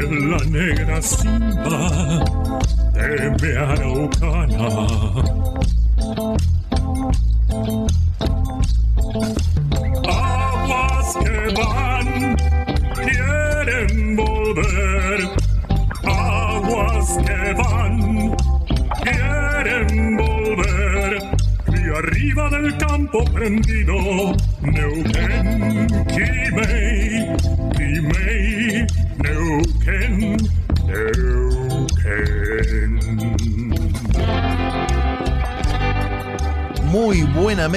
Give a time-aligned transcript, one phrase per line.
[0.00, 2.24] En la negra simba
[2.94, 5.45] de mi araucana.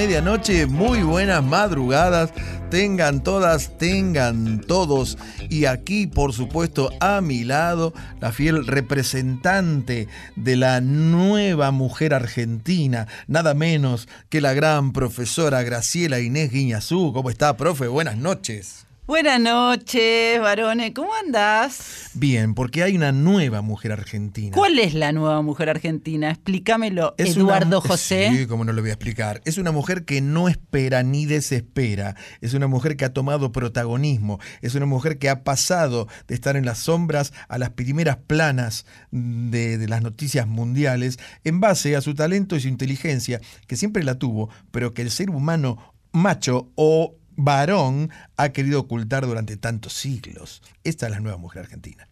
[0.00, 2.32] Medianoche, muy buenas madrugadas.
[2.70, 5.18] Tengan todas, tengan todos.
[5.50, 13.08] Y aquí, por supuesto, a mi lado, la fiel representante de la nueva mujer argentina,
[13.26, 17.12] nada menos que la gran profesora Graciela Inés Guiñazú.
[17.12, 17.86] ¿Cómo está, profe?
[17.86, 18.86] Buenas noches.
[19.10, 20.92] Buenas noches, varones.
[20.94, 22.10] ¿Cómo andás?
[22.14, 24.54] Bien, porque hay una nueva mujer argentina.
[24.54, 26.30] ¿Cuál es la nueva mujer argentina?
[26.30, 28.30] Explícamelo, Es Eduardo una- José.
[28.32, 29.42] Sí, como no lo voy a explicar.
[29.44, 32.14] Es una mujer que no espera ni desespera.
[32.40, 34.38] Es una mujer que ha tomado protagonismo.
[34.62, 38.86] Es una mujer que ha pasado de estar en las sombras a las primeras planas
[39.10, 44.04] de, de las noticias mundiales en base a su talento y su inteligencia, que siempre
[44.04, 49.92] la tuvo, pero que el ser humano macho o varón ha querido ocultar durante tantos
[49.92, 50.62] siglos.
[50.84, 52.08] Esta es la nueva mujer argentina.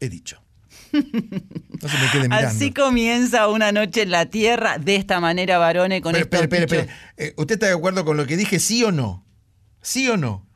[0.00, 0.42] He dicho.
[0.92, 1.00] No
[1.88, 2.48] se me quede mirando.
[2.48, 6.60] Así comienza una noche en la tierra, de esta manera, varones, con espera, bichos.
[6.72, 6.92] espera.
[7.16, 9.24] Eh, ¿Usted está de acuerdo con lo que dije, sí o no?
[9.82, 10.46] ¿Sí o no?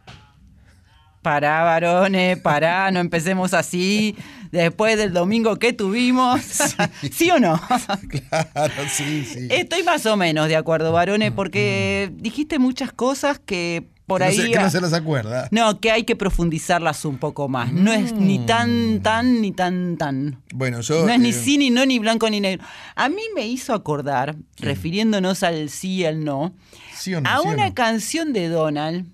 [1.22, 4.16] Pará, varones, pará, no empecemos así.
[4.50, 6.40] Después del domingo que tuvimos.
[7.12, 7.60] ¿Sí, o no?
[8.08, 9.46] Claro, sí, sí.
[9.50, 14.30] Estoy más o menos de acuerdo, varones, porque dijiste muchas cosas que por Que no
[14.30, 14.36] ahí.
[14.36, 15.48] se- que no se las acuerda.
[15.50, 17.72] No, que hay que profundizarlas un poco más.
[17.72, 20.42] No es ni tan, tan, ni tan, tan.
[20.52, 21.06] Bueno, yo.
[21.06, 22.64] No es ni eh, sí, ni no, ni blanco, ni negro.
[22.96, 26.52] A mí me hizo acordar, refiriéndonos al sí y al no,
[26.94, 27.28] ¿Sí o no?
[27.30, 27.74] a ¿Sí o una no?
[27.74, 29.06] canción de Donald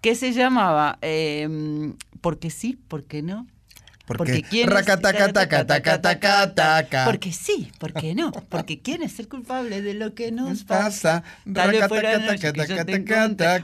[0.00, 1.48] que se llamaba eh,
[2.20, 3.46] Porque sí, porque no.
[4.06, 4.42] Porque.
[4.42, 7.04] quién es- Racataca, taca, taca, taca, taca.
[7.04, 8.32] Porque sí, porque no.
[8.32, 11.22] Porque quién es el culpable de lo que nos pasa.
[11.44, 11.80] Tal vez.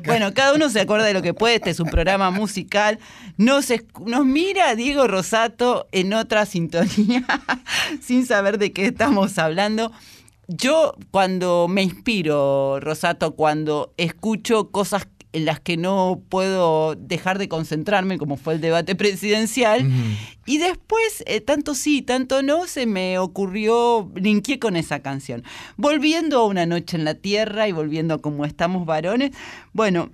[0.07, 1.57] Bueno, cada uno se acuerda de lo que puede.
[1.57, 2.99] Este es un programa musical.
[3.37, 3.67] Nos,
[4.07, 7.25] nos mira Diego Rosato en otra sintonía,
[8.01, 9.93] sin saber de qué estamos hablando.
[10.47, 17.49] Yo cuando me inspiro, Rosato, cuando escucho cosas en las que no puedo dejar de
[17.49, 19.91] concentrarme, como fue el debate presidencial,
[20.47, 25.45] y después, eh, tanto sí, tanto no, se me ocurrió, linkeé con esa canción.
[25.77, 29.33] Volviendo a una noche en la tierra y volviendo a cómo estamos varones,
[29.73, 30.11] bueno,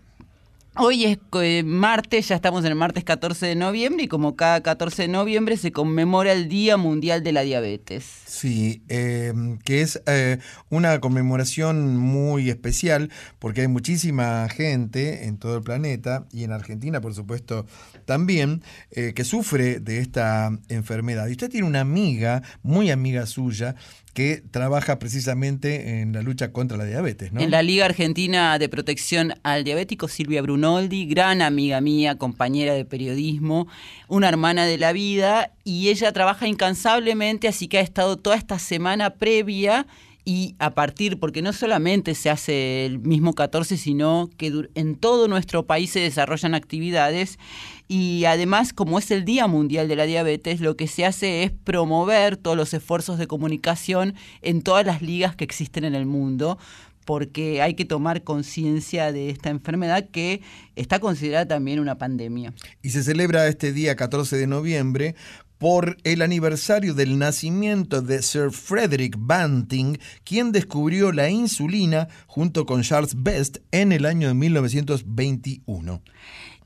[0.77, 4.61] Hoy es eh, martes, ya estamos en el martes 14 de noviembre y como cada
[4.61, 8.05] 14 de noviembre se conmemora el Día Mundial de la Diabetes.
[8.27, 9.33] Sí, eh,
[9.65, 10.39] que es eh,
[10.71, 17.01] una conmemoración muy especial porque hay muchísima gente en todo el planeta y en Argentina,
[17.01, 17.67] por supuesto,
[18.05, 21.29] también, eh, que sufre de esta enfermedad.
[21.29, 23.75] Y usted tiene una amiga, muy amiga suya,
[24.15, 27.41] que trabaja precisamente en la lucha contra la diabetes, ¿no?
[27.41, 32.85] En la Liga Argentina de Protección al Diabético, Silvia Brunoldi, gran amiga mía, compañera de
[32.85, 33.67] periodismo,
[34.07, 38.61] una hermana de la vida, y ella trabaja incansablemente, así que ha estado toda esta
[38.61, 39.87] semana previa
[40.25, 45.29] y a partir, porque no solamente se hace el mismo 14, sino que en todo
[45.29, 47.39] nuestro país se desarrollan actividades
[47.87, 51.51] y además, como es el Día Mundial de la Diabetes, lo que se hace es
[51.51, 56.59] promover todos los esfuerzos de comunicación en todas las ligas que existen en el mundo
[57.05, 60.41] porque hay que tomar conciencia de esta enfermedad que
[60.75, 62.55] está considerada también una pandemia.
[62.83, 65.15] Y se celebra este día 14 de noviembre
[65.65, 72.83] por el aniversario del nacimiento de Sir Frederick Banting, quien descubrió la insulina junto con
[72.83, 76.03] Charles Best en el año de 1921.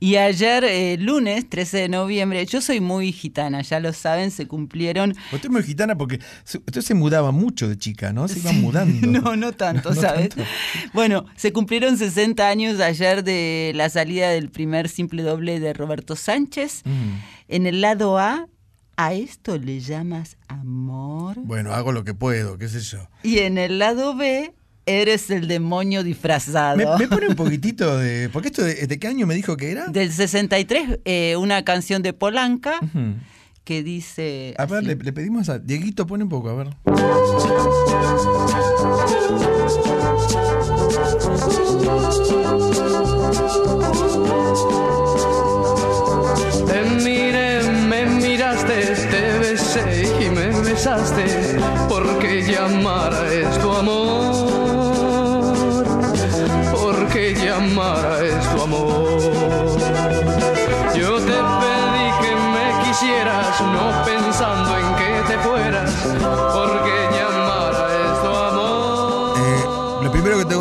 [0.00, 4.48] Y ayer, eh, lunes 13 de noviembre, yo soy muy gitana, ya lo saben, se
[4.48, 5.14] cumplieron.
[5.32, 8.26] Usted es muy gitana porque usted se mudaba mucho de chica, ¿no?
[8.26, 9.06] Se iba mudando.
[9.22, 10.30] No, no tanto, ¿sabes?
[10.92, 16.16] Bueno, se cumplieron 60 años ayer de la salida del primer simple doble de Roberto
[16.16, 16.82] Sánchez.
[16.84, 17.12] Mm.
[17.46, 18.48] En el lado A,
[19.00, 21.36] ¿A esto le llamas amor?
[21.44, 23.08] Bueno, hago lo que puedo, qué sé yo.
[23.22, 24.52] Y en el lado B,
[24.86, 26.76] eres el demonio disfrazado.
[26.76, 28.28] Me, pone un poquitito de...
[28.28, 29.86] ¿Porque esto de, qué año me dijo que era?
[29.86, 32.80] Del 63, eh, una canción de Polanca
[33.62, 34.56] que dice...
[34.58, 35.60] A ver, le, le, pedimos a...
[35.60, 36.70] Dieguito, pone un poco, a ver.
[48.68, 54.07] Miraste, te besé y me besaste, porque llamar es tu amor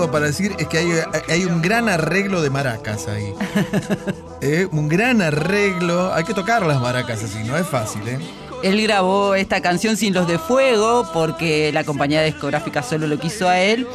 [0.08, 0.92] tengo para decir es que hay,
[1.30, 3.34] hay un gran arreglo de maracas ahí.
[4.40, 6.14] Eh, un gran arreglo.
[6.14, 8.20] Hay que tocar las maracas así, no es fácil, ¿eh?
[8.62, 13.50] Él grabó esta canción sin los de fuego porque la compañía discográfica solo lo quiso
[13.50, 13.88] a él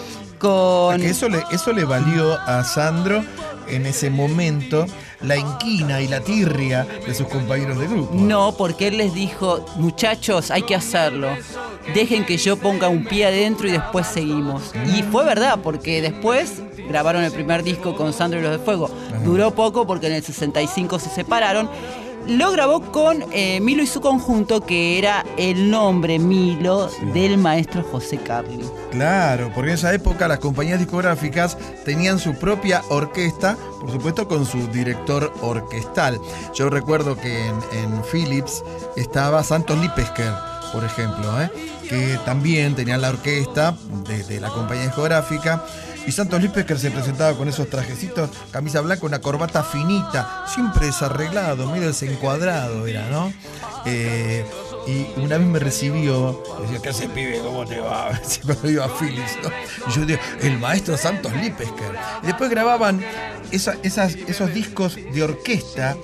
[1.01, 3.23] eso le, eso le valió a Sandro
[3.73, 4.87] en ese momento
[5.21, 8.15] la inquina y la tirria de sus compañeros de grupo.
[8.15, 11.29] No, porque él les dijo, muchachos, hay que hacerlo.
[11.95, 14.73] Dejen que yo ponga un pie adentro y después seguimos.
[14.97, 18.91] Y fue verdad, porque después grabaron el primer disco con Sandro y los de Fuego.
[19.25, 21.69] Duró poco porque en el 65 se separaron
[22.27, 27.83] lo grabó con eh, Milo y su conjunto, que era el nombre Milo del maestro
[27.83, 28.65] José Carli.
[28.91, 34.47] Claro, porque en esa época las compañías discográficas tenían su propia orquesta, por supuesto con
[34.47, 36.21] su director orquestal.
[36.55, 38.63] Yo recuerdo que en, Philips
[38.97, 40.33] estaba Santos Lipesker,
[40.73, 41.51] por ejemplo, ¿eh?
[41.89, 43.77] que también tenía la orquesta
[44.07, 45.65] de la compañía discográfica.
[46.07, 51.71] Y Santos Lipesker se presentaba con esos trajecitos, camisa blanca, una corbata finita, siempre desarreglado,
[51.71, 53.33] medio desencuadrado era, ¿no?
[53.85, 54.45] Eh,
[54.87, 57.41] y una vez me recibió, decía, ¿qué hace pibe?
[57.41, 58.11] ¿Cómo te va?
[58.45, 59.51] Cuando iba a ¿no?
[59.89, 61.95] Y yo digo, el maestro Santos Lipesker.
[62.23, 63.01] Y después grababan
[63.53, 65.97] esas, esos discos de orquesta,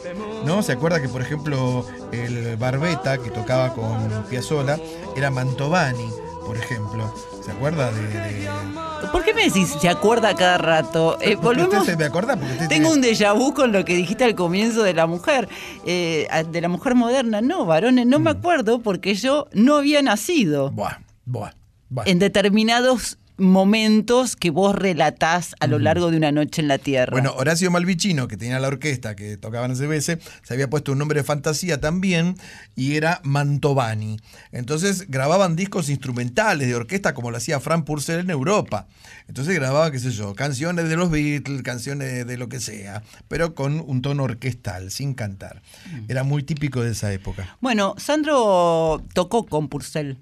[0.45, 0.63] ¿no?
[0.63, 4.79] ¿Se acuerda que, por ejemplo, el Barbeta, que tocaba con Piazzolla,
[5.17, 6.09] era Mantovani,
[6.47, 7.13] por ejemplo?
[7.49, 11.17] ¿Se acuerda de, ¿Por qué me decís se acuerda cada rato?
[11.23, 11.87] Eh, volvemos.
[11.87, 14.93] se me acuerda porque Tengo un déjà vu con lo que dijiste al comienzo de
[14.93, 15.49] la mujer,
[15.87, 17.41] eh, de la mujer moderna.
[17.41, 18.37] No, varones, no me mm.
[18.37, 20.73] acuerdo porque yo no había nacido.
[20.73, 21.53] Buah, buah,
[21.89, 22.05] buah.
[22.05, 27.13] En determinados momentos que vos relatás a lo largo de una noche en la Tierra.
[27.13, 30.99] Bueno, Horacio Malvicino, que tenía la orquesta que tocaba en CBS, se había puesto un
[30.99, 32.37] nombre de fantasía también
[32.75, 34.19] y era Mantovani.
[34.53, 38.89] Entonces grababan discos instrumentales de orquesta como lo hacía Frank Purcell en Europa.
[39.29, 43.55] Entonces grababa, qué sé yo, canciones de los Beatles, canciones de lo que sea, pero
[43.55, 45.63] con un tono orquestal, sin cantar.
[46.09, 47.57] Era muy típico de esa época.
[47.61, 50.17] Bueno, Sandro tocó con Purcell.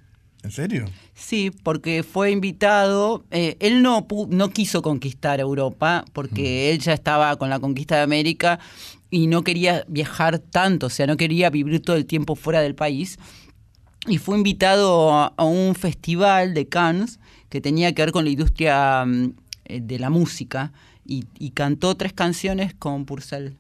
[0.47, 0.85] ¿En serio?
[1.13, 3.25] Sí, porque fue invitado.
[3.33, 6.73] Eh, él no, no quiso conquistar Europa porque mm.
[6.73, 8.61] él ya estaba con la conquista de América
[9.11, 12.77] y no quería viajar tanto, o sea, no quería vivir todo el tiempo fuera del
[12.77, 13.19] país.
[14.07, 19.05] Y fue invitado a, un festival de Cannes que tenía que ver con la industria
[19.05, 19.33] mm,
[19.65, 20.73] eh, de la música
[21.05, 21.25] y,
[21.55, 23.55] cantó tres canciones con Purcell.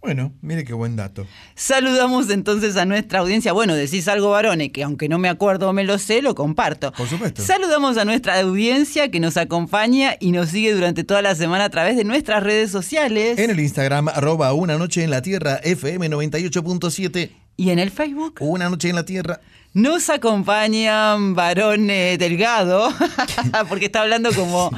[0.00, 1.26] Bueno, mire qué buen dato.
[1.56, 3.52] Saludamos entonces a nuestra audiencia.
[3.52, 6.92] Bueno, decís algo, varones, que aunque no me acuerdo o me lo sé, lo comparto.
[6.92, 7.42] Por supuesto.
[7.42, 11.70] Saludamos a nuestra audiencia que nos acompaña y nos sigue durante toda la semana a
[11.70, 13.38] través de nuestras redes sociales.
[13.38, 17.30] En el Instagram, arroba Una Noche en la Tierra, FM 98.7.
[17.56, 18.36] ¿Y en el Facebook?
[18.38, 19.40] Una Noche en la Tierra.
[19.74, 22.88] Nos acompañan varones Delgado,
[23.68, 24.70] porque está hablando como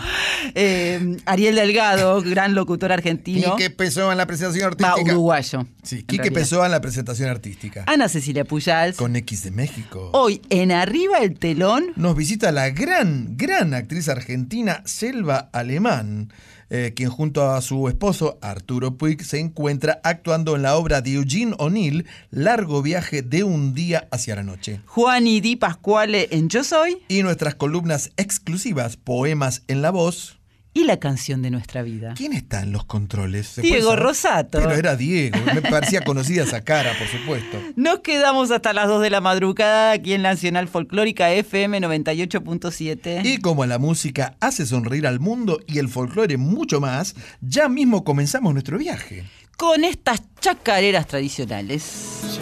[0.55, 3.57] eh, Ariel Delgado, gran locutor argentino.
[3.57, 5.13] Quique Pessoa en la presentación Va, artística.
[5.13, 5.67] uruguayo.
[5.83, 6.31] Sí, Quique.
[6.33, 7.85] Pessoa en la presentación artística.
[7.87, 8.97] Ana Cecilia Puyals.
[8.97, 10.11] Con X de México.
[10.13, 11.93] Hoy en Arriba el Telón.
[11.97, 16.33] Nos visita la gran, gran actriz argentina Selva Alemán,
[16.71, 21.15] eh, quien junto a su esposo Arturo Puig se encuentra actuando en la obra de
[21.15, 24.81] Eugene O'Neill, Largo viaje de un día hacia la noche.
[24.87, 30.40] Juan y Di Pascuale en Yo Soy Y nuestras columnas exclusivas, Poemas en la Voz.
[30.73, 32.15] Y la canción de nuestra vida.
[32.17, 33.47] ¿Quién está en los controles?
[33.49, 33.97] ¿Se Diego?
[33.97, 34.59] Rosato.
[34.59, 37.59] Pero era Diego, me parecía conocida esa cara, por supuesto.
[37.77, 43.25] Nos quedamos hasta las 2 de la madrugada aquí en Nacional Folclórica FM 98.7.
[43.25, 48.05] Y como la música hace sonreír al mundo y el folclore mucho más, ya mismo
[48.05, 49.25] comenzamos nuestro viaje.
[49.57, 52.39] Con estas chacareras tradicionales.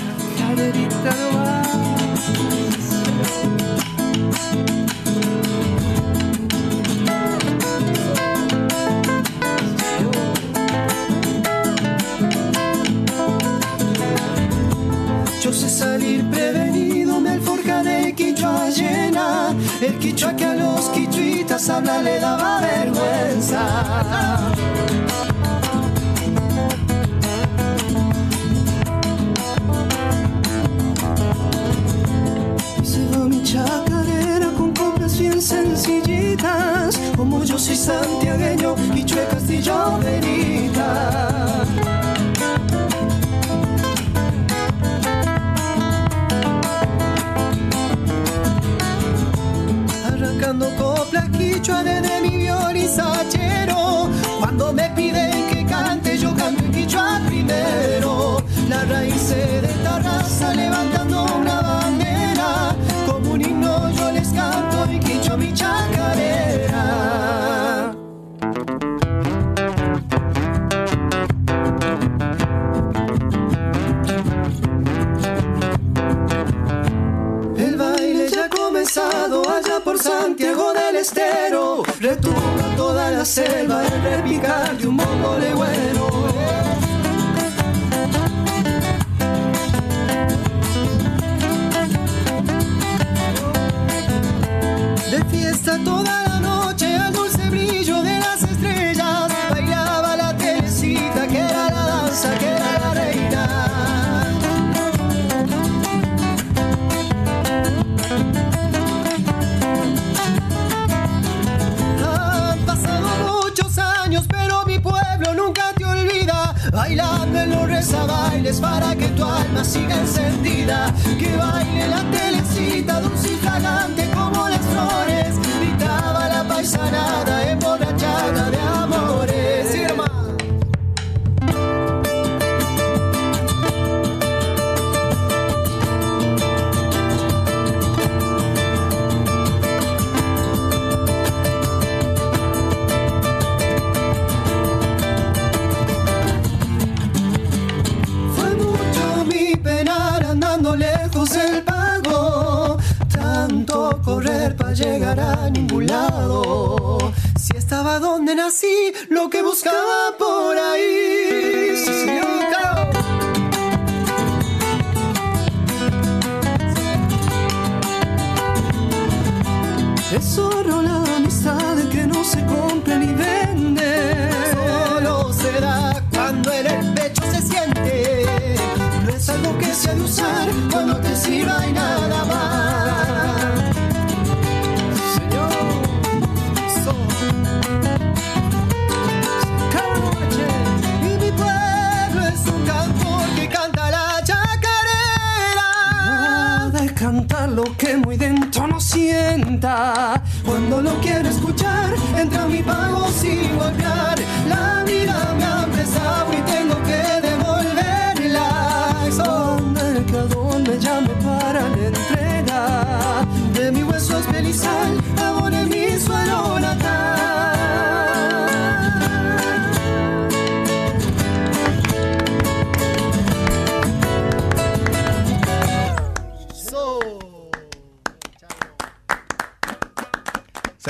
[1.05, 1.98] Yo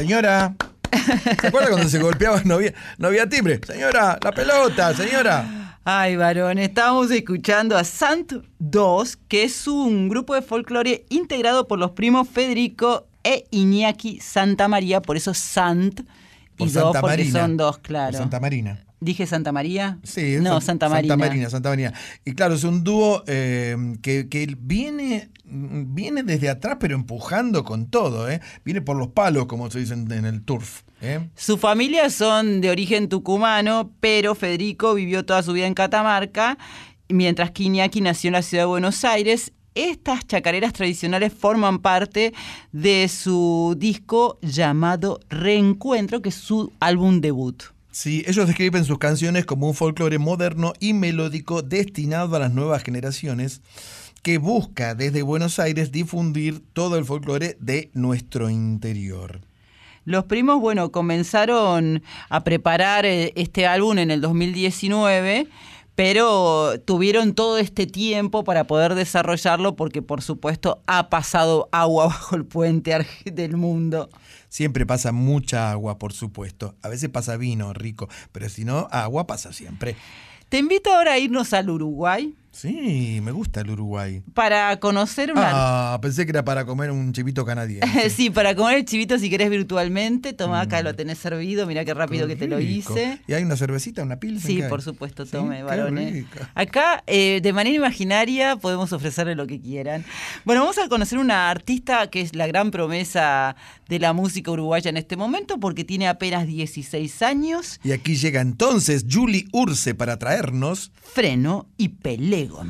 [0.09, 0.55] Señora,
[1.39, 2.41] ¿se acuerda cuando se golpeaba?
[2.47, 3.61] No había, no había timbre.
[3.67, 5.77] Señora, la pelota, señora.
[5.85, 11.79] Ay, varón, estamos escuchando a Sant 2, que es un grupo de folclore integrado por
[11.79, 16.05] los primos Federico e Iñaki Santa María, por eso Sant y
[16.57, 17.41] Por dos, Santa porque Marina.
[17.41, 18.17] son dos, Por claro.
[18.17, 18.81] Santa Marina.
[19.01, 19.99] ¿Dije Santa María?
[20.03, 21.13] Sí, es No, San- Santa Marina.
[21.15, 21.93] Santa Marina, Santa Marina.
[22.25, 27.87] Y claro, es un dúo eh, que, que viene, viene desde atrás, pero empujando con
[27.87, 28.41] todo, ¿eh?
[28.65, 30.83] Viene por los palos, como se dice en en el turf.
[31.01, 31.29] ¿eh?
[31.37, 36.59] Su familia son de origen tucumano, pero Federico vivió toda su vida en Catamarca,
[37.09, 39.53] mientras que Iñaki nació en la ciudad de Buenos Aires.
[39.77, 42.33] Estas chacareras tradicionales forman parte
[42.73, 47.63] de su disco llamado Reencuentro, que es su álbum debut.
[48.01, 52.85] Sí, ellos describen sus canciones como un folclore moderno y melódico destinado a las nuevas
[52.85, 53.61] generaciones
[54.23, 59.41] que busca desde Buenos Aires difundir todo el folclore de nuestro interior.
[60.05, 65.49] Los primos, bueno, comenzaron a preparar eh, este álbum en el 2019,
[65.97, 72.37] pero tuvieron todo este tiempo para poder desarrollarlo porque, por supuesto, ha pasado agua bajo
[72.37, 74.09] el puente del mundo.
[74.49, 76.75] Siempre pasa mucha agua, por supuesto.
[76.83, 79.97] A veces pasa vino rico, pero si no, agua pasa siempre.
[80.49, 84.25] Te invito ahora a irnos al Uruguay Sí, me gusta el Uruguay.
[84.35, 85.51] para conocer una...
[85.95, 88.11] Ah, pensé que era para comer un chivito canadiense.
[88.19, 91.95] Sí, para comer el chivito si querés virtualmente, toma acá, lo tenés servido, mira qué
[91.95, 93.21] rápido Qué que te lo hice.
[93.29, 94.51] ¿Y hay una cervecita, una pilsen?
[94.51, 96.25] Sí, por supuesto, Sí, tome, qué varones.
[96.57, 100.05] Acá, eh, de manera imaginaria, podemos ofrecerle lo que quieran.
[100.45, 103.55] Bueno, vamos a conocer una artista que es la gran promesa
[103.89, 108.41] de la música uruguaya en este momento, porque tiene apenas 16 años, Y aquí llega
[108.41, 112.65] entonces Julie Urse para traernos freno y pelego Tengo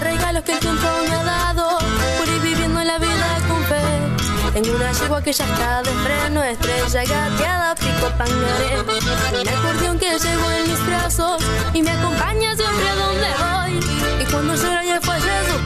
[0.00, 1.78] regalos que el tiempo me ha dado
[2.18, 3.80] por ir viviendo la vida con fe.
[4.54, 8.80] Tengo una yegua que ya está de freno, estrella gateada, pico pangaré.
[9.40, 13.80] Un acordeón que llevo en mis brazos y me acompaña siempre a donde voy.
[14.22, 15.00] Y cuando llora y el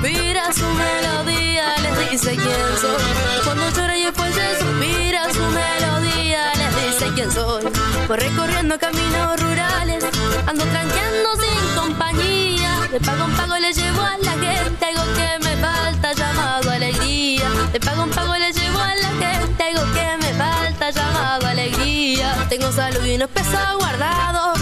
[0.01, 3.43] suspira su melodía, les dice quién soy.
[3.45, 7.65] Cuando llora y fuelle suspira su melodía, les dice quién soy.
[8.07, 10.05] Voy recorriendo caminos rurales,
[10.47, 12.89] ando tranqueando sin compañía.
[12.93, 17.51] De pago en pago le llevo a la gente algo que me falta llamado alegría.
[17.73, 22.47] De pago en pago le llevo a la gente algo que me falta llamado alegría.
[22.49, 24.58] Tengo salud y unos pesos guardados.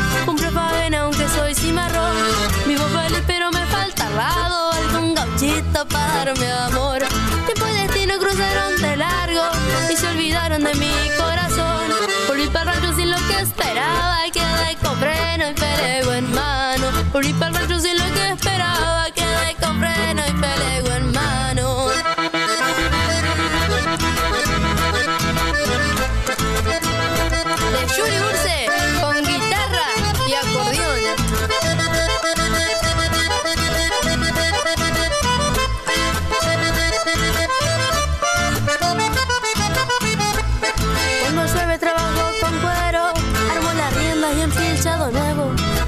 [6.26, 7.02] Darme amor.
[7.02, 8.75] Y destino cruzaron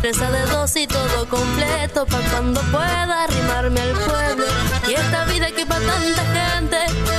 [0.09, 4.47] De dos y todo completo, pa' cuando pueda arrimarme al pueblo.
[4.89, 6.79] Y esta vida que para tanta gente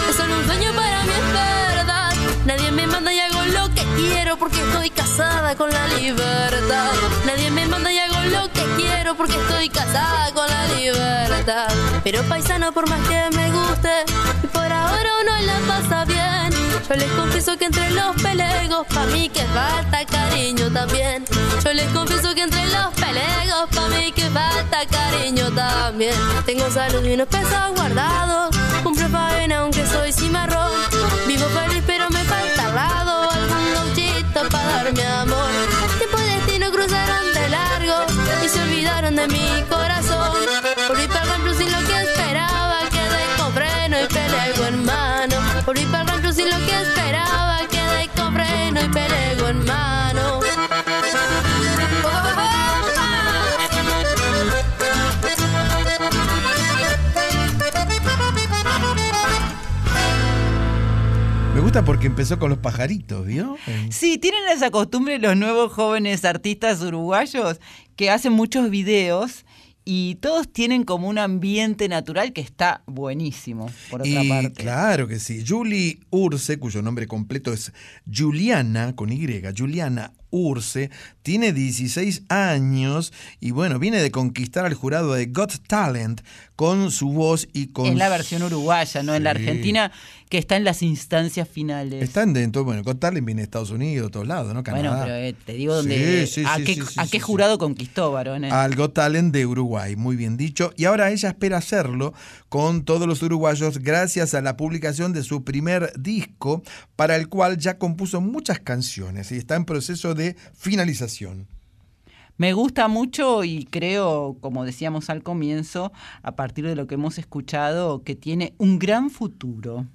[0.10, 2.14] es solo un sueño para mí es verdad.
[2.46, 6.92] Nadie me manda y hago lo que quiero porque estoy casada con la libertad.
[7.28, 11.68] Nadie me manda y hago lo que quiero porque estoy casada con la libertad.
[12.04, 14.04] Pero paisano por más que me guste,
[14.44, 16.50] y por ahora uno la pasa bien.
[16.90, 21.24] Yo les confieso que entre los pelegos, pa' mí que falta cariño también.
[21.64, 26.16] Yo les confieso que entre los pelegos, pa' mí que falta cariño también.
[26.46, 28.56] Tengo salud y unos pesos guardados.
[28.84, 30.72] Cumplo faena aunque soy cimarrón.
[31.28, 35.52] Vivo feliz pero me falta al lado algún gauchito pa' darme amor.
[35.98, 37.98] Tiempo y destino cruzaron de largo
[38.44, 40.09] y se olvidaron de mi corazón.
[61.70, 63.56] Gusta porque empezó con los pajaritos, ¿vio?
[63.92, 67.60] Sí, tienen esa costumbre los nuevos jóvenes artistas uruguayos
[67.96, 69.46] que hacen muchos videos
[69.86, 74.64] y todos tienen como un ambiente natural que está buenísimo, por otra Y parte.
[74.64, 75.44] claro que sí.
[75.48, 77.72] Julie Urse, cuyo nombre completo es
[78.12, 85.14] Juliana, con Y, Juliana Urse, tiene 16 años y bueno, viene de conquistar al jurado
[85.14, 86.22] de Got Talent
[86.56, 87.86] con su voz y con...
[87.86, 89.30] En la versión uruguaya, no en la.
[89.30, 89.92] Argentina,
[90.30, 92.04] que está en las instancias finales.
[92.04, 94.62] Están dentro, bueno, Got Talent viene de Estados Unidos, de todos lados, ¿no?
[94.62, 95.04] bueno, Canadá.
[95.06, 98.52] pero eh, te digo dónde, Sí, sí, a, sí, qué, a qué jurado conquistó, varones.
[98.52, 100.72] al Got Talent de Uruguay, muy bien dicho.
[100.76, 102.14] Y ahora ella espera hacerlo
[102.50, 106.62] con todos los uruguayos gracias a la publicación de su primer disco,
[106.96, 110.19] para el cual ya compuso muchas canciones y está en proceso de
[110.54, 111.48] finalización.
[112.38, 115.92] Me gusta mucho y creo, como decíamos al comienzo,
[116.24, 119.86] a partir de lo que hemos escuchado, que tiene un gran futuro.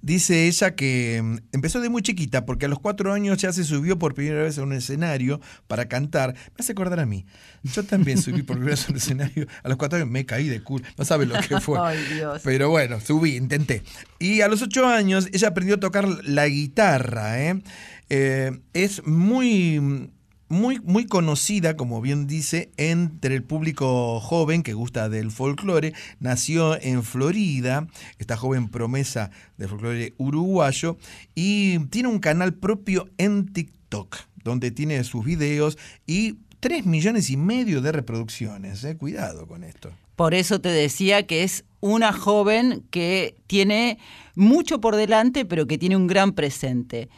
[0.00, 3.64] Dice ella que mm, empezó de muy chiquita porque a los cuatro años ya se
[3.64, 6.34] subió por primera vez a un escenario para cantar.
[6.34, 7.26] Me hace acordar a mí.
[7.62, 9.46] Yo también subí por primera vez a un escenario.
[9.62, 10.84] A los cuatro años me caí de culo.
[10.98, 11.78] No sabe lo que fue.
[11.80, 12.42] Ay, Dios.
[12.44, 13.82] Pero bueno, subí, intenté.
[14.18, 17.40] Y a los ocho años ella aprendió a tocar la guitarra.
[17.40, 17.62] ¿eh?
[18.10, 20.10] Eh, es muy,
[20.48, 25.94] muy, muy conocida, como bien dice, entre el público joven que gusta del folclore.
[26.20, 27.86] Nació en Florida,
[28.18, 30.96] esta joven promesa del folclore uruguayo,
[31.34, 37.36] y tiene un canal propio en TikTok, donde tiene sus videos y 3 millones y
[37.36, 38.84] medio de reproducciones.
[38.84, 38.96] ¿eh?
[38.96, 39.90] Cuidado con esto.
[40.16, 43.98] Por eso te decía que es una joven que tiene
[44.34, 47.08] mucho por delante, pero que tiene un gran presente.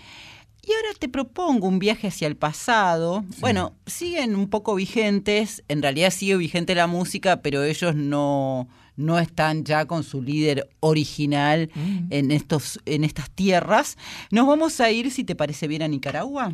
[0.69, 3.25] Y ahora te propongo un viaje hacia el pasado.
[3.39, 9.19] Bueno, siguen un poco vigentes, en realidad sigue vigente la música, pero ellos no, no
[9.21, 11.71] están ya con su líder original
[12.11, 13.97] en, estos, en estas tierras.
[14.33, 16.53] Nos vamos a ir, si te parece bien, a Nicaragua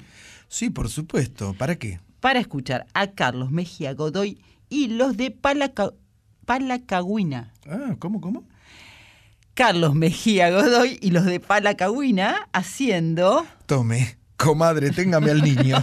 [0.49, 1.55] Sí, por supuesto.
[1.57, 1.99] ¿Para qué?
[2.21, 5.93] para escuchar a Carlos Mejía Godoy y los de Palaca-
[6.45, 7.53] Palacagüina.
[7.67, 8.45] Ah, ¿cómo, cómo?
[9.55, 13.45] Carlos Mejía Godoy y los de Palacagüina haciendo...
[13.67, 15.77] Tome, comadre, téngame al niño.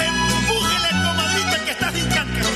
[0.00, 2.48] Empújele, comadrita, que está sin cháncaro.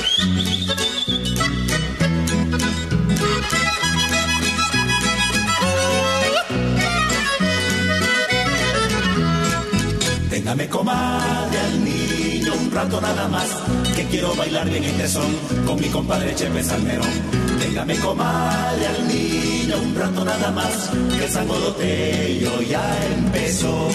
[10.31, 13.49] Téngame comadre al niño un rato nada más,
[13.95, 15.31] que quiero bailar bien este son
[15.67, 17.50] con mi compadre Chepe Salmerón.
[17.71, 22.83] Téngame comadre al niño un rato nada más, que el sangoloteyo ya
[23.15, 23.87] empezó.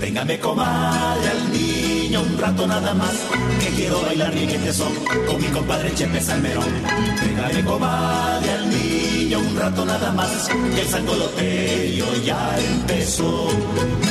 [0.00, 1.75] Téngame comadre al niño
[2.36, 3.14] un rato nada más,
[3.60, 4.92] que quiero bailar bien este son
[5.26, 6.66] con mi compadre Chepe Salmerón.
[7.20, 13.48] Téngame comadre al niño un rato nada más, que el sangoloteyo ya empezó.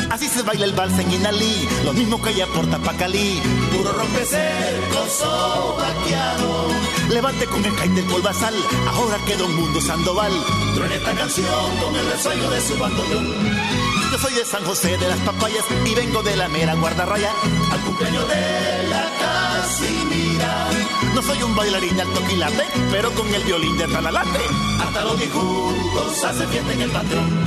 [0.09, 3.41] Así se baila el vals en Inalí, lo mismo que ella porta pa' Cali.
[3.71, 6.69] Puro rompecerco sobaqueado.
[7.09, 8.55] Levante con el caín del polvazal,
[8.87, 10.33] ahora queda un mundo Sandoval.
[10.73, 13.84] Truena esta canción con el resuello de su bandoneón.
[14.15, 17.29] Yo soy de San José de las Papayas y vengo de la mera guardarraya.
[17.69, 20.69] Al cumpleaños de la Casimira.
[21.13, 24.39] No soy un bailarín alto quilate, pero con el violín de talalate.
[24.79, 27.45] Hasta los viejutos hacen fiesta en el patrón.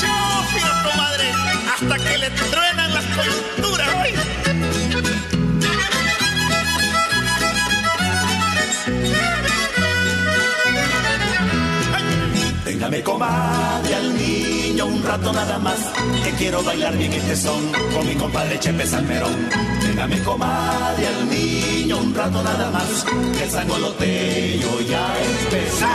[0.00, 1.30] Chufio, comadre,
[1.72, 3.88] hasta que le truenan las coyunturas.
[3.98, 4.14] ¡ay!
[12.84, 15.78] Téngame comadre al niño un rato nada más,
[16.22, 19.48] que quiero bailar bien este son con mi compadre Chepe Salmerón.
[19.80, 23.06] Téngame comadre al niño un rato nada más,
[23.38, 25.86] que el sangoloteo ya empezó.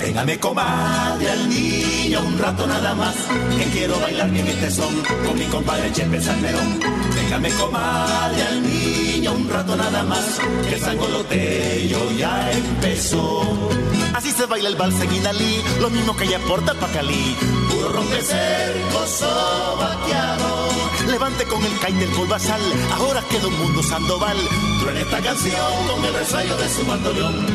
[0.00, 3.14] Téngame comadre al niño un rato nada más,
[3.56, 7.05] que quiero bailar bien este son con mi compadre Chepe Salmerón.
[7.36, 13.42] Téngame comadre al niño un rato nada más, que el sangoloteo ya empezó.
[14.14, 17.36] Así se baila el vals en lo mismo que ella porta pa' Cali.
[17.68, 20.68] Puro rompecerco sobaqueado.
[21.08, 22.62] Levante con el caín del polvazal,
[22.94, 24.38] ahora queda un mundo Sandoval.
[24.80, 27.46] Truena esta canción con el resuello de su bandoneón.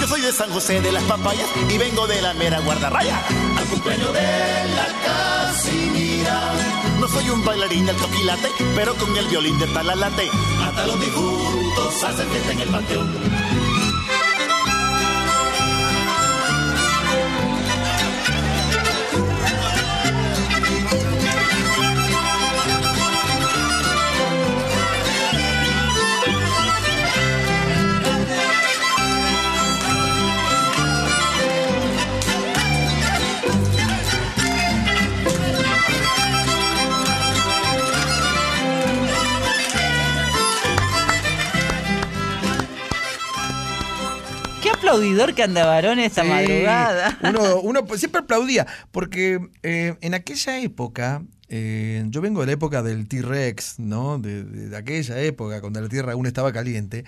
[0.00, 3.20] Yo soy de San José de las Papayas y vengo de la mera guardarraya.
[3.58, 4.22] Al cumpleaños de
[4.76, 6.79] la Casimira.
[7.00, 10.28] No soy un bailarín alto quilate, pero con el violín de talalate.
[10.62, 13.69] Hasta los difuntos hacen fiesta en el panteón.
[44.90, 47.18] Aplaudidor que anda varón esta Sí, madrugada.
[47.22, 52.82] Uno, uno siempre aplaudía, porque eh, en aquella época, eh, yo vengo de la época
[52.82, 54.18] del T-Rex, ¿no?
[54.18, 57.04] De, de- de aquella época, cuando la tierra aún estaba caliente,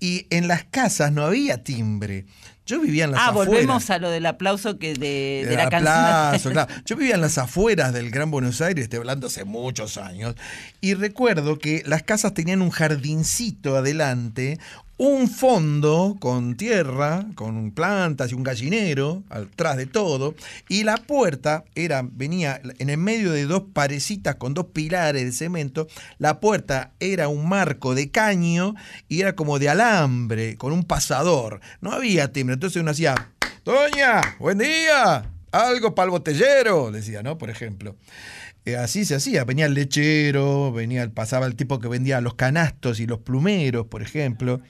[0.00, 2.26] y en las casas no había timbre.
[2.66, 3.46] Yo vivía en las Ah, afueras.
[3.54, 6.52] volvemos a lo del aplauso que de, la canción.
[6.52, 6.74] claro.
[6.84, 10.34] Yo vivía en las afueras del Gran Buenos Aires, estoy hablando hace muchos años,
[10.80, 14.58] y recuerdo que las casas tenían un jardincito adelante,
[14.98, 20.34] un fondo con tierra, con plantas y un gallinero atrás de todo,
[20.68, 25.32] y la puerta era, venía en el medio de dos parecitas con dos pilares de
[25.32, 25.86] cemento,
[26.18, 28.74] la puerta era un marco de caño
[29.08, 31.60] y era como de alambre, con un pasador.
[31.80, 33.32] No había timbre, entonces uno hacía,
[33.64, 37.36] Doña, buen día, algo para el botellero, decía, ¿no?
[37.36, 37.96] Por ejemplo.
[38.66, 42.98] Eh, así se hacía, venía el lechero, venía, pasaba el tipo que vendía los canastos
[42.98, 44.60] y los plumeros, por ejemplo.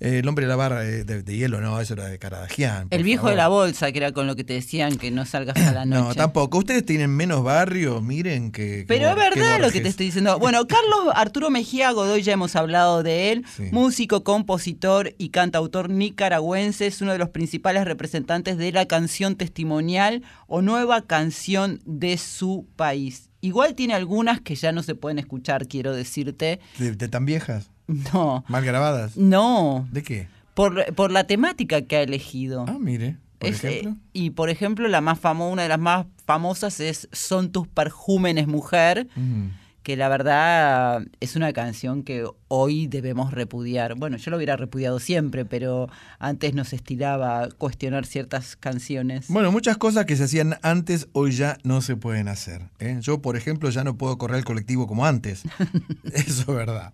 [0.00, 2.88] Eh, el hombre de la barra de, de- de hielo, no, eso era de Caradagian.
[2.90, 3.30] El viejo favor.
[3.32, 5.84] de la bolsa, que era con lo que te decían que no salgas a la
[5.86, 6.08] noche.
[6.08, 6.58] No, tampoco.
[6.58, 8.78] Ustedes tienen menos barrio, miren que.
[8.78, 10.38] que Pero es que verdad lo que te estoy diciendo.
[10.38, 13.64] Bueno, Carlos Arturo Mejía Godoy, ya hemos hablado de él, Sí.
[13.72, 20.22] músico, compositor y cantautor nicaragüense, es uno de los principales representantes de la canción testimonial
[20.46, 23.28] o nueva canción de su país.
[23.42, 26.60] Igual tiene algunas que ya no se pueden escuchar, quiero decirte.
[26.78, 27.69] ¿De, de tan viejas?
[28.12, 29.16] No, ¿Mal grabadas?
[29.16, 30.28] no, ¿De qué?
[30.54, 32.64] por, por la temática que ha elegido.
[32.68, 33.96] Ah, mire, por Es, eh, ejemplo.
[34.12, 38.46] y por ejemplo, la más famosa, una de las más famosas es Son tus perjúmenes,
[38.46, 39.46] mujer, Mm.
[39.82, 43.94] que la verdad es una canción que hoy debemos repudiar.
[43.94, 49.28] Bueno, yo lo hubiera repudiado siempre, pero antes nos estilaba cuestionar ciertas canciones.
[49.28, 52.68] Bueno, muchas cosas que se hacían antes hoy ya no se pueden hacer.
[52.78, 52.98] ¿eh?
[53.00, 55.44] Yo, por ejemplo, ya no puedo correr el colectivo como antes.
[56.12, 56.92] Eso es verdad.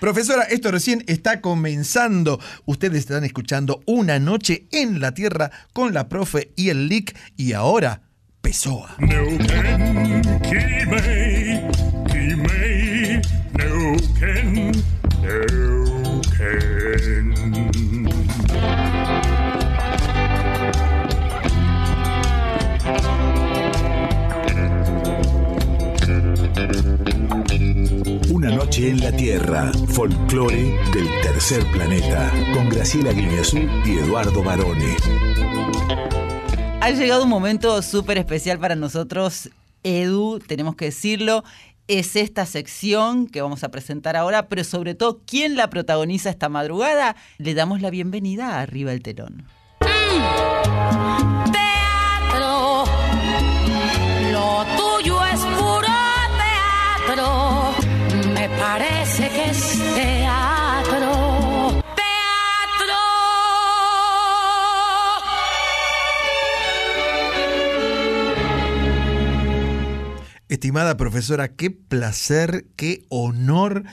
[0.00, 2.40] Profesora, esto recién está comenzando.
[2.64, 7.52] Ustedes están escuchando Una Noche en la Tierra con la profe y el LIC y
[7.52, 8.02] ahora.
[8.98, 10.22] Neuquén,
[28.74, 34.96] noche en la Tierra, folclore del tercer planeta, con Graciela Guineazú y Eduardo Barone.
[36.80, 39.50] Ha llegado un momento súper especial para nosotros,
[39.84, 41.44] Edu, tenemos que decirlo.
[41.86, 46.48] Es esta sección que vamos a presentar ahora, pero sobre todo, ¿quién la protagoniza esta
[46.48, 47.14] madrugada?
[47.38, 49.46] Le damos la bienvenida a Arriba el Telón.
[49.80, 51.63] Teatro,
[58.64, 61.12] parece que es teatro.
[62.00, 62.94] Teatro.
[70.48, 73.84] Estimada profesora, qué placer, qué honor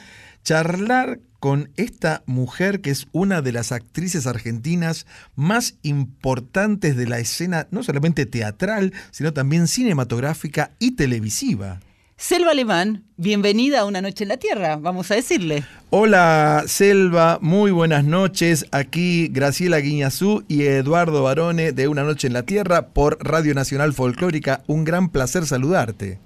[0.42, 7.18] charlar con esta mujer que es una de las actrices argentinas más importantes de la
[7.18, 11.80] escena, no solamente teatral, sino también cinematográfica y televisiva.
[12.22, 15.64] Selva Alemán, bienvenida a Una Noche en la Tierra, vamos a decirle.
[15.90, 18.64] Hola Selva, muy buenas noches.
[18.70, 23.92] Aquí Graciela Guiñazú y Eduardo Barone de Una Noche en la Tierra por Radio Nacional
[23.92, 24.60] Folclórica.
[24.68, 26.20] Un gran placer saludarte.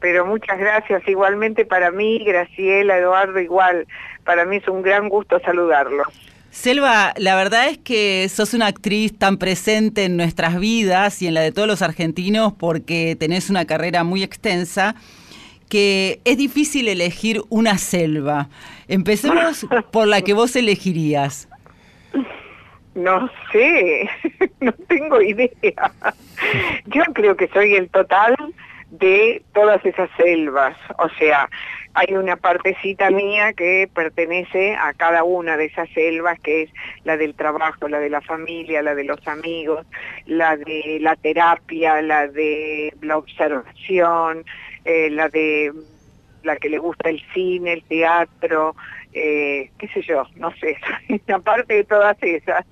[0.00, 1.06] Pero muchas gracias.
[1.06, 3.86] Igualmente para mí, Graciela, Eduardo, igual.
[4.24, 6.02] Para mí es un gran gusto saludarlo.
[6.50, 11.34] Selva, la verdad es que sos una actriz tan presente en nuestras vidas y en
[11.34, 14.96] la de todos los argentinos porque tenés una carrera muy extensa
[15.68, 18.48] que es difícil elegir una selva.
[18.88, 21.48] Empecemos por la que vos elegirías.
[22.94, 24.08] No sé,
[24.60, 25.92] no tengo idea.
[26.86, 28.34] Yo creo que soy el total
[28.90, 30.76] de todas esas selvas.
[30.98, 31.48] O sea,
[31.94, 36.70] hay una partecita mía que pertenece a cada una de esas selvas, que es
[37.04, 39.86] la del trabajo, la de la familia, la de los amigos,
[40.26, 44.44] la de la terapia, la de la observación,
[44.86, 45.72] eh, la de
[46.42, 48.76] la que le gusta el cine, el teatro,
[49.12, 50.76] eh, qué sé yo, no sé,
[51.34, 52.64] aparte de todas esas.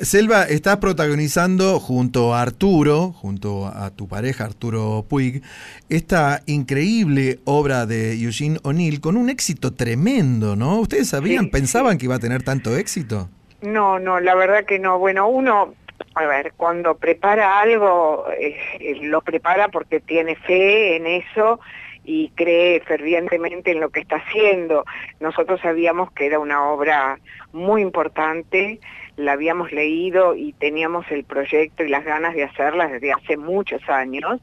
[0.00, 5.42] Selva, estás protagonizando junto a Arturo, junto a tu pareja Arturo Puig,
[5.88, 10.80] esta increíble obra de Eugene O'Neill con un éxito tremendo, ¿no?
[10.80, 13.28] ¿Ustedes sabían, Sí, pensaban que iba a tener tanto éxito?
[13.60, 14.98] No, no, la verdad que no.
[14.98, 15.74] Bueno, uno,
[16.14, 21.60] a ver, cuando prepara algo, eh, eh, lo prepara porque tiene fe en eso
[22.04, 24.84] y cree fervientemente en lo que está haciendo.
[25.20, 27.18] Nosotros sabíamos que era una obra
[27.52, 28.80] muy importante,
[29.16, 33.88] la habíamos leído y teníamos el proyecto y las ganas de hacerla desde hace muchos
[33.88, 34.40] años,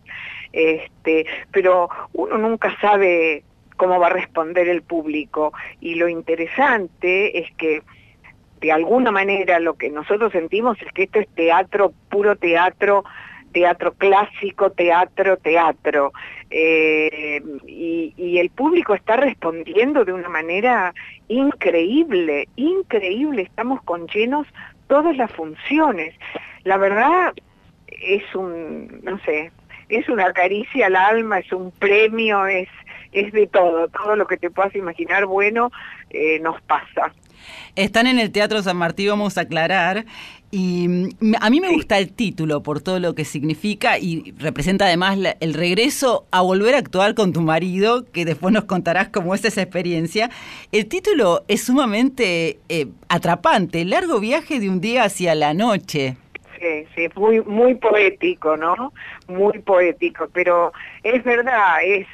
[0.54, 3.44] este, pero uno nunca sabe
[3.78, 7.82] cómo va a responder el público y lo interesante es que
[8.60, 13.04] de alguna manera lo que nosotros sentimos es que esto es teatro, puro teatro,
[13.52, 16.14] teatro clásico, teatro, teatro.
[16.50, 20.94] Eh, y, el público está respondiendo de una manera
[21.28, 23.42] increíble, increíble.
[23.44, 24.48] Estamos con llenos
[24.88, 26.16] todas las funciones.
[26.64, 27.34] La verdad
[27.88, 29.52] es un, no sé,
[29.90, 32.70] es una caricia al alma, es un premio, es,
[33.12, 35.72] es de todo, todo lo que te puedas imaginar bueno
[36.10, 37.14] eh, nos pasa.
[37.76, 40.06] Están en el Teatro San Martín, vamos a aclarar,
[40.52, 44.86] y mm, a mí me gusta el título por todo lo que significa y representa
[44.86, 49.36] además el regreso a volver a actuar con tu marido, que después nos contarás cómo
[49.36, 50.30] es esa experiencia.
[50.72, 56.18] El título es sumamente eh, atrapante, largo viaje de un día hacia la noche.
[56.60, 58.92] Sí, sí, muy, muy poético, ¿no?
[59.28, 60.74] Muy poético, pero
[61.04, 62.08] es verdad, es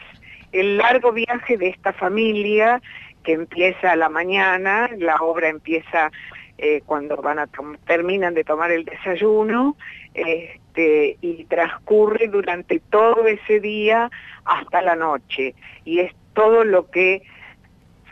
[0.51, 2.81] el largo viaje de esta familia
[3.25, 6.11] que empieza a la mañana, la obra empieza
[6.57, 7.49] eh, cuando van a
[7.85, 9.75] terminan de tomar el desayuno
[10.13, 14.09] este, y transcurre durante todo ese día
[14.45, 15.53] hasta la noche.
[15.83, 17.23] Y es todo lo que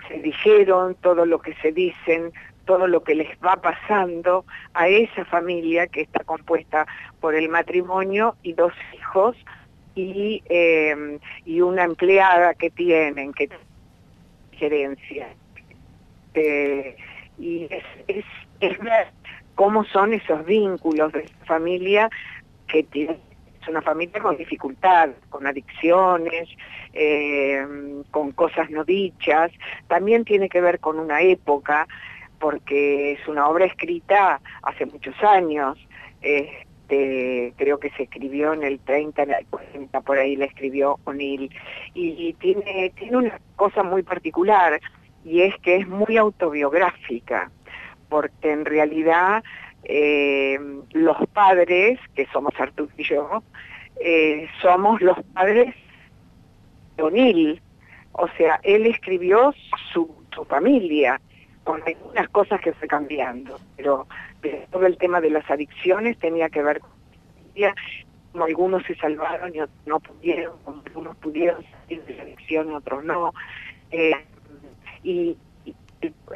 [0.10, 2.34] se dijeron, todo lo que se dicen,
[2.66, 6.86] todo lo que les va pasando a esa familia que está compuesta
[7.22, 9.38] por el matrimonio y dos hijos
[9.96, 13.48] y, eh, y una empleada que tienen, que
[14.54, 15.28] gerencia.
[16.34, 16.96] Eh,
[17.38, 18.26] y es,
[18.60, 19.08] es, ver
[19.56, 22.10] cómo son esos vínculos de familia
[22.68, 23.18] que tiene,
[23.62, 26.50] es una familia con dificultad, con adicciones,
[26.94, 27.66] eh,
[28.12, 29.52] con cosas no dichas,
[29.88, 31.88] también tiene que ver con una época,
[32.40, 35.78] porque es una obra escrita hace muchos años,
[36.84, 41.00] este, creo que se escribió en el 30, en el 40, por ahí la escribió
[41.06, 41.50] O'Neill,
[41.94, 44.80] y tiene, tiene una cosa muy particular,
[45.24, 47.52] y es que es muy autobiográfica,
[48.10, 49.44] porque en realidad
[49.84, 50.60] eh,
[50.92, 53.44] los padres, que somos Artur y yo,
[54.00, 55.74] eh, somos los padres
[56.98, 57.62] de O'Neill,
[58.12, 59.54] o sea, él escribió
[59.94, 61.20] su, su familia,
[61.64, 64.06] con algunas cosas que fue cambiando, pero,
[64.72, 66.92] todo el tema de las adicciones tenía que ver con
[68.34, 72.74] como algunos se salvaron y otros no pudieron, como algunos pudieron salir de la adicción,
[72.74, 73.32] otros no.
[73.92, 74.12] Eh,
[75.04, 75.38] y,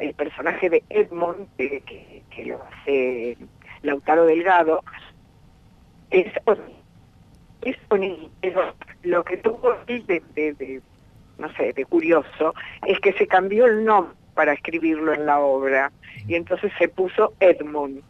[0.00, 3.36] el, personaje de Edmond, que, lo hace
[3.82, 4.82] Lautaro Delgado,
[6.10, 6.32] es,
[7.62, 7.76] es
[9.02, 10.80] lo que tuvo de, de,
[11.36, 12.54] no sé, de curioso,
[12.86, 15.90] es que se cambió el nombre para escribirlo en la obra,
[16.28, 18.02] y entonces se puso Edmund.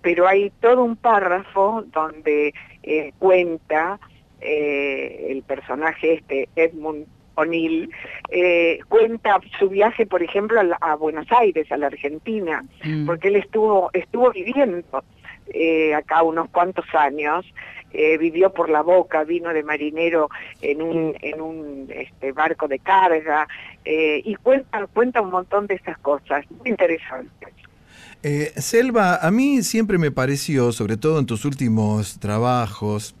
[0.00, 4.00] Pero hay todo un párrafo donde eh, cuenta
[4.40, 7.90] eh, el personaje este, Edmund O'Neill,
[8.30, 13.04] eh, cuenta su viaje, por ejemplo, a, Buenos Aires, a la Argentina, mm.
[13.04, 15.04] porque él estuvo, estuvo viviendo
[15.48, 17.44] eh, acá unos cuantos años,
[17.92, 20.28] eh, vivió por la boca, vino de marinero
[20.60, 23.46] en un, en un este, barco de carga,
[23.84, 27.50] y cuenta, cuenta un montón de esas cosas, muy interesantes.
[28.56, 33.14] Selva, a mí siempre me pareció, sobre todo en tus últimos trabajos,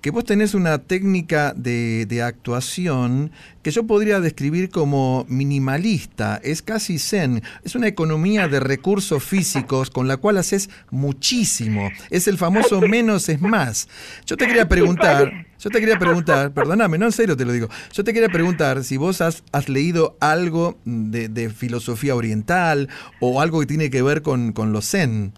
[0.00, 3.30] que vos tenés una técnica de, de, actuación
[3.62, 9.90] que yo podría describir como minimalista, es casi zen, es una economía de recursos físicos
[9.90, 13.88] con la cual haces muchísimo, es el famoso menos es más.
[14.26, 17.68] Yo te quería preguntar, yo te quería preguntar, perdóname, no en serio te lo digo,
[17.92, 22.88] yo te quería preguntar si vos has, leído algo de, de, filosofía oriental
[23.20, 25.32] o algo que tiene que ver con, con lo zen.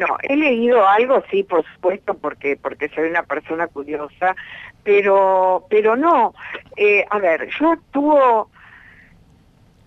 [0.00, 4.34] No, he leído algo, sí, por supuesto, porque porque soy una persona curiosa,
[4.82, 6.32] pero pero no.
[6.74, 8.48] Eh, a ver, yo actúo,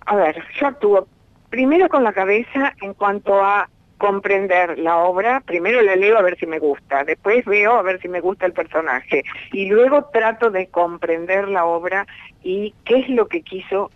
[0.05, 1.07] a ver, yo actúo
[1.49, 6.37] primero con la cabeza en cuanto a comprender la obra, primero la leo a ver
[6.37, 10.51] si me gusta, después veo a ver si me gusta el personaje y luego trato
[10.51, 12.05] de comprender la obra
[12.43, 13.89] y qué es lo que quiso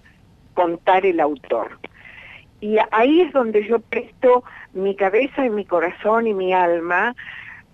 [0.55, 1.77] contar el autor.
[2.59, 4.43] Y ahí es donde yo presto
[4.73, 7.15] mi cabeza y mi corazón y mi alma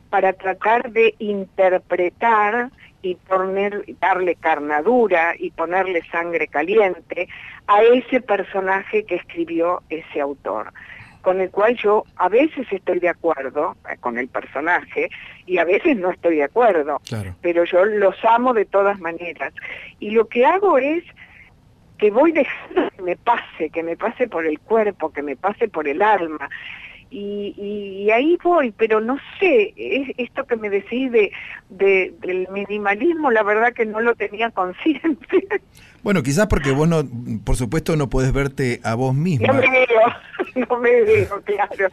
[0.10, 2.70] para tratar de interpretar
[3.02, 7.28] y poner, darle carnadura y ponerle sangre caliente
[7.68, 10.72] a ese personaje que escribió ese autor,
[11.22, 15.10] con el cual yo a veces estoy de acuerdo eh, con el personaje
[15.46, 17.02] y a veces no estoy de acuerdo,
[17.42, 19.54] pero yo los amo de todas maneras.
[20.00, 21.04] Y lo que hago es
[22.04, 25.70] que voy dejando que me pase, que me pase por el cuerpo, que me pase
[25.70, 26.50] por el alma.
[27.10, 31.32] y, y- y ahí voy, pero no sé, es, esto que me decís de,
[31.70, 35.28] de- del minimalismo, la verdad que no lo tenía consciente.
[36.04, 37.02] Bueno, quizás porque vos no,
[37.46, 39.48] por supuesto, no podés verte a vos misma.
[39.48, 41.88] no me veo, no me veo, claro.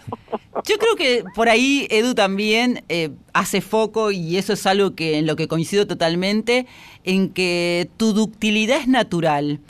[0.64, 5.18] Yo creo que por ahí Edu también eh, hace foco, y eso es algo que
[5.18, 6.66] en lo que coincido totalmente,
[7.04, 9.60] en que tu ductilidad es natural.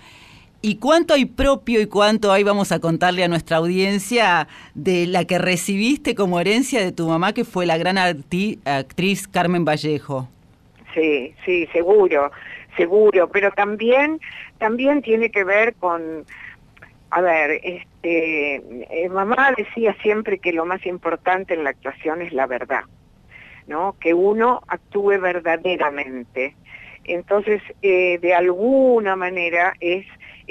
[0.63, 5.25] ¿Y cuánto hay propio y cuánto hay, vamos a contarle a nuestra audiencia, de la
[5.25, 10.29] que recibiste como herencia de tu mamá, que fue la gran actriz Carmen Vallejo?
[10.93, 12.31] Sí, sí, seguro,
[12.77, 14.21] seguro, pero también,
[14.59, 16.27] también tiene que ver con,
[17.11, 22.35] a ver, este, eh, mamá decía siempre que lo más importante en la actuación es
[22.35, 22.83] la verdad,
[23.67, 23.97] ¿no?
[23.99, 26.55] Que uno actúe verdaderamente.
[27.05, 30.05] Entonces, eh, de alguna manera es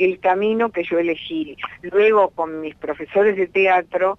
[0.06, 1.58] el camino que yo elegí.
[1.82, 4.18] Luego, con mis profesores de teatro,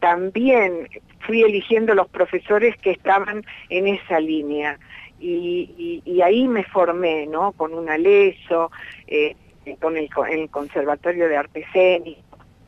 [0.00, 0.88] también
[1.20, 4.78] fui eligiendo los profesores que estaban en esa línea.
[5.20, 7.52] Y, ahí me formé, ¿no?
[7.52, 8.70] Con un aleso,
[9.06, 9.34] eh,
[9.80, 11.66] con el, co- el Conservatorio de Arte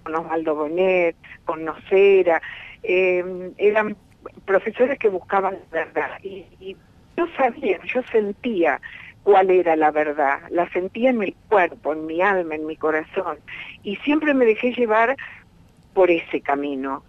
[0.03, 2.41] con Osvaldo Bonet, con Nocera.
[2.83, 3.97] eh, eran
[4.45, 6.19] profesores que buscaban la verdad.
[6.23, 6.77] Y
[7.17, 8.81] yo sabía, yo sentía
[9.31, 10.41] cuál era la verdad.
[10.51, 13.39] La sentía en mi cuerpo, en mi alma, en mi corazón.
[13.85, 15.17] Y siempre me dejé llevar
[15.95, 17.05] por ese camino.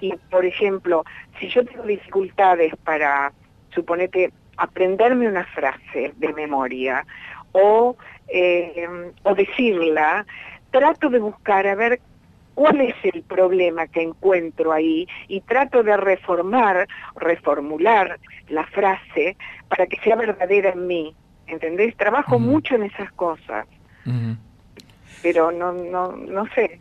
[0.00, 1.04] Y, por ejemplo,
[1.38, 3.32] si yo tengo dificultades para,
[3.70, 7.06] suponete, aprenderme una frase de memoria
[7.52, 7.96] o,
[8.28, 8.86] eh,
[9.22, 10.26] o decirla,
[10.70, 11.98] trato de buscar a ver
[12.54, 16.86] cuál es el problema que encuentro ahí y trato de reformar,
[17.16, 19.36] reformular la frase
[19.68, 21.16] para que sea verdadera en mí.
[21.46, 21.96] ¿Entendés?
[21.96, 23.66] Trabajo mucho en esas cosas
[25.24, 26.78] pero no no no sé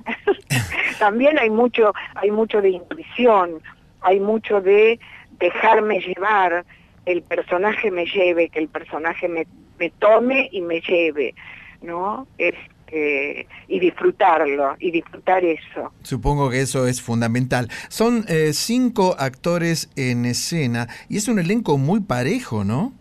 [0.99, 3.61] también hay mucho hay mucho de intuición
[4.01, 4.99] hay mucho de
[5.39, 6.66] dejarme llevar
[7.05, 9.47] el personaje me lleve que el personaje me,
[9.80, 11.34] me tome y me lleve
[11.82, 17.68] no este y disfrutarlo y disfrutar eso Supongo que eso es fundamental.
[17.89, 22.93] Son eh, cinco actores en escena y es un elenco muy parejo, ¿no?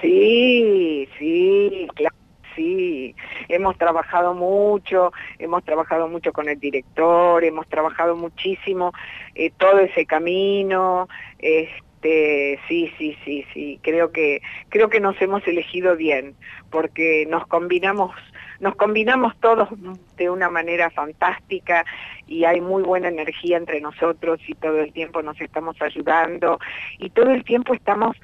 [0.00, 2.16] Sí, sí, claro,
[2.54, 3.14] sí.
[3.48, 8.92] Hemos trabajado mucho, hemos trabajado mucho con el director, hemos trabajado muchísimo
[9.34, 11.08] eh, todo ese camino.
[11.38, 13.80] Este, sí, sí, sí, sí.
[13.82, 16.34] Creo que creo que nos hemos elegido bien,
[16.70, 18.14] porque nos combinamos
[18.60, 19.68] nos combinamos todos
[20.16, 21.84] de una manera fantástica
[22.26, 26.58] y hay muy buena energía entre nosotros y todo el tiempo nos estamos ayudando
[26.98, 28.16] y todo el tiempo estamos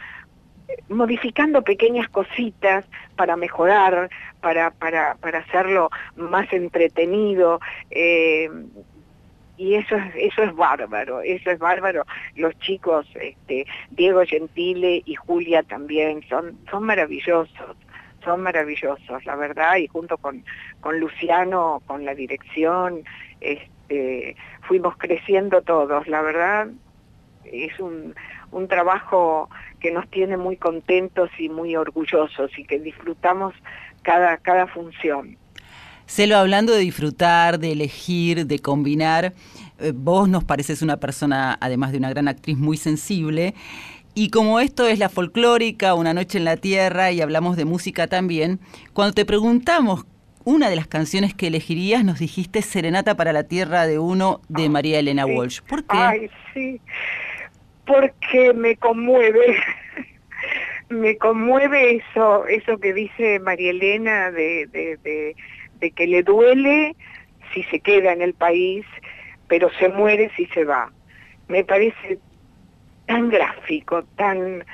[0.88, 2.84] modificando pequeñas cositas
[3.16, 4.10] para mejorar,
[4.40, 7.60] para, para, para hacerlo más entretenido.
[7.90, 8.50] eh,
[9.56, 12.04] y eso es, eso es bárbaro, eso es bárbaro.
[12.34, 17.76] Los chicos, este, Diego Gentile y Julia también, son, son maravillosos,
[18.24, 20.44] son maravillosos, la verdad, y junto con,
[20.80, 23.04] con Luciano, con la dirección,
[23.40, 26.68] este, fuimos creciendo todos, la verdad,
[27.44, 28.14] es un,
[28.50, 29.48] un trabajo
[29.84, 33.52] que nos tiene muy contentos y muy orgullosos y que disfrutamos
[34.00, 35.36] cada, cada función.
[36.06, 39.34] Celo, hablando de disfrutar, de elegir, de combinar,
[39.78, 43.52] eh, vos nos pareces una persona, además de una gran actriz, muy sensible.
[44.14, 48.06] Y como esto es la folclórica, Una noche en la tierra, y hablamos de música
[48.06, 48.60] también,
[48.94, 50.06] cuando te preguntamos
[50.44, 54.70] una de las canciones que elegirías, nos dijiste Serenata para la Tierra de Uno de
[54.70, 55.26] María Elena.
[55.26, 55.60] Walsh.
[55.60, 55.98] ¿Por qué?
[55.98, 56.80] Ay, sí,
[57.86, 59.56] porque me conmueve,
[60.88, 65.36] me conmueve eso, eso que dice María Elena de, de, de,
[65.80, 66.96] de que le duele
[67.52, 68.84] si se queda en el país,
[69.48, 70.90] pero se muere si se va.
[71.48, 72.18] Me parece
[73.06, 74.64] tan gráfico, tan...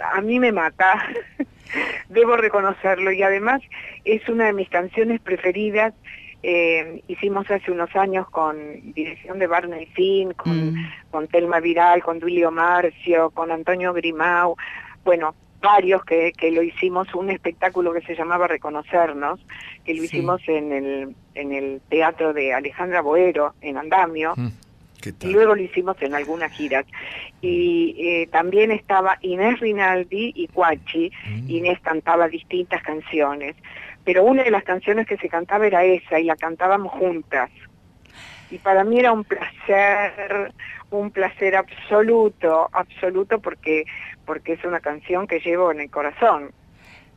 [0.00, 1.06] a mí me mata,
[2.08, 3.60] debo reconocerlo, y además
[4.04, 5.94] es una de mis canciones preferidas.
[6.42, 8.56] Eh, hicimos hace unos años con
[8.92, 10.74] dirección de Barney Finn, con,
[11.10, 14.56] con Telma Viral, con Duilio Marcio, con Antonio Grimau,
[15.04, 19.40] bueno, varios que, que lo hicimos, un espectáculo que se llamaba Reconocernos,
[19.84, 20.06] que lo Sí.
[20.06, 24.34] hicimos en el, en el teatro de Alejandra Boero, en Andamio,
[25.00, 26.84] ¿Qué y luego lo hicimos en algunas giras.
[27.40, 31.12] Y eh, también estaba Inés Rinaldi y Cuachi.
[31.48, 33.54] Inés cantaba distintas canciones,
[34.06, 37.50] pero una de las canciones que se cantaba era esa y la cantábamos juntas.
[38.50, 40.52] Y para mí era un placer,
[40.90, 43.84] un placer absoluto, absoluto porque
[44.24, 46.52] porque es una canción que llevo en el corazón.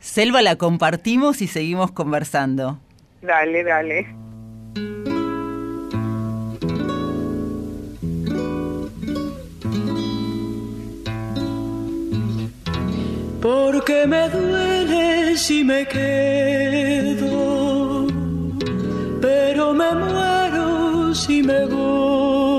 [0.00, 2.80] Selva la compartimos y seguimos conversando.
[3.22, 4.06] Dale, dale.
[13.40, 17.26] Porque me duele si me quedo,
[19.20, 22.49] pero me muero si me voy.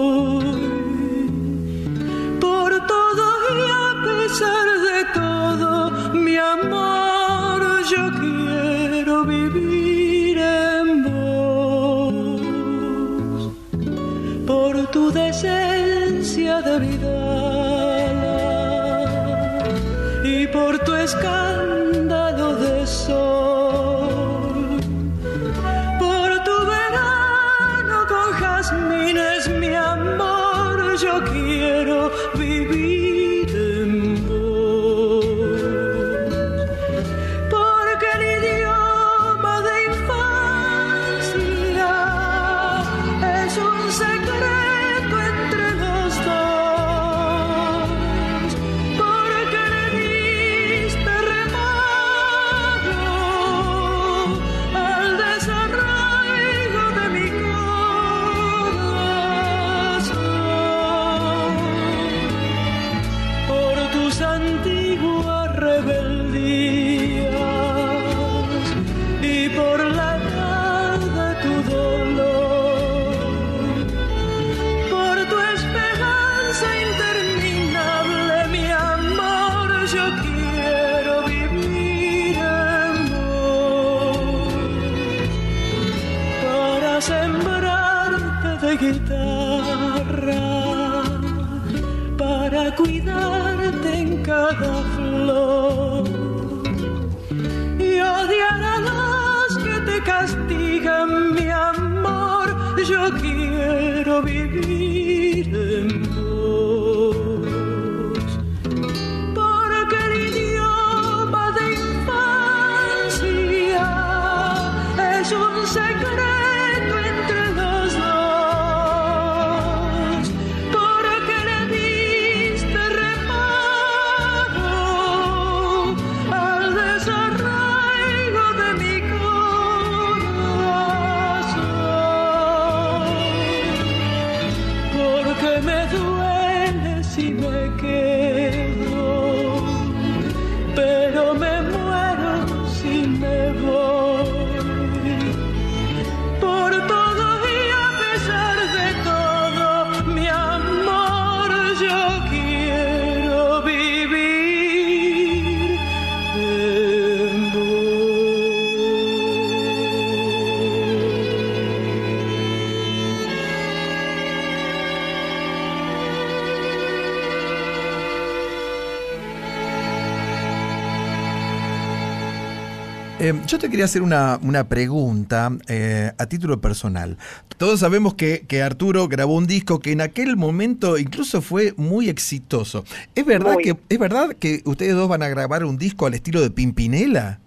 [173.51, 177.17] Yo te quería hacer una, una pregunta eh, a título personal.
[177.57, 182.07] Todos sabemos que, que Arturo grabó un disco que en aquel momento incluso fue muy
[182.07, 182.85] exitoso.
[183.13, 183.63] ¿Es verdad, Muy.
[183.63, 187.39] que, ¿Es verdad que ustedes dos van a grabar un disco al estilo de Pimpinela?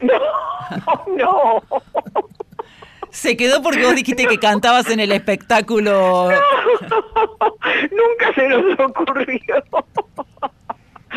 [0.00, 1.60] No,
[3.10, 6.28] Se quedó porque vos dijiste que cantabas en el espectáculo.
[7.90, 9.40] nunca se nos ocurrió.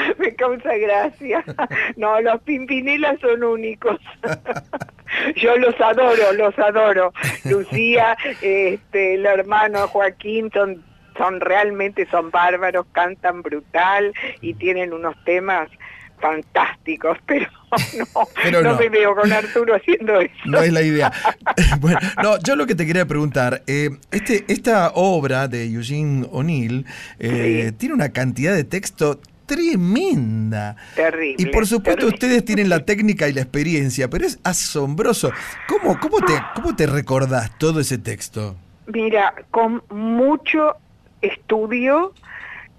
[0.17, 1.43] Me causa gracia.
[1.97, 3.99] No, los Pimpinelas son únicos.
[5.35, 7.13] Yo los adoro, los adoro.
[7.45, 10.83] Lucía, este, el hermano Joaquín son,
[11.17, 15.69] son realmente son bárbaros, cantan brutal y tienen unos temas
[16.19, 17.47] fantásticos, pero
[17.97, 18.79] no, Pero no no.
[18.79, 20.33] me veo con Arturo haciendo eso.
[20.45, 21.11] No es la idea.
[21.79, 26.85] bueno, no, yo lo que te quería preguntar, eh, este, esta obra de Eugene O'Neill
[27.19, 30.75] eh, tiene una cantidad de texto tremenda.
[30.95, 31.35] Terrible.
[31.37, 32.15] Y por supuesto terrible.
[32.15, 35.31] ustedes tienen la técnica y la experiencia, pero es asombroso.
[35.67, 38.55] ¿Cómo, cómo, te, cómo te recordás todo ese texto?
[38.87, 40.75] Mira, con mucho
[41.21, 42.13] estudio,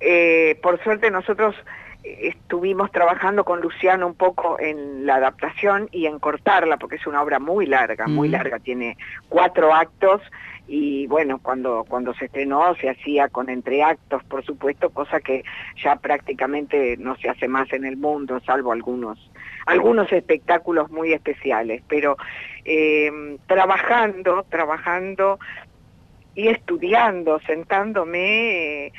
[0.00, 1.54] eh, por suerte nosotros
[2.02, 7.06] eh, estuvimos trabajando con Luciano un poco en la adaptación y en cortarla, porque es
[7.06, 8.32] una obra muy larga, muy Mm.
[8.32, 8.98] larga, tiene
[9.30, 10.20] cuatro actos
[10.66, 15.44] y bueno, cuando, cuando se estrenó se hacía con entreactos, por supuesto, cosa que
[15.82, 19.30] ya prácticamente no se hace más en el mundo, salvo algunos
[19.66, 22.16] algunos espectáculos muy especiales, pero
[22.64, 23.10] eh,
[23.46, 25.38] trabajando, trabajando
[26.34, 28.92] y estudiando, sentándome,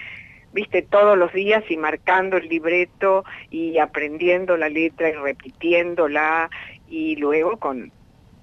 [0.53, 6.49] viste, todos los días y marcando el libreto y aprendiendo la letra y repitiéndola
[6.89, 7.91] y luego con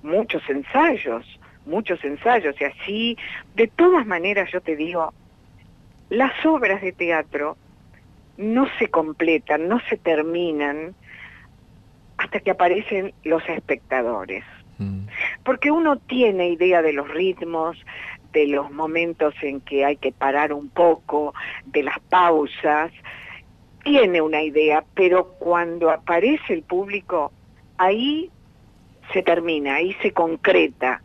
[0.02, 1.24] muchos ensayos,
[1.66, 3.18] muchos ensayos y así,
[3.54, 5.12] de todas maneras yo te digo,
[6.10, 7.56] las obras de teatro
[8.36, 10.94] no se completan, no se terminan
[12.16, 14.44] hasta que aparecen los espectadores.
[15.44, 17.76] Porque uno tiene idea de los ritmos,
[18.32, 21.34] de los momentos en que hay que parar un poco,
[21.66, 22.90] de las pausas,
[23.84, 27.32] tiene una idea, pero cuando aparece el público,
[27.78, 28.30] ahí
[29.12, 31.02] se termina, ahí se concreta,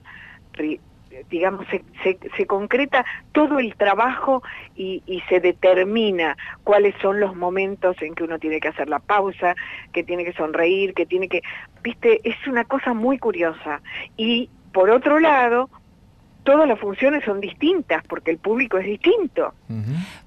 [1.30, 1.66] digamos,
[2.04, 4.44] se, concreta todo el trabajo
[4.76, 9.00] y, y se determina cuáles son los momentos en que uno tiene que hacer la
[9.00, 9.56] pausa,
[9.94, 11.42] que tiene que sonreír, que tiene que...
[11.82, 13.82] Viste, es una cosa muy curiosa.
[14.16, 15.70] Y por otro lado,
[16.48, 19.54] todas las funciones son distintas porque el público es distinto.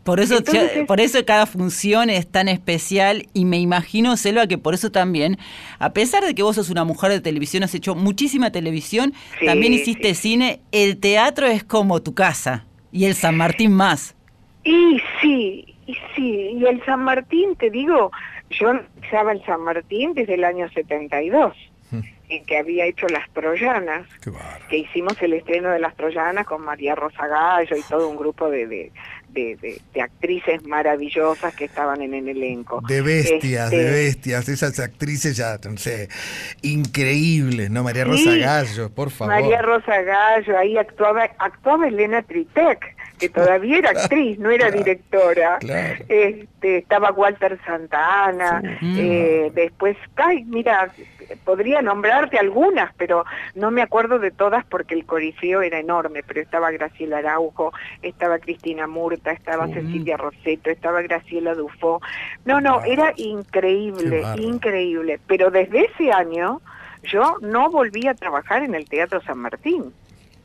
[0.04, 4.58] Por eso, Entonces- por eso cada función es tan especial y me imagino, Selva, que
[4.58, 5.38] por eso también,
[5.78, 9.46] a pesar de que vos sos una mujer de televisión, has hecho muchísima televisión, Sí,
[9.46, 14.14] también hiciste cine, el teatro es como tu casa y el San Martín más.
[14.62, 18.12] Y sí, y sí, y el San Martín, te digo,
[18.50, 21.54] yo empezaba el San Martín desde el año 72,
[22.30, 24.06] en que había hecho Las Troyanas,
[24.68, 28.48] que hicimos el estreno de Las Troyanas con María Rosa Gallo y todo un grupo
[28.48, 28.92] de, de,
[29.32, 32.80] de- actrices maravillosas que estaban en el elenco.
[32.86, 36.08] De bestias, de Este, bestias, esas actrices ya, no sé,
[36.62, 37.82] increíbles, ¿no?
[37.82, 39.34] María Sí, Rosa Gallo, por favor.
[39.34, 45.58] María Rosa Gallo, ahí actuaba, actuaba Elena Tritec, que todavía era actriz, no era directora.
[45.60, 46.04] claro.
[46.08, 50.90] Este, estaba Walter Santana, eh, después, ay, mira,
[51.44, 56.40] podría nombrarte algunas, pero no me acuerdo de todas porque el corifeo era enorme, pero
[56.40, 62.00] estaba Graciela Araujo, estaba Cristina Murta, estaba Cecilia Roseto, estaba Graciela Dufo.
[62.44, 65.20] No, no, era increíble, increíble.
[65.26, 66.60] Pero desde ese año
[67.02, 69.92] yo no volví a trabajar en el Teatro San Martín.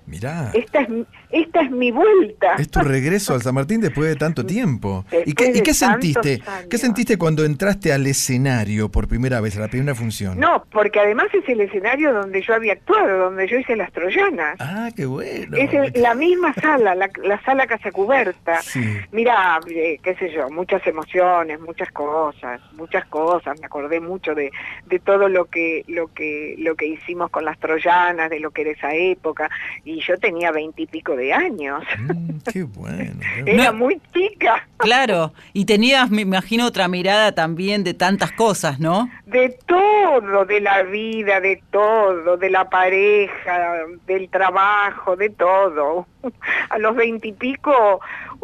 [0.07, 2.55] Mirá, Esta es, mi- esta es mi vuelta.
[2.59, 5.03] es tu regreso al San Martín después de tanto tiempo.
[5.25, 6.41] ¿Y qué, y sentiste?
[6.45, 6.67] años.
[6.69, 10.39] ¿Qué sentiste cuando entraste al escenario por primera vez, a la primera función?
[10.39, 14.57] No, porque además es el escenario donde yo había actuado, donde yo hice las Troyanas.
[14.59, 15.57] Ah, qué bueno.
[15.57, 18.61] Es el- la misma sala, la, la sala Casa Cubierta.
[18.61, 18.83] Sí.
[19.11, 23.59] Mira, eh, qué sé yo, muchas emociones, muchas cosas, muchas cosas.
[23.59, 24.51] Me acordé mucho de,
[24.85, 28.61] de todo lo que, lo que, lo que hicimos con las troyanas, de lo que
[28.61, 29.49] era esa época.
[29.83, 31.83] Y yo tenía veintipico de años.
[31.99, 33.19] Mm, qué bueno.
[33.45, 34.67] Era muy chica.
[34.77, 39.09] Claro, y tenías, me imagino, otra mirada también de tantas cosas, ¿no?
[39.25, 46.07] De todo, de la vida, de todo, de la pareja, del trabajo, de todo.
[46.69, 48.01] A los veintipico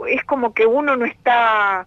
[0.07, 1.85] es como que uno no está,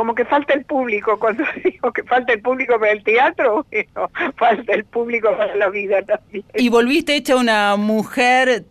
[0.00, 4.10] como que falta el público, cuando digo que falta el público para el teatro, bueno,
[4.38, 6.42] falta el público para la vida también.
[6.54, 8.64] Y volviste hecha una mujer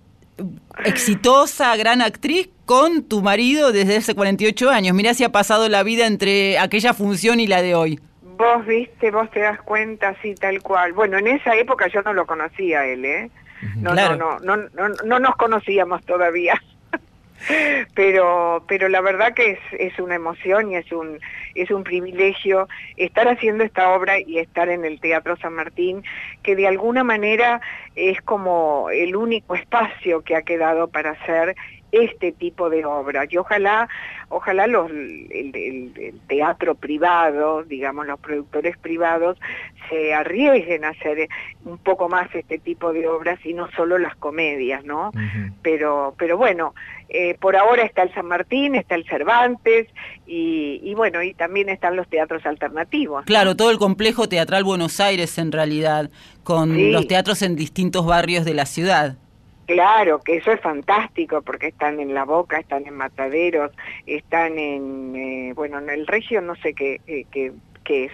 [0.86, 4.96] exitosa, gran actriz, con tu marido desde hace 48 años.
[4.96, 8.00] Mirá si ha pasado la vida entre aquella función y la de hoy.
[8.24, 10.94] Vos viste, vos te das cuenta así tal cual.
[10.94, 13.30] Bueno, en esa época yo no lo conocía él, ¿eh?
[13.76, 14.16] No, Claro.
[14.16, 16.60] no, no, no, no, no nos conocíamos todavía.
[17.96, 21.20] pero, pero la verdad que es, es una emoción y es un,
[21.56, 22.68] es un privilegio
[22.98, 26.04] estar haciendo esta obra y estar en el Teatro San Martín,
[26.44, 27.62] que de alguna manera
[27.96, 31.56] es como el único espacio que ha quedado para hacer
[31.92, 33.26] este tipo de obra.
[33.28, 33.90] Y ojalá,
[34.30, 39.40] ojalá los, el, el- el teatro privado, digamos, los productores privados,
[39.90, 41.28] se arriesguen a hacer
[41.66, 45.10] un poco más este tipo de obras y no solo las comedias, ¿no?
[45.64, 46.76] Pero, pero bueno,
[47.10, 49.88] eh, por ahora está el San Martín, está el Cervantes
[50.28, 53.26] y, y bueno, y también están los teatros alternativos.
[53.26, 56.10] Claro, todo el complejo teatral Buenos Aires en realidad,
[56.44, 56.92] con Sí.
[56.92, 59.16] los teatros en distintos barrios de la ciudad.
[59.66, 63.72] Claro, que eso es fantástico porque están en La Boca, están en Mataderos,
[64.08, 67.52] están en, eh, bueno, en el Regio no sé qué, eh, qué,
[67.84, 68.12] qué es,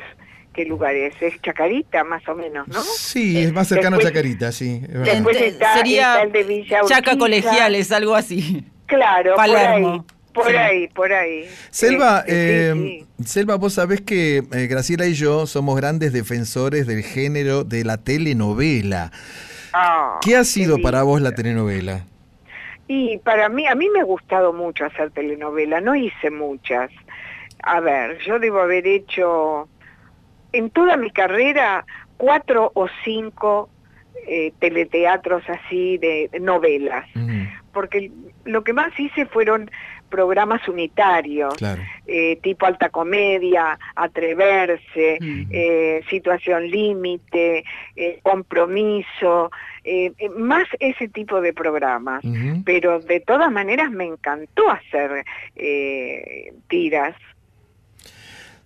[0.54, 2.82] qué lugar es, es Chacarita más o menos, ¿no?
[2.82, 4.82] Sí, es más cercano Después- a Chacarita, sí.
[4.88, 7.18] Después está, Sería está el de Villa Chaca Urquiza.
[7.18, 8.66] Colegiales, algo así.
[8.88, 10.06] Claro, Palermo.
[10.34, 10.56] por ahí, por Sí.
[10.58, 11.50] ahí, por ahí.
[11.70, 13.24] Selva, eh, sí, sí.
[13.26, 17.98] Selva, vos sabés que eh, Graciela y yo somos grandes defensores del género de la
[17.98, 19.12] telenovela.
[19.74, 22.06] Ah, ¿Qué ha sido qué para vos la telenovela?
[22.88, 26.92] Y para mí, a mí me ha gustado mucho hacer telenovela, no hice muchas.
[27.64, 29.68] A ver, yo debo haber hecho
[30.54, 31.86] en toda mi carrera
[32.18, 33.70] cuatro o cinco
[34.28, 37.06] eh, teleteatros así de, de novelas,
[37.74, 38.12] porque
[38.46, 39.70] lo que más hice fueron
[40.10, 41.82] programas unitarios, Claro.
[42.08, 45.18] eh, tipo alta comedia, atreverse,
[45.52, 47.66] eh, situación límite,
[48.24, 49.52] compromiso,
[50.38, 52.24] más ese tipo de programas.
[52.64, 55.26] Pero de todas maneras me encantó hacer
[56.68, 57.16] tiras.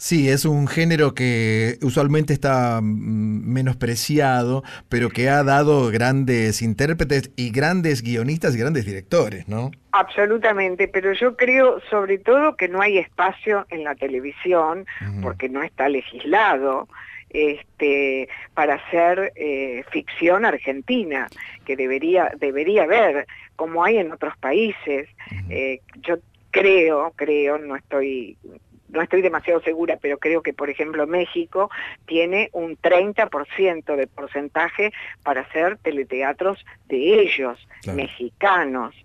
[0.02, 7.32] Sí, es un género que usualmente está mm, menospreciado, pero que ha dado grandes intérpretes
[7.36, 9.72] y grandes guionistas y grandes directores, ¿no?
[9.92, 14.86] Absolutamente, pero yo creo sobre todo que no hay espacio en la televisión,
[15.22, 16.88] porque no está legislado,
[17.30, 21.28] este, para hacer eh, ficción argentina,
[21.66, 23.28] que debería, debería haber,
[23.58, 25.10] como hay en otros países.
[25.50, 26.20] Eh, yo
[26.52, 28.38] creo, creo, no estoy
[28.90, 31.70] no estoy demasiado segura, pero creo que, por ejemplo, México
[32.06, 34.92] tiene un 30% de porcentaje
[35.24, 38.96] para hacer teleteatros de ellos, mexicanos,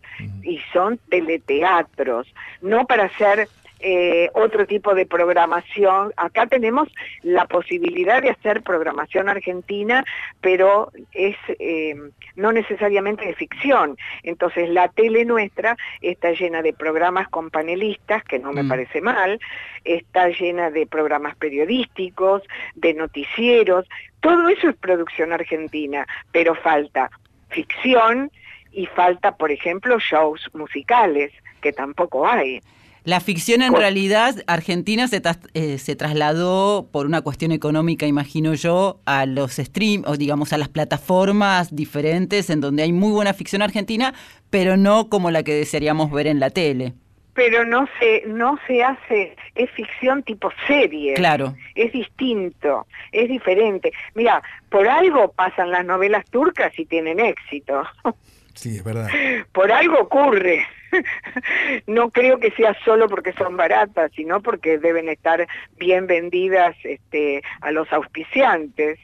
[0.43, 3.49] y son teleteatros, no para hacer
[3.87, 6.11] eh, otro tipo de programación.
[6.17, 6.89] Acá tenemos
[7.21, 10.03] la posibilidad de hacer programación argentina,
[10.41, 11.95] pero es eh,
[12.35, 13.99] no necesariamente de ficción.
[14.23, 18.69] Entonces la tele nuestra está llena de programas con panelistas, que no me mm.
[18.69, 19.39] parece mal,
[19.85, 22.43] está llena de programas periodísticos,
[22.77, 23.87] de noticieros,
[24.21, 27.11] todo eso es producción argentina, pero falta
[27.51, 28.31] ficción
[28.73, 32.63] y falta, por ejemplo, shows musicales, que tampoco hay.
[33.05, 35.21] La ficción en realidad argentina se,
[35.53, 40.59] eh, se, trasladó por una cuestión económica, imagino yo, a los stream, o digamos a
[40.59, 44.15] las plataformas diferentes en donde hay muy buena ficción argentina,
[44.49, 46.95] pero no como la que desearíamos ver en la tele.
[47.35, 51.13] Pero no se, no se hace, es ficción tipo serie.
[51.13, 51.55] Claro.
[51.75, 53.93] Es distinto, es diferente.
[54.15, 57.83] Mira, por algo pasan las novelas turcas y tienen éxito.
[58.55, 59.09] Sí, es verdad.
[59.53, 60.67] Por algo ocurre.
[61.87, 65.47] no creo que sea solo porque son baratas, sino porque deben estar
[65.79, 68.99] bien vendidas este, a los auspiciantes.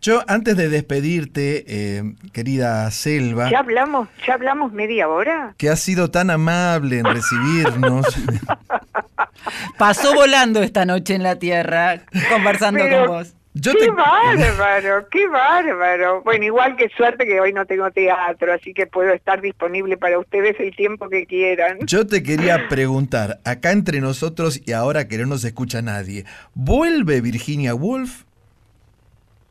[0.00, 2.02] Yo antes de despedirte, eh,
[2.32, 3.50] querida Selva.
[3.50, 5.54] ¿Ya hablamos, ¿Ya hablamos media hora?
[5.58, 8.06] Que has sido tan amable en recibirnos.
[9.78, 16.22] Pasó volando esta noche en la Tierra, conversando con vos qué bárbaro, qué bárbaro.
[16.22, 20.18] Bueno, igual que suerte que hoy no tengo teatro, así que puedo estar disponible para
[20.18, 21.78] ustedes el tiempo que quieran.
[21.82, 26.24] Yo te quería preguntar, acá entre nosotros y ahora que no nos escucha nadie,
[26.54, 28.24] ¿vuelve Virginia Woolf?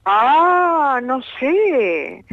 [0.06, 2.24] Ah, no sé.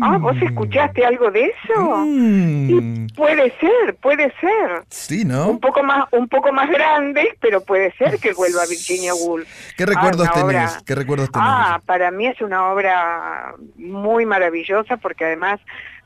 [0.00, 0.44] Ah, ¿vos mm.
[0.44, 1.96] escuchaste algo de eso?
[2.06, 3.06] Mm.
[3.16, 4.84] puede ser, puede ser.
[4.88, 5.48] Sí, ¿no?
[5.50, 9.48] Un poco más, un poco más grande, pero puede ser que vuelva Virginia Woolf.
[9.76, 10.78] ¿Qué recuerdos ah, tenés?
[10.84, 11.48] ¿Qué recuerdos tenés?
[11.50, 15.60] Ah, para mí es una obra muy maravillosa porque además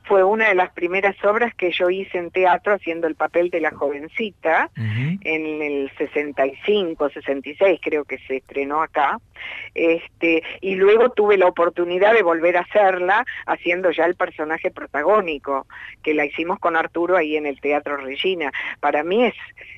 [0.04, 3.60] fue una de las primeras obras que yo hice en teatro haciendo el papel de
[3.60, 9.18] la jovencita en el 65, 66 creo que se estrenó acá.
[9.74, 15.66] Este, y luego tuve la oportunidad de volver a hacerla haciendo ya el personaje protagónico,
[16.02, 18.52] que la hicimos con Arturo ahí en el Teatro Regina.
[18.80, 19.34] Para mí es,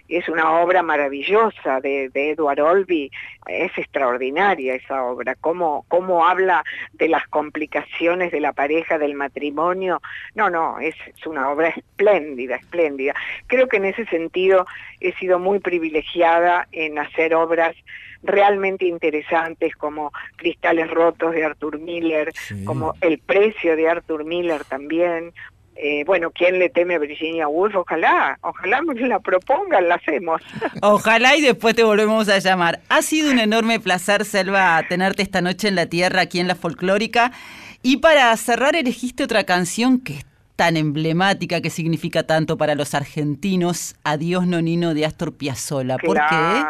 [0.09, 3.11] es una obra maravillosa de, Edward Olby,
[3.47, 10.01] es extraordinaria esa obra, cómo habla de las complicaciones de la pareja, del matrimonio,
[10.35, 10.95] no, no, es,
[11.27, 13.15] una obra espléndida, espléndida.
[13.47, 14.67] Creo que en ese sentido
[15.01, 17.75] he sido muy privilegiada en hacer obras
[18.25, 22.33] realmente interesantes como Cristales Rotos de Arthur Miller,
[22.65, 25.33] como El Precio de Arthur Miller también.
[25.77, 27.75] Eh, bueno, ¿quién le teme a Virginia Woolf?
[27.75, 30.41] Ojalá, ojalá me la propongan, la hacemos.
[30.83, 32.81] Ojalá y después te volvemos a llamar.
[32.89, 36.55] Ha sido un enorme placer, Selva, tenerte esta noche en la Tierra, aquí en la
[36.55, 37.33] Folclórica.
[37.83, 40.21] Y para cerrar elegiste otra canción que
[40.57, 45.97] tan emblemática, que significa tanto para los argentinos, Adiós Nonino de Astor Piazzolla.
[45.99, 46.65] ¿Por qué?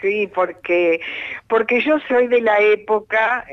[0.00, 1.00] Sí, porque,
[1.48, 3.44] porque yo soy de la época,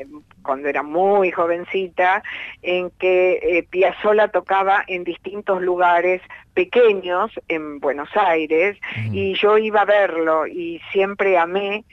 [0.42, 2.22] cuando era muy jovencita,
[2.62, 6.22] en que eh, Piazzolla tocaba en distintos lugares
[6.54, 8.76] pequeños en Buenos Aires
[9.12, 11.84] y yo iba a verlo y siempre amé,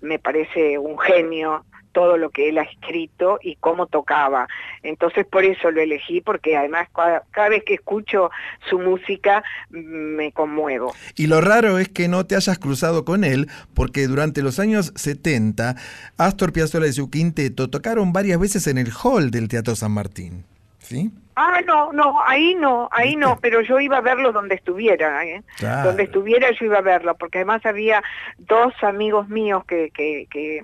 [0.00, 4.48] me parece un genio todo lo que él ha escrito y cómo tocaba.
[4.82, 8.30] Entonces por eso lo elegí, porque además cada, vez que escucho
[8.68, 10.94] su música mm, me conmuevo.
[11.16, 14.92] Y lo raro es que no te hayas cruzado con él, porque durante los años
[14.96, 15.76] 70,
[16.16, 20.44] Astor Piazzolla y su quinteto tocaron varias veces en el hall del Teatro San Martín.
[20.78, 21.10] ¿Sí?
[21.34, 25.42] Ah, no, no, ahí no, ahí no, pero yo iba a verlo donde estuviera, ¿eh?
[25.82, 28.02] Donde estuviera yo iba a verlo, porque además había
[28.36, 30.62] dos amigos míos que, que, que,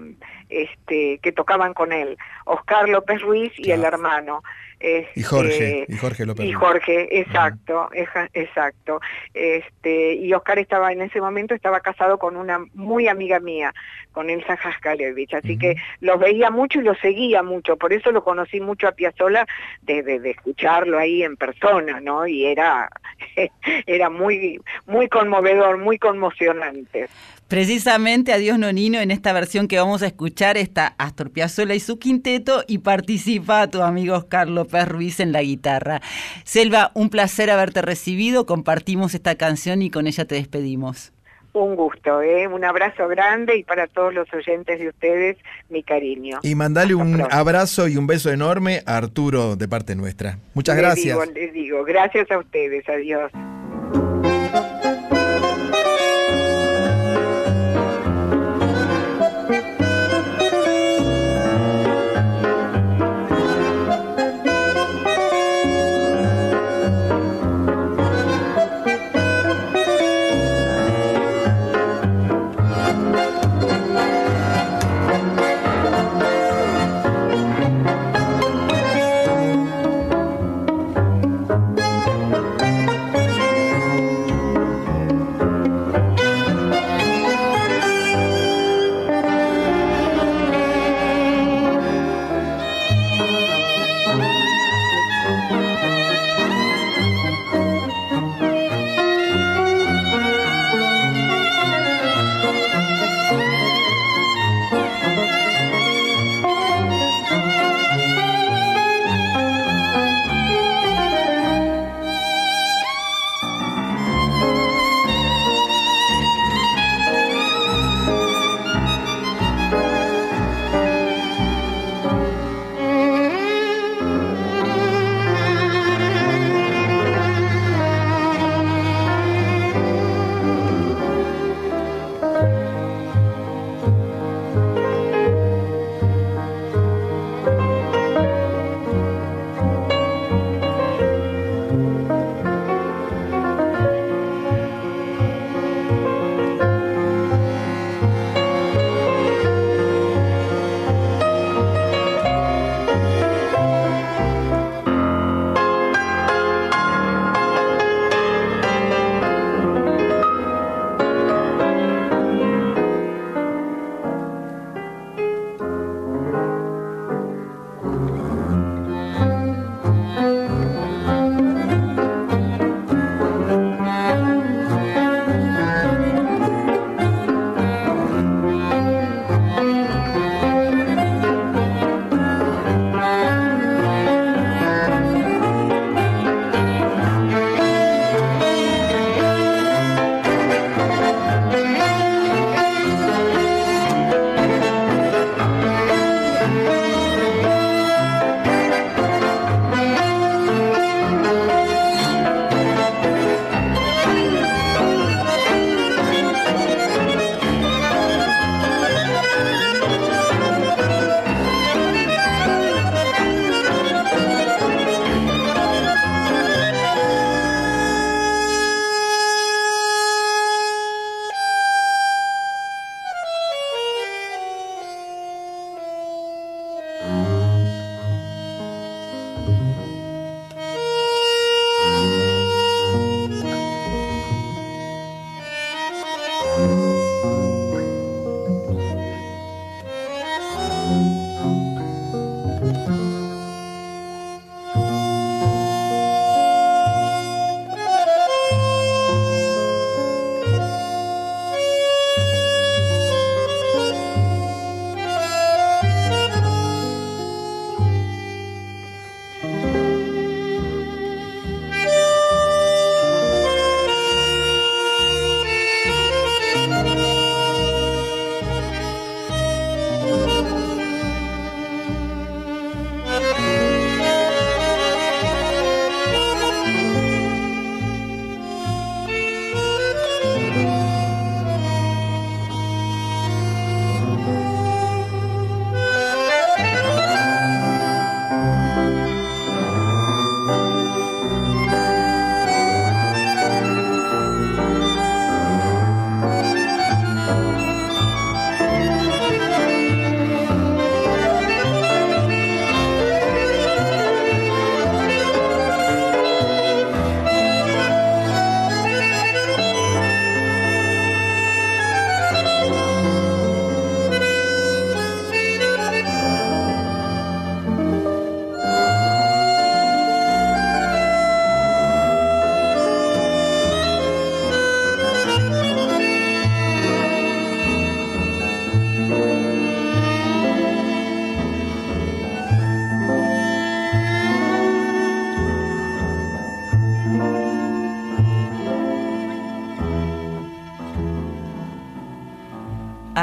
[0.50, 4.42] este, que tocaban con él, Oscar López Ruiz y el hermano
[4.80, 6.46] y Jorge, este, y Jorge López.
[6.46, 9.00] Y Jorge, exacto, exacto.
[9.34, 13.74] Este, y Oscar estaba en ese momento estaba casado con una muy amiga mía,
[14.12, 18.22] con Elsa Jaskalevich, así que lo veía mucho y lo seguía mucho, por eso lo
[18.22, 19.46] conocí mucho a Piazzolla
[19.82, 22.26] desde de, escucharlo ahí en persona, ¿no?
[22.26, 22.88] Y era
[23.86, 27.08] era muy muy conmovedor, muy conmocionante.
[27.48, 31.98] Precisamente Adiós Nonino en esta versión que vamos a escuchar está Astor Piazzolla y su
[31.98, 36.02] quinteto y participa tu amigo Carlos Pérez Ruiz en la guitarra.
[36.44, 41.12] Selva, un placer haberte recibido, compartimos esta canción y con ella te despedimos.
[41.54, 42.46] Un gusto, ¿eh?
[42.46, 45.38] un abrazo grande y para todos los oyentes de ustedes,
[45.70, 46.40] mi cariño.
[46.42, 50.38] Y mandale un abrazo y un beso enorme a Arturo de parte nuestra.
[50.52, 51.18] Muchas Les gracias.
[51.18, 53.32] digo, les digo, gracias a ustedes, adiós.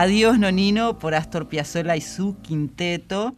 [0.06, 3.36] Adiós Nonino por Astor Piazzolla y su quinteto,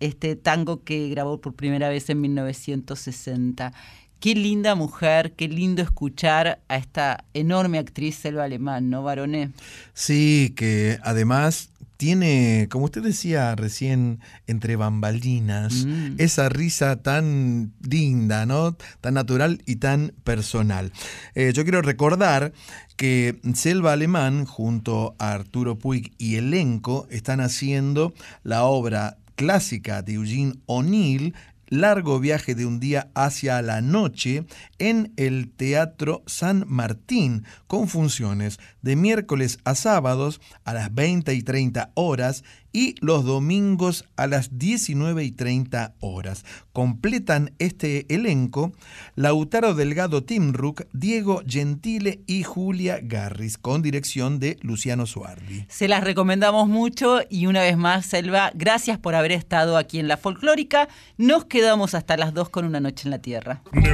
[0.00, 3.72] este tango que grabó por primera vez en 1960.
[4.18, 9.50] Qué linda mujer, qué lindo escuchar a esta enorme actriz Selva Alemán, ¿no, varones?
[9.94, 11.70] Sí, que además
[12.06, 16.16] tiene, como usted decía recién, entre bambalinas, Mm.
[16.18, 18.76] esa risa tan linda, ¿no?
[19.00, 20.90] Tan natural y tan personal.
[21.36, 22.52] Eh, yo quiero recordar
[22.96, 30.14] que Selva Alemán, junto a Arturo Puig y elenco, están haciendo la obra clásica de
[30.14, 31.34] Eugene O'Neill,
[31.72, 34.44] Largo viaje de un día hacia la noche
[34.78, 41.42] en el Teatro San Martín, con funciones de miércoles a sábados a las 20 y
[41.42, 46.44] 30 horas y los domingos a las 19 y 30 horas.
[46.72, 48.72] Completan este elenco
[49.14, 55.66] Lautaro Delgado Timruk, Diego Gentile y Julia Garris, con dirección de Luciano Suardi.
[55.68, 60.08] Se las recomendamos mucho y una vez más, Selva, gracias por haber estado aquí en
[60.08, 60.88] La Folclórica.
[61.16, 63.62] Nos quedamos hasta las 2 con Una Noche en la Tierra.
[63.72, 63.92] No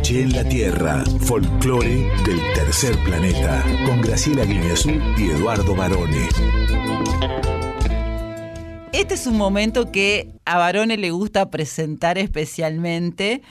[0.00, 6.26] noche en la Tierra, folclore del tercer planeta, con Graciela Guineazú y Eduardo Barone.
[8.94, 13.42] Este es un momento que a Barone le gusta presentar especialmente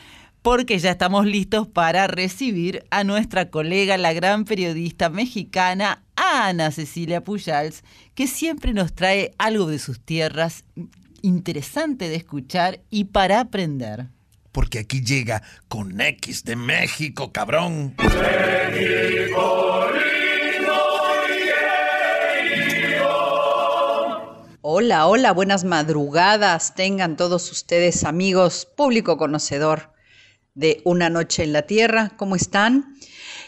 [0.41, 7.23] porque ya estamos listos para recibir a nuestra colega, la gran periodista mexicana Ana Cecilia
[7.23, 7.83] Pujals,
[8.15, 10.63] que siempre nos trae algo de sus tierras
[11.21, 14.07] interesante de escuchar y para aprender.
[14.51, 17.95] Porque aquí llega con X de México, cabrón.
[24.61, 26.75] Hola, hola, buenas madrugadas.
[26.75, 29.93] Tengan todos ustedes amigos, público conocedor
[30.53, 32.11] de Una Noche en la Tierra.
[32.17, 32.95] ¿Cómo están?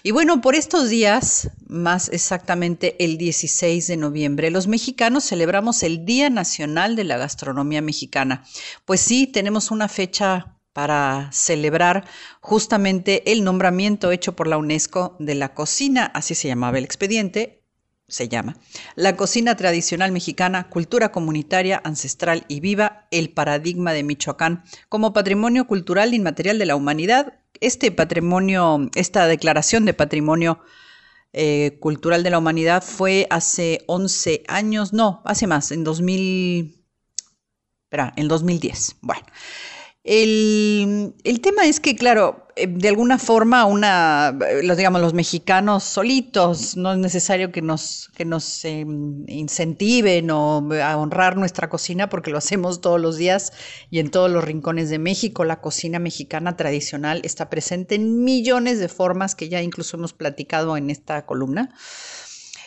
[0.04, 6.06] Y bueno, por estos días, más exactamente el 16 de noviembre, los mexicanos celebramos el
[6.06, 8.44] Día Nacional de la Gastronomía Mexicana.
[8.86, 12.06] Pues sí, tenemos una fecha para celebrar
[12.40, 17.62] justamente el nombramiento hecho por la UNESCO de la cocina, así se llamaba el expediente,
[18.08, 18.58] se llama.
[18.96, 25.66] La cocina tradicional mexicana, cultura comunitaria, ancestral y viva, el paradigma de Michoacán como patrimonio
[25.66, 27.40] cultural inmaterial de la humanidad.
[27.62, 30.60] Este patrimonio, esta declaración de patrimonio
[31.34, 36.84] eh, cultural de la humanidad fue hace 11 años, no, hace más, en 2000,
[37.86, 38.98] espera, en 2010.
[39.02, 39.24] Bueno.
[40.04, 46.76] El, el, tema es que, claro, de alguna forma, una, los, digamos, los mexicanos solitos,
[46.76, 48.86] no es necesario que nos, que nos eh,
[49.28, 53.54] incentiven o a honrar nuestra cocina porque lo hacemos todos los días
[53.92, 55.44] y en todos los rincones de México.
[55.44, 60.78] La cocina mexicana tradicional está presente en millones de formas que ya incluso hemos platicado
[60.78, 61.76] en esta columna.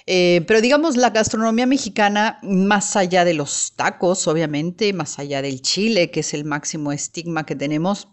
[0.07, 5.63] Eh, pero digamos, la gastronomía mexicana, más allá de los tacos, obviamente, más allá del
[5.63, 8.09] chile, que es el máximo estigma que tenemos,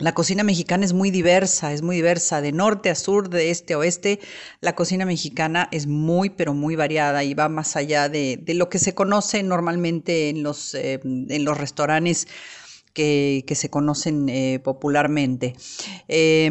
[0.00, 3.74] la cocina mexicana es muy diversa, es muy diversa, de norte a sur, de este
[3.74, 4.18] a oeste.
[4.60, 8.80] La cocina mexicana es muy, pero muy variada y va más allá de, lo que
[8.80, 12.26] se conoce normalmente en los, eh, en los restaurantes
[12.94, 15.54] que, se conocen eh, popularmente.
[16.08, 16.50] Eh,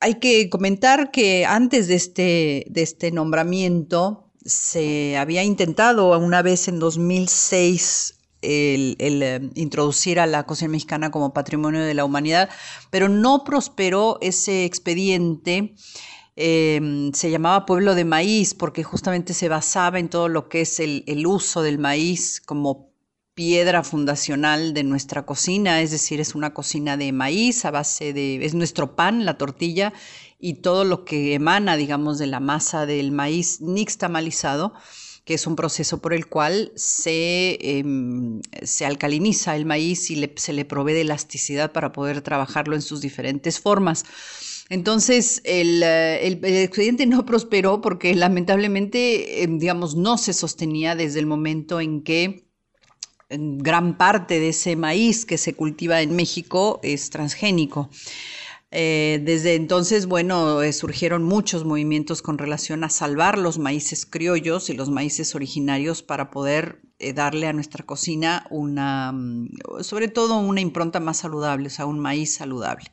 [0.00, 6.66] hay que comentar que antes de este, de este nombramiento se había intentado una vez
[6.66, 12.50] en 2006 el, el eh, introducir a la cocina mexicana como patrimonio de la humanidad,
[12.90, 15.74] pero no prosperó ese expediente.
[16.34, 20.80] Eh, se llamaba pueblo de maíz porque justamente se basaba en todo lo que es
[20.80, 22.91] el, el uso del maíz como
[23.34, 28.44] piedra fundacional de nuestra cocina, es decir, es una cocina de maíz a base de,
[28.44, 29.92] es nuestro pan, la tortilla
[30.38, 34.74] y todo lo que emana, digamos, de la masa del maíz nixtamalizado,
[35.24, 37.84] que es un proceso por el cual se, eh,
[38.62, 43.00] se alcaliniza el maíz y se le provee de elasticidad para poder trabajarlo en sus
[43.00, 44.04] diferentes formas.
[44.68, 51.26] Entonces, el, el, expediente no prosperó porque lamentablemente, eh, digamos, no se sostenía desde el
[51.26, 52.41] momento en que
[53.38, 57.90] gran parte de ese maíz que se cultiva en México es transgénico.
[58.74, 64.70] Eh, desde entonces, bueno, eh, surgieron muchos movimientos con relación a salvar los maíces criollos
[64.70, 69.14] y los maíces originarios para poder eh, darle a nuestra cocina una,
[69.82, 72.90] sobre todo una impronta más saludable, o sea, un maíz saludable.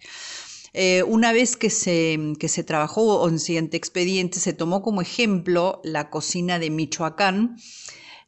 [1.08, 6.10] una vez que se, que se trabajó en siguiente expediente, se tomó como ejemplo la
[6.10, 7.56] cocina de Michoacán.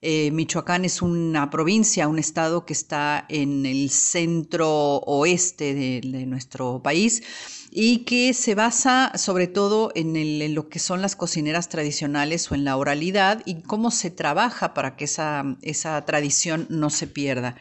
[0.04, 6.82] Eh, Michoacán es una provincia, un estado que está en el centro oeste de, nuestro
[6.82, 7.22] país
[7.70, 12.56] y que se basa sobre todo en, en lo que son las cocineras tradicionales o
[12.56, 17.56] en la oralidad y cómo se trabaja para que esa, esa tradición no se pierda.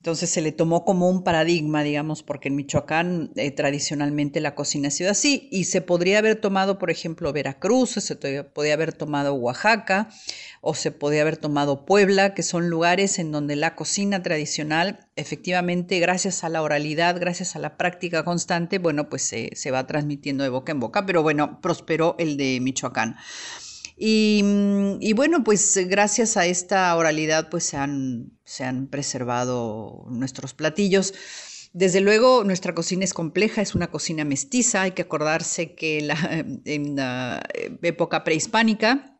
[0.00, 4.88] Entonces se le tomó como un paradigma, digamos, porque en Michoacán eh, tradicionalmente la cocina
[4.88, 9.34] ha sido así y se podría haber tomado, por ejemplo, Veracruz, se podría haber tomado
[9.34, 10.08] Oaxaca
[10.60, 15.98] o se podría haber tomado Puebla, que son lugares en donde la cocina tradicional, efectivamente,
[15.98, 20.50] gracias a la oralidad, gracias a la práctica constante, bueno, pues se va transmitiendo de
[20.50, 23.16] boca en boca, pero bueno, prosperó el de Michoacán.
[23.98, 28.86] Y, mm, y bueno, pues eh, gracias a esta oralidad pues se han, se han
[28.86, 31.14] preservado nuestros platillos.
[31.72, 34.82] Desde luego, nuestra cocina es compleja, es una cocina mestiza.
[34.82, 37.42] Hay que acordarse que la- en la
[37.82, 39.18] época prehispánica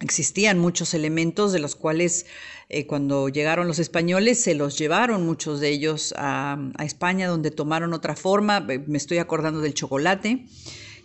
[0.00, 2.26] existían muchos elementos de los cuales
[2.68, 7.92] eh, cuando llegaron los españoles se los llevaron muchos de ellos a, España donde tomaron
[7.94, 8.64] otra forma.
[8.68, 10.46] Eh, Me estoy acordando del chocolate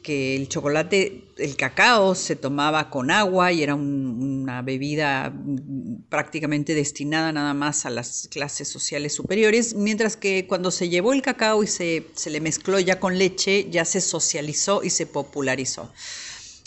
[0.02, 5.34] que el chocolate, el cacao se tomaba con agua y era un- una bebida
[6.10, 11.22] prácticamente destinada nada más a las clases sociales superiores, mientras que cuando se llevó el
[11.22, 15.91] cacao y se, se le mezcló ya con leche, ya se socializó y se popularizó.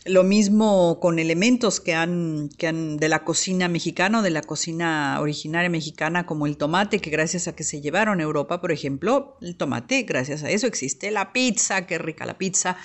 [0.05, 5.19] Lo mismo con elementos que han, que han de la cocina mexicana de la cocina
[5.21, 9.37] originaria mexicana, como el tomate, que gracias a que se llevaron a Europa, por ejemplo,
[9.41, 12.77] el tomate, gracias a eso existe la pizza, qué rica la pizza,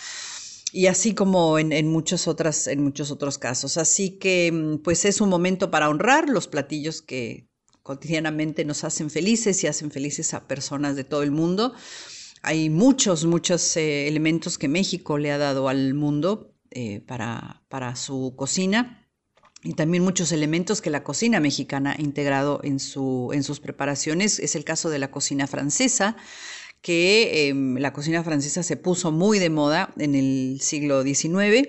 [0.77, 1.91] y así como en, en
[2.27, 3.77] otras, en muchos otros casos.
[3.77, 7.49] Así que, mm, pues es un momento para honrar los platillos que
[7.81, 11.73] cotidianamente nos hacen felices y hacen felices a personas de todo el mundo.
[12.43, 17.95] Hay muchos, muchos eh, elementos que México le ha dado al mundo eh, para, para
[17.95, 19.09] su cocina
[19.63, 24.37] y también muchos elementos que la cocina mexicana ha integrado en, su, en sus preparaciones.
[24.37, 26.17] Es el caso de la cocina francesa,
[26.87, 31.67] que eh, la cocina francesa se puso muy de moda en el siglo XIX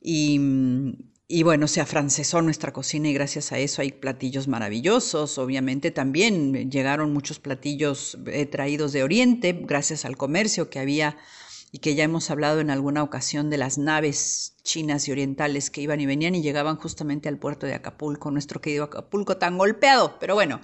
[0.00, 0.92] y, mm,
[1.28, 5.36] y bueno, se afrancesó nuestra cocina y gracias a eso hay platillos maravillosos.
[5.36, 11.18] Obviamente también llegaron muchos platillos eh, traídos de Oriente gracias al comercio que había
[11.70, 15.82] y que ya hemos hablado en alguna ocasión de las naves chinas y orientales que
[15.82, 20.16] iban y venían y llegaban justamente al puerto de Acapulco, nuestro querido Acapulco tan golpeado,
[20.18, 20.62] pero bueno.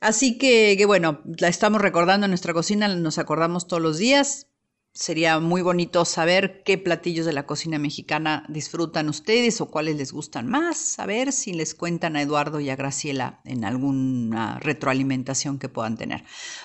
[0.00, 4.46] Así que, bueno, la estamos recordando en nuestra cocina, nos acordamos todos los días.
[4.92, 10.12] Sería muy bonito saber qué platillos de la cocina mexicana disfrutan ustedes o cuáles les
[10.12, 15.60] gustan más, a ver si les cuentan a Eduardo y a Graciela en alguna retroalimentación
[15.60, 16.24] que puedan tener.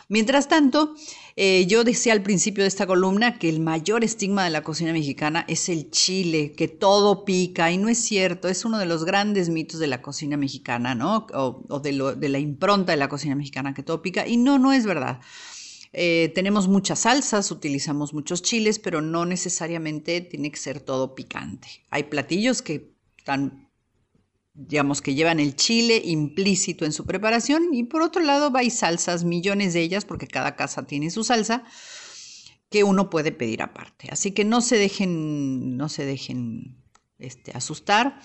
[0.09, 0.95] Mientras tanto,
[1.37, 4.93] eh, yo decía al principio de esta columna que el mayor estigma de la cocina
[4.93, 9.03] mexicana es el chile, que todo pica, y no es cierto, es uno de los
[9.03, 11.27] grandes mitos de la cocina mexicana, ¿no?
[11.33, 14.85] O, de la impronta de la cocina mexicana, que todo pica, y no, no es
[14.85, 15.19] verdad.
[15.91, 21.67] Eh, tenemos muchas salsas, utilizamos muchos chiles, pero no necesariamente tiene que ser todo picante.
[21.89, 23.64] Hay platillos que están,
[24.55, 29.25] digamos, que llevan el chile implícito en su preparación y por otro lado hay salsas,
[29.25, 31.63] millones de ellas, porque cada casa tiene su salsa,
[32.69, 34.07] que uno puede pedir aparte.
[34.11, 36.77] Así que no se dejen, no se dejen
[37.19, 38.19] este, asustar.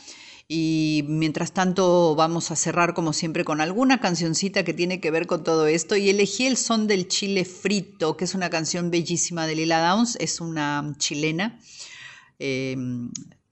[0.47, 5.29] Y mientras tanto vamos a cerrar como siempre con alguna cancioncita que tiene que ver
[5.29, 9.47] con todo esto y elegí el son del chile frito, que es una canción bellísima
[9.47, 11.61] de Lila Downs, es una chilena
[12.41, 12.77] eh,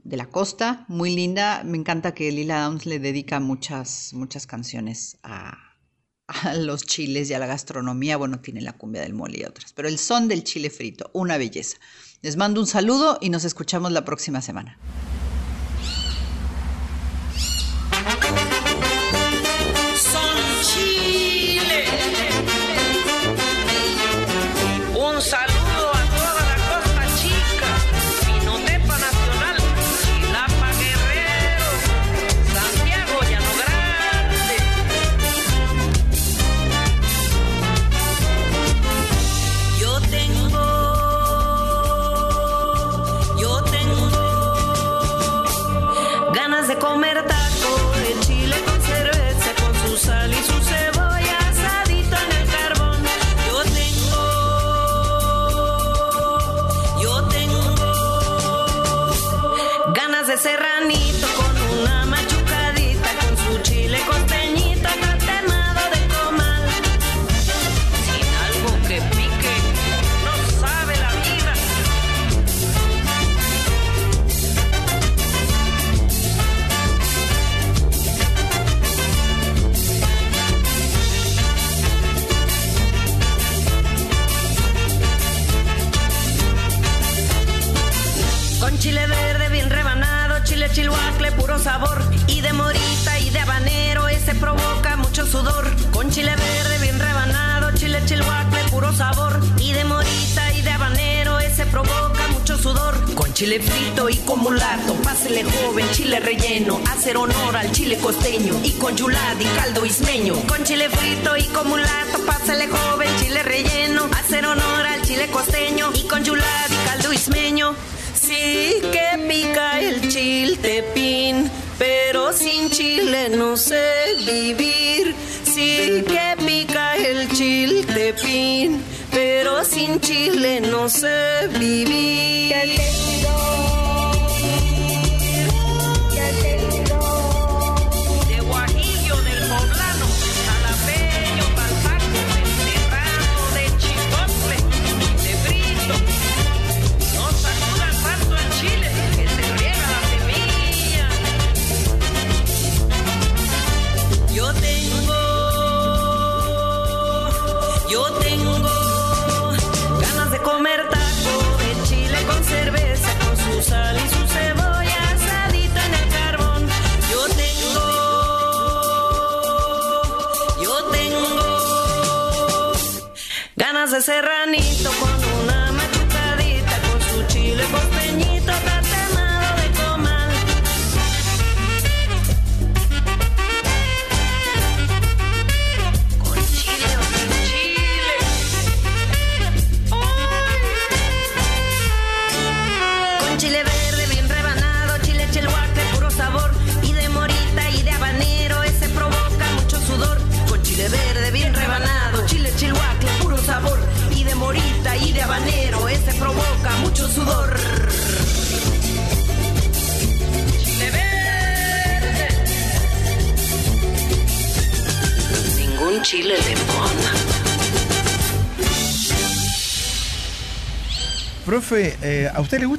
[0.09, 5.19] de la costa, muy linda, me encanta que Lila Downs le dedica muchas, muchas canciones
[5.23, 5.77] a,
[6.27, 9.75] a los chiles y a la gastronomía, bueno, tiene la cumbia del mole y otras,
[9.75, 11.77] pero el son del chile frito, una belleza.
[12.23, 14.79] Les mando un saludo y nos escuchamos la próxima semana.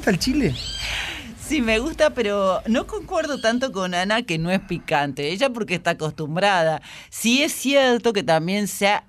[0.00, 0.54] Gusta el chile?
[1.46, 5.30] Sí, me gusta, pero no concuerdo tanto con Ana que no es picante.
[5.30, 6.80] Ella porque está acostumbrada.
[7.10, 9.04] Sí es cierto que también se ha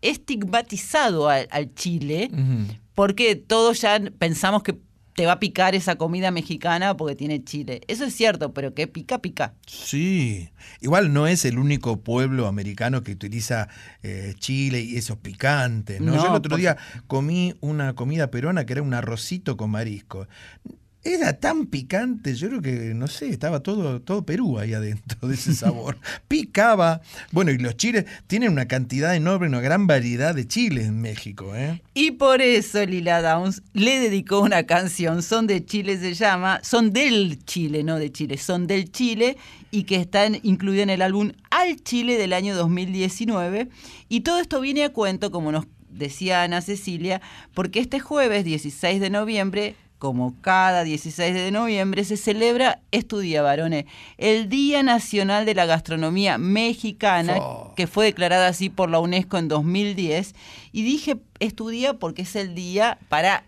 [0.00, 2.30] estigmatizado al, al chile,
[2.94, 4.78] porque todos ya pensamos que
[5.18, 7.80] te va a picar esa comida mexicana porque tiene chile.
[7.88, 9.54] Eso es cierto, pero que pica, pica.
[9.66, 10.48] Sí,
[10.80, 13.68] igual no es el único pueblo americano que utiliza
[14.04, 16.00] eh, chile y esos picantes.
[16.00, 16.12] ¿no?
[16.12, 16.76] No, Yo el otro día
[17.08, 20.28] comí una comida peruana que era un arrocito con marisco.
[21.08, 25.36] Era tan picante, yo creo que, no sé, estaba todo, todo Perú ahí adentro de
[25.36, 25.96] ese sabor.
[26.28, 27.00] Picaba.
[27.32, 31.56] Bueno, y los chiles tienen una cantidad enorme, una gran variedad de chiles en México.
[31.56, 31.80] ¿eh?
[31.94, 36.92] Y por eso Lila Downs le dedicó una canción, Son de Chile se llama, son
[36.92, 39.38] del Chile, no de Chile, son del Chile
[39.70, 43.70] y que está incluida en el álbum Al Chile del año 2019.
[44.10, 47.22] Y todo esto viene a cuento, como nos decía Ana Cecilia,
[47.54, 53.84] porque este jueves 16 de noviembre como cada 16 de noviembre, se celebra, estudia varones,
[54.16, 57.38] el Día Nacional de la Gastronomía Mexicana,
[57.76, 60.34] que fue declarada así por la UNESCO en 2010.
[60.72, 63.44] Y dije estudia porque es el día para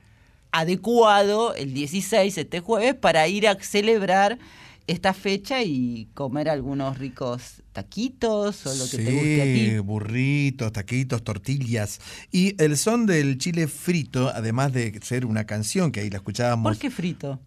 [0.52, 4.38] adecuado, el 16, este jueves, para ir a celebrar
[4.86, 9.78] esta fecha y comer algunos ricos taquitos o lo que te guste a ti.
[9.78, 12.00] Burritos, taquitos, tortillas.
[12.32, 16.72] Y el son del chile frito, además de ser una canción que ahí la escuchábamos.
[16.72, 17.40] ¿Por qué frito?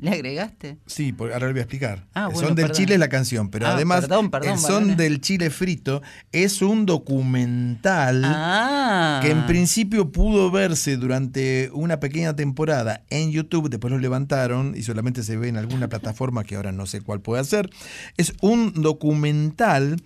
[0.00, 0.76] ¿Le agregaste?
[0.86, 2.06] Sí, por- ahora lo voy a explicar.
[2.14, 2.76] Ah, el bueno, son del perdón.
[2.76, 6.62] chile es la canción, pero Ah, además perdón, perdón, el son del chile frito es
[6.62, 9.20] un documental Ah.
[9.22, 14.82] que en principio pudo verse durante una pequeña temporada en YouTube, después lo levantaron y
[14.82, 17.70] solamente se ve en alguna plataforma que ahora no sé cuál puede ser.
[18.16, 19.96] Es un documental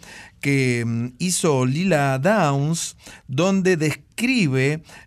[0.40, 2.96] que mm, hizo Lila Downs,
[3.28, 4.11] donde describe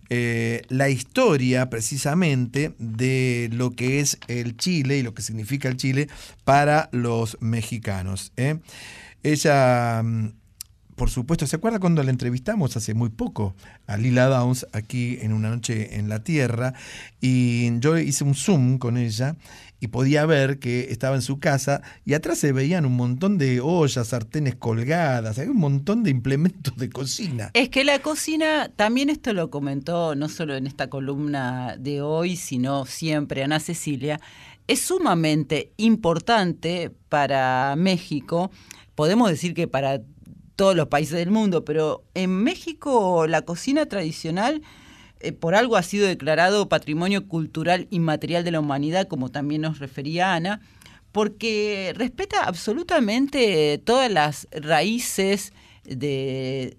[0.09, 5.77] eh, la historia precisamente de lo que es el Chile y lo que significa el
[5.77, 6.07] Chile
[6.43, 8.31] para los mexicanos.
[8.37, 8.59] ¿eh?
[9.23, 10.01] Ella...
[10.03, 10.29] mm,
[10.95, 13.53] por supuesto, ¿se acuerda cuando la entrevistamos hace muy poco
[13.85, 16.73] a Lila Downs aquí en Una Noche en la Tierra?
[17.19, 19.35] Y yo hice un zoom con ella
[19.79, 23.59] y podía ver que estaba en su casa y atrás se veían un montón de
[23.61, 27.51] ollas, sartenes colgadas, hay un montón de implementos de cocina.
[27.53, 32.35] Es que la cocina, también esto lo comentó no solo en esta columna de hoy,
[32.35, 34.19] sino siempre Ana Cecilia,
[34.67, 38.51] es sumamente importante para México,
[38.95, 40.01] podemos decir que para
[40.55, 44.61] todos los países del mundo, pero en México la cocina tradicional
[45.19, 49.79] eh, por algo ha sido declarado Patrimonio Cultural Inmaterial de la Humanidad, como también nos
[49.79, 50.61] refería Ana,
[51.11, 56.77] porque respeta absolutamente todas las raíces de,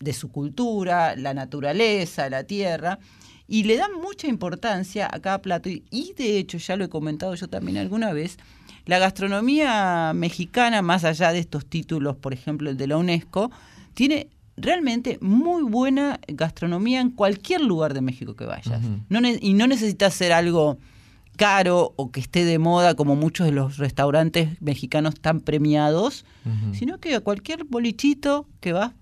[0.00, 2.98] de su cultura, la naturaleza, la tierra,
[3.46, 5.68] y le da mucha importancia a cada plato.
[5.68, 8.38] Y, y de hecho, ya lo he comentado yo también alguna vez,
[8.86, 13.50] la gastronomía mexicana, más allá de estos títulos, por ejemplo, el de la UNESCO,
[13.92, 14.28] tiene
[14.60, 18.80] realmente muy buena gastronomía en cualquier lugar de México que vayas.
[19.08, 20.78] No y no necesitas ser algo
[21.36, 26.24] caro o que esté de moda como muchos de los restaurantes mexicanos tan premiados,
[26.72, 28.92] sino que a cualquier bolichito que vas,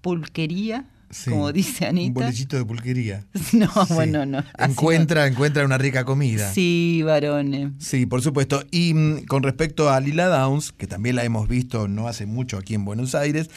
[0.00, 1.30] pulquería, Sí.
[1.30, 2.20] como dice Un Anita.
[2.24, 3.24] bolillito de pulquería.
[3.52, 4.42] No, bueno, no.
[4.58, 6.48] Encuentra, encuentra una rica comida.
[6.48, 6.54] no.
[6.54, 7.70] Sí, varones.
[7.78, 8.64] Sí, por supuesto.
[8.72, 12.58] Y mm, con respecto a Lila Downs, que también la hemos visto no hace mucho
[12.58, 13.48] aquí en Buenos Aires,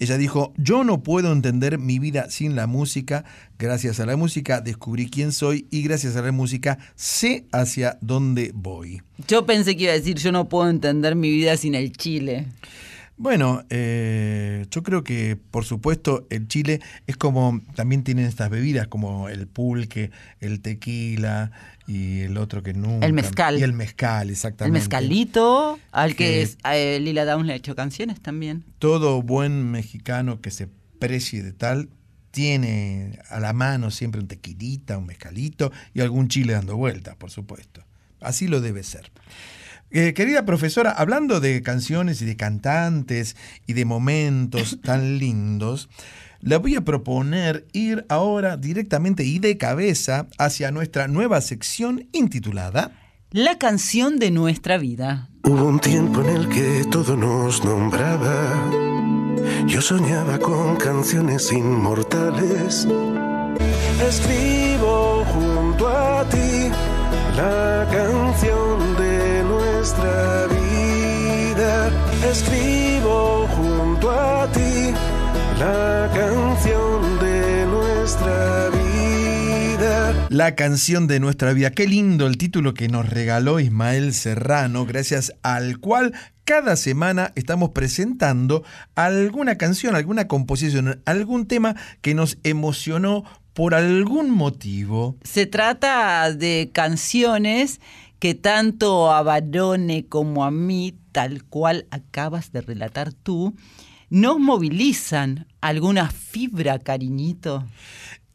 [0.00, 3.24] ella dijo, yo no puedo entender mi vida sin la música.
[3.58, 8.50] Gracias a la música descubrí quién soy y gracias a la música sé hacia dónde
[8.54, 9.02] voy.
[9.28, 12.46] Yo pensé que iba a decir, yo no puedo entender mi vida sin el chile.
[13.22, 18.88] Bueno, eh, yo creo que por supuesto el Chile es como, también tienen estas bebidas
[18.88, 20.10] como el pulque,
[20.40, 21.50] el tequila
[21.86, 23.04] y el otro que nunca.
[23.04, 23.58] El mezcal.
[23.58, 24.78] Y el mezcal, El exactamente.
[24.78, 28.64] mezcalito, al que, Que- es- a eh, Lila Downs le ha hecho canciones también.
[28.78, 30.66] todo buen mexicano que se
[30.98, 31.90] precie de tal
[32.30, 37.30] tiene a la mano siempre un tequilita, un mezcalito y algún chile dando vueltas, por
[37.30, 37.84] supuesto.
[38.22, 39.10] Así lo debe ser.
[39.92, 43.36] Eh, querida profesora, hablando de canciones y de cantantes
[43.66, 45.88] y de momentos tan lindos,
[46.40, 52.92] le voy a proponer ir ahora directamente y de cabeza hacia nuestra nueva sección intitulada
[53.32, 55.28] La canción de nuestra vida.
[55.42, 58.70] Hubo un tiempo en el que todo nos nombraba.
[59.66, 62.86] Yo soñaba con canciones inmortales.
[64.06, 66.70] Escribo junto a ti
[67.36, 68.99] la canción de
[69.80, 71.90] nuestra vida.
[72.30, 74.92] Escribo junto a ti
[75.58, 80.26] la canción de nuestra vida.
[80.28, 81.70] La canción de nuestra vida.
[81.70, 86.12] Qué lindo el título que nos regaló Ismael Serrano, gracias al cual
[86.44, 88.62] cada semana estamos presentando
[88.96, 93.24] alguna canción, alguna composición, algún tema que nos emocionó
[93.54, 95.16] por algún motivo.
[95.22, 97.80] Se trata de canciones
[98.20, 103.56] que tanto a Barone como a mí, tal cual acabas de relatar tú,
[104.10, 107.66] nos movilizan alguna fibra, cariñito.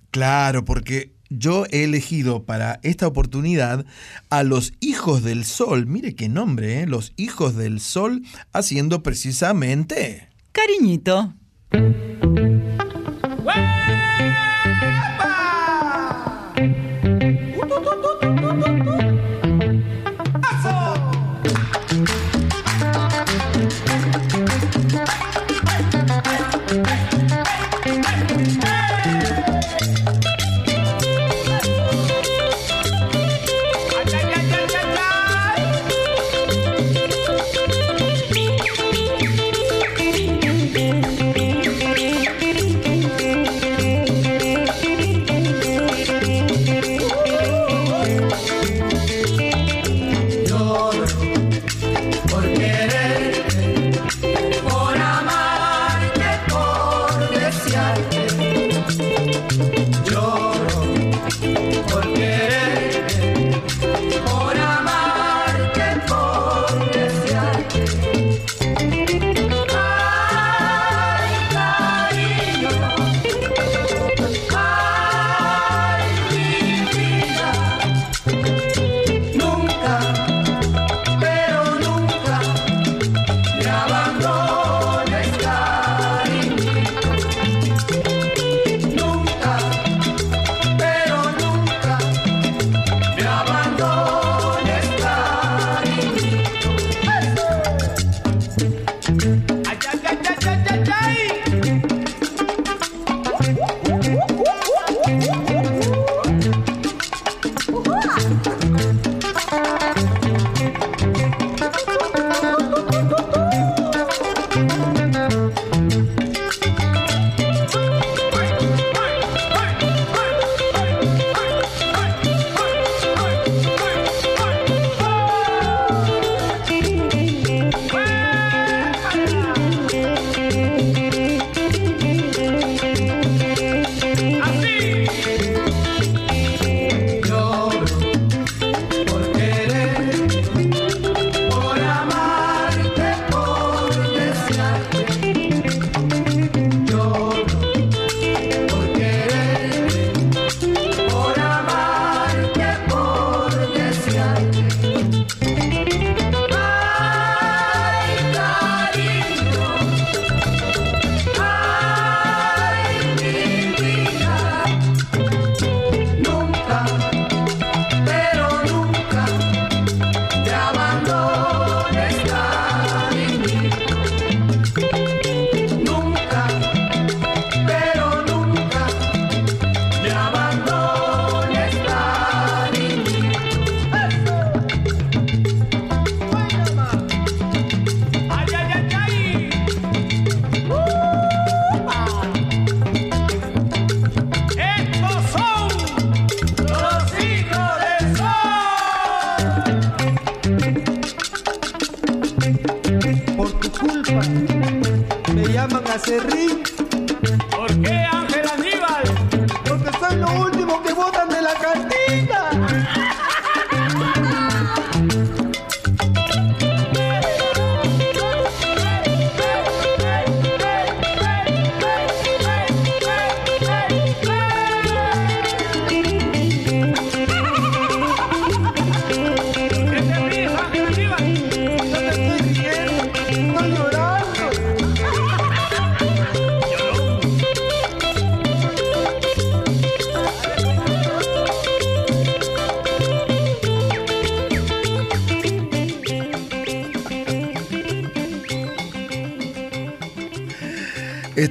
[0.09, 3.85] Claro, porque yo he elegido para esta oportunidad
[4.29, 5.85] a los Hijos del Sol.
[5.85, 6.87] Mire qué nombre, ¿eh?
[6.87, 10.29] Los Hijos del Sol haciendo precisamente...
[10.51, 11.33] Cariñito.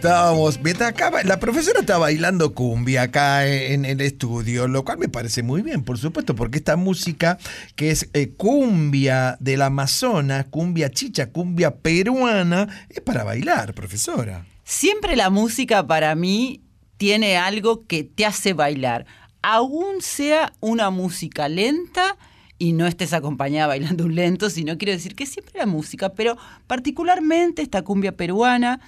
[0.04, 5.42] Estábamos, acá, la profesora está bailando cumbia acá en, el estudio, lo cual me parece
[5.42, 7.38] muy bien, por supuesto, porque esta música
[7.74, 14.44] que es eh, cumbia del Amazonas, cumbia chicha, cumbia peruana, es para bailar, profesora.
[14.62, 16.60] Siempre la música para mí
[16.98, 19.06] tiene algo que te hace bailar,
[19.40, 22.18] aún sea una música lenta
[22.58, 26.36] y no estés acompañada bailando un lento, sino quiero decir que siempre la música, pero
[26.66, 28.82] particularmente esta cumbia peruana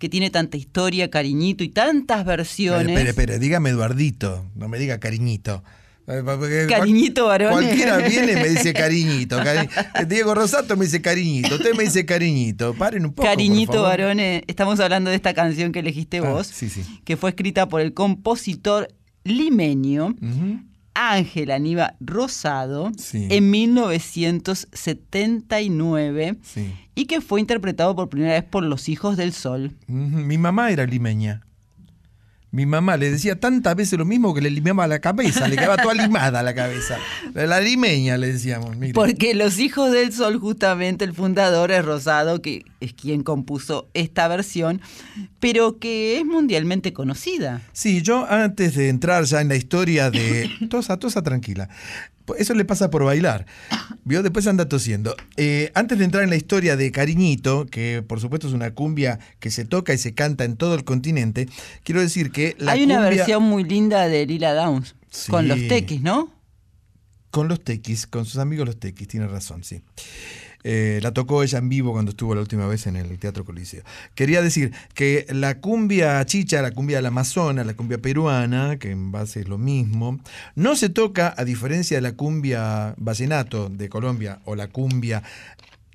[0.00, 2.88] que tiene tanta historia, cariñito y tantas versiones.
[2.88, 5.62] Espere, espere, dígame Eduardito, no me diga cariñito.
[6.08, 7.52] Eh, porque Cariñito, varones.
[7.68, 9.38] Cualquiera viene y me dice cariñito.
[9.38, 9.68] cari-
[10.08, 11.54] Diego Rosato me dice cariñito.
[11.54, 12.74] Usted me dice cariñito.
[12.74, 13.28] Paren un poco.
[13.28, 16.82] Cariñito varones, estamos hablando de esta canción que elegiste Ah, vos, sí, sí.
[17.04, 18.88] que fue escrita por el compositor
[19.22, 20.16] limeño
[20.94, 23.28] Ángel Aníbal Rosado Sí.
[23.30, 26.72] en 1979 Sí.
[27.00, 29.72] Y que fue interpretado por primera vez por Los Hijos del Sol.
[29.86, 31.40] Mi mamá era limeña.
[32.50, 35.78] Mi mamá le decía tantas veces lo mismo que le limaba la cabeza, le quedaba
[35.78, 36.98] toda limada la cabeza.
[37.32, 38.76] La, limeña le decíamos.
[38.92, 44.28] Porque Los Hijos del Sol, justamente el fundador es Rosado, que es quien compuso esta
[44.28, 44.82] versión,
[45.38, 47.62] pero que es mundialmente conocida.
[47.72, 50.50] Sí, yo antes de entrar ya en la historia de...
[50.68, 51.70] Tosa, tosa tranquila.
[52.36, 53.46] Eso le pasa por bailar.
[54.04, 55.14] Vio, después anda tosiendo.
[55.36, 59.18] Eh, antes de entrar en la historia de Cariñito, que por supuesto es una cumbia
[59.38, 61.48] que se toca y se canta en todo el continente,
[61.84, 64.94] quiero decir que la Hay una cumbia- versión muy linda de Lila Downs,
[65.28, 66.32] con los tequis, ¿no?
[67.30, 69.82] Con los tequis, con sus amigos los tequis, tiene razón, sí.
[70.62, 73.82] Eh, la tocó ella en vivo cuando estuvo la última vez en el Teatro Coliseo.
[74.14, 79.12] Quería decir que la cumbia chicha, la cumbia del Amazonas, la cumbia peruana, que en
[79.12, 80.20] base es lo mismo,
[80.54, 85.22] no se toca, a diferencia de la cumbia vallenato de Colombia o la cumbia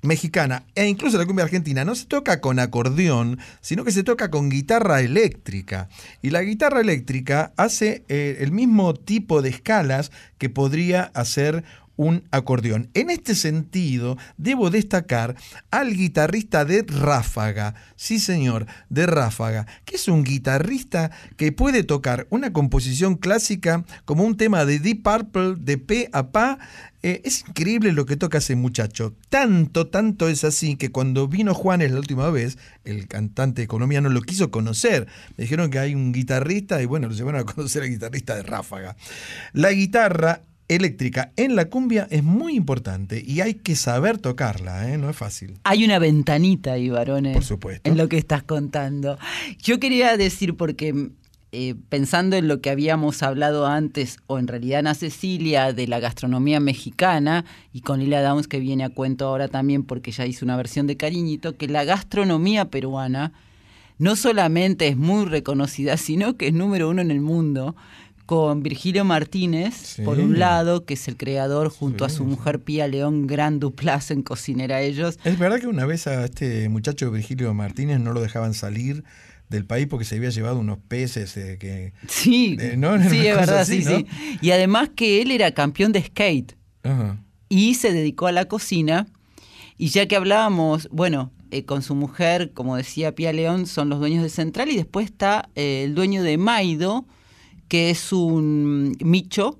[0.02, 4.30] mexicana e incluso la cumbia argentina no se toca con acordeón, sino que se toca
[4.30, 5.88] con guitarra eléctrica.
[6.22, 11.64] Y la guitarra eléctrica hace eh, el mismo tipo de escalas que podría hacer
[11.96, 12.90] un acordeón.
[12.94, 15.36] En este sentido, debo destacar
[15.70, 22.26] al guitarrista de Ráfaga, sí señor, de Ráfaga, que es un guitarrista que puede tocar
[22.30, 26.58] una composición clásica como un tema de Deep Purple de pe a pa.
[27.02, 29.14] Eh, es increíble lo que toca ese muchacho.
[29.28, 34.22] Tanto, tanto es así que cuando vino Juanes la última vez, el cantante colombiano lo
[34.22, 35.06] quiso conocer.
[35.36, 38.42] Me dijeron que hay un guitarrista y bueno, lo llevaron a conocer al guitarrista de
[38.42, 38.96] Ráfaga.
[39.52, 44.98] La guitarra eléctrica en la cumbia es muy importante y hay que saber tocarla, ¿eh?
[44.98, 45.58] no es fácil.
[45.64, 47.34] Hay una ventanita ahí, varones.
[47.34, 47.88] Por supuesto.
[47.88, 49.18] En lo que estás contando.
[49.58, 51.10] Yo quería decir, porque
[51.52, 56.00] eh, pensando en lo que habíamos hablado antes, o en realidad Ana Cecilia, de la
[56.00, 60.44] gastronomía mexicana, y con Lila Downs, que viene a cuento ahora también, porque ya hizo
[60.44, 63.32] una versión de Cariñito, que la gastronomía peruana
[63.98, 67.76] no solamente es muy reconocida, sino que es número uno en el mundo
[68.26, 70.02] con Virgilio Martínez, Sí.
[70.02, 74.10] por un lado, que es el creador, junto a su mujer Pía León, gran duplas
[74.10, 75.18] en cocinera ellos.
[75.24, 79.04] Es verdad que una vez a este muchacho Virgilio Martínez no lo dejaban salir
[79.48, 81.92] del país porque se había llevado unos peces eh, que...
[82.08, 82.98] Sí, Eh, ¿no?
[83.08, 83.98] Sí, es verdad, así, sí, ¿no?
[83.98, 84.06] sí.
[84.42, 87.22] Y además que él era campeón de skate Ajá.
[87.48, 89.06] y se dedicó a la cocina.
[89.78, 94.00] Y ya que hablábamos, bueno, eh, con su mujer, como decía Pía León, son los
[94.00, 97.06] dueños de Central y después está el dueño de Maido,
[97.68, 99.58] que es un micho,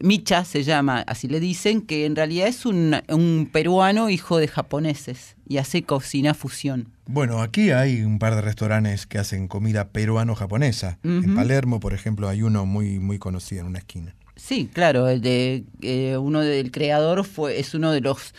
[0.00, 4.48] Micha se llama, así le dicen, que en realidad es un, un peruano hijo de
[4.48, 6.88] japoneses y hace cocina fusión.
[7.06, 10.98] Bueno, aquí hay un par de restaurantes que hacen comida peruano-japonesa.
[11.04, 11.36] En.
[11.36, 14.14] Palermo, por ejemplo, hay uno muy, muy conocido en una esquina.
[14.34, 18.34] Sí, claro, el de eh, uno del creador fue es uno de los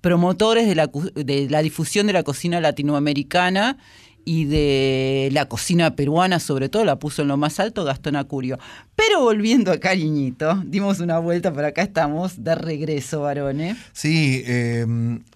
[0.00, 3.78] promotores de la, de la difusión de la cocina latinoamericana
[4.24, 8.58] y de la cocina peruana, sobre todo, la puso en lo más alto Gastón Acurio.
[8.96, 13.76] Pero volviendo a Cariñito, dimos una vuelta, por acá estamos de regreso, varones.
[13.92, 14.86] Sí, eh,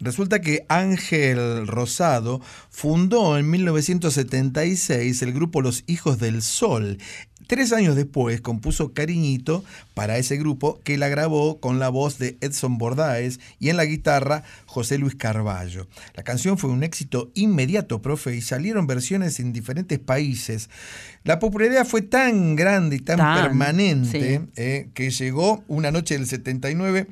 [0.00, 2.40] resulta que Ángel Rosado
[2.70, 6.98] fundó en 1976 el grupo Los Hijos del Sol.
[7.46, 9.64] Tres años después compuso Cariñito
[9.94, 13.84] para ese grupo que la grabó con la voz de Edson Bordáez y en la
[13.84, 15.86] guitarra José Luis Carballo.
[16.14, 20.70] La canción fue un éxito inmediato, profe, y salieron versiones en diferentes países.
[21.22, 24.50] La popularidad fue tan grande y tan, Tan, permanente sí.
[24.56, 27.06] eh, que llegó una noche del 79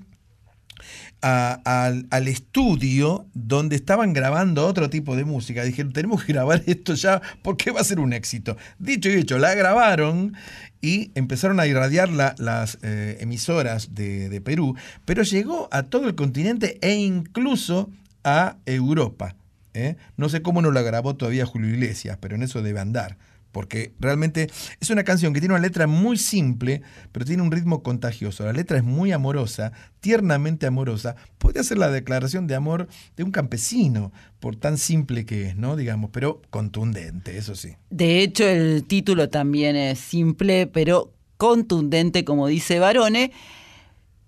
[1.22, 5.64] al, estudio donde estaban grabando otro tipo de música.
[5.64, 8.56] Dijeron, tenemos que grabar esto ya porque va a ser un éxito.
[8.78, 10.34] Dicho y hecho, la grabaron
[10.80, 16.08] y empezaron a irradiar la- las eh, emisoras de, de Perú, pero llegó a todo
[16.08, 17.88] el continente e incluso
[18.24, 19.36] a Europa.
[19.74, 19.96] ¿eh?
[20.16, 23.16] No sé cómo no la grabó todavía Julio Iglesias, pero en eso debe andar.
[23.52, 24.48] Porque realmente
[24.80, 28.44] es una canción que tiene una letra muy simple, pero tiene un ritmo contagioso.
[28.44, 31.16] La letra es muy amorosa, tiernamente amorosa.
[31.38, 34.10] Podría ser la declaración de amor de un campesino,
[34.40, 35.76] por tan simple que es, ¿no?
[35.76, 37.76] Digamos, pero contundente, eso sí.
[37.90, 43.32] De hecho, el título también es simple, pero contundente, como dice Barone.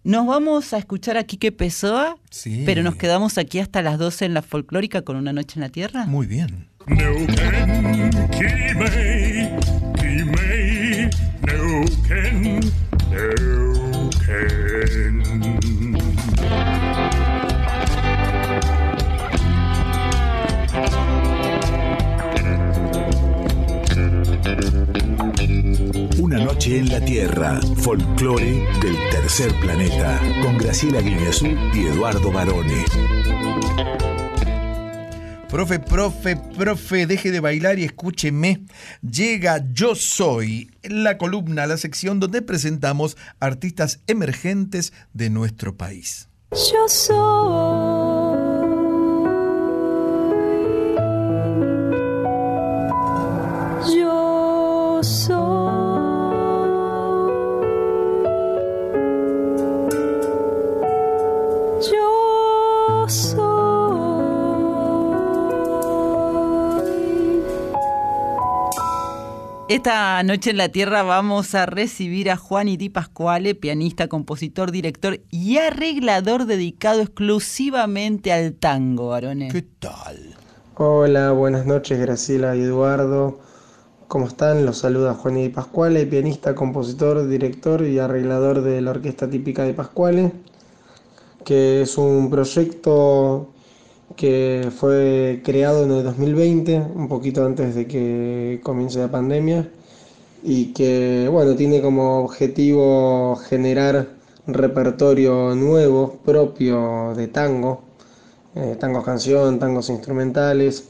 [0.02, 2.64] Nos vamos a escuchar a Quique Pessoa, Sí.
[2.66, 5.70] pero nos quedamos aquí hasta las 12 en la folclórica con Una Noche en la
[5.70, 6.04] Tierra.
[6.04, 6.68] Muy bien.
[26.18, 28.44] Una noche en la Tierra, folclore
[28.82, 32.84] del tercer planeta, con Graciela Guineazú y Eduardo Barone.
[35.54, 38.64] Profe, profe, profe, deje de bailar y escúcheme.
[39.08, 46.28] Llega Yo Soy, la columna, la sección donde presentamos artistas emergentes de nuestro país.
[46.50, 48.53] Yo soy.
[69.74, 75.18] Esta noche en la Tierra vamos a recibir a Juan Di Pascuale, pianista, compositor, director
[75.30, 79.52] y arreglador dedicado exclusivamente al tango, varones.
[79.52, 80.36] ¿Qué tal?
[80.76, 83.40] Hola, buenas noches Graciela y Eduardo.
[84.06, 84.64] ¿Cómo están?
[84.64, 89.74] Los saluda Juan Di Pascuale, pianista, compositor, director y arreglador de la Orquesta Típica de
[89.74, 90.30] Pascuale,
[91.44, 93.53] que es un proyecto
[94.16, 99.68] que fue creado en el 2020, un poquito antes de que comience la pandemia,
[100.42, 104.08] y que bueno, tiene como objetivo generar
[104.46, 107.82] repertorio nuevo, propio de tango,
[108.54, 110.88] eh, tangos canción, tangos instrumentales,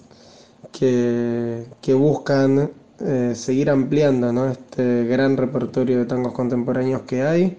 [0.72, 2.70] que, que buscan
[3.00, 4.48] eh, seguir ampliando ¿no?
[4.48, 7.58] este gran repertorio de tangos contemporáneos que hay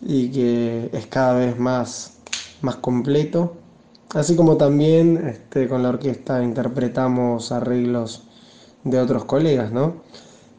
[0.00, 2.18] y que es cada vez más,
[2.60, 3.56] más completo.
[4.10, 8.24] Así como también este, con la orquesta interpretamos arreglos
[8.84, 10.02] de otros colegas, ¿no?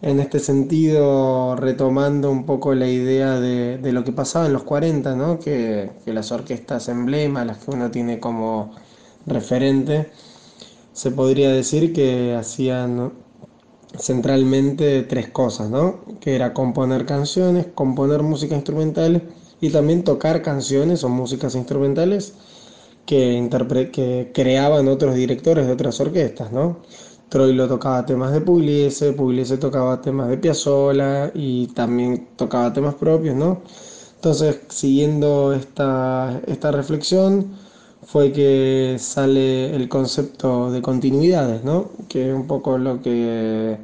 [0.02, 5.16] En este sentido, retomando un poco la idea de, lo que pasaba en los 40,
[5.16, 5.40] ¿no?
[5.40, 8.72] Que, las orquestas emblema, las que uno tiene como
[9.26, 10.12] referente,
[10.94, 13.14] se podría decir que hacían
[13.98, 16.02] centralmente tres cosas, ¿no?
[16.20, 19.24] Que era componer canciones, componer música instrumental
[19.62, 22.34] y también tocar canciones o músicas instrumentales
[23.06, 23.50] que,
[23.92, 26.82] que creaban otros directores de otras orquestas, ¿no?
[27.30, 33.36] Troilo tocaba temas de Pugliese, Pugliese tocaba temas de Piazzolla y también tocaba temas propios,
[33.36, 33.62] ¿no?
[34.16, 37.54] Entonces, siguiendo esta, esta reflexión,
[38.04, 41.92] fue que sale el concepto de continuidades, ¿no?
[42.10, 43.78] Que un poco lo que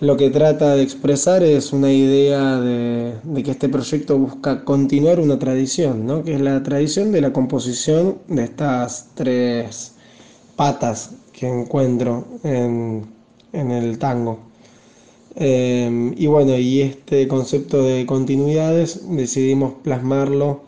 [0.00, 5.38] lo que trata de expresar es una idea de, que este proyecto busca continuar una
[5.38, 6.22] tradición, ¿no?
[6.22, 9.92] que es la tradición de la composición de estas tres
[10.54, 13.06] patas que encuentro en,
[13.52, 14.38] en el tango.
[15.34, 20.62] Eh, y bueno, y este concepto de continuidades decidimos plasmarlo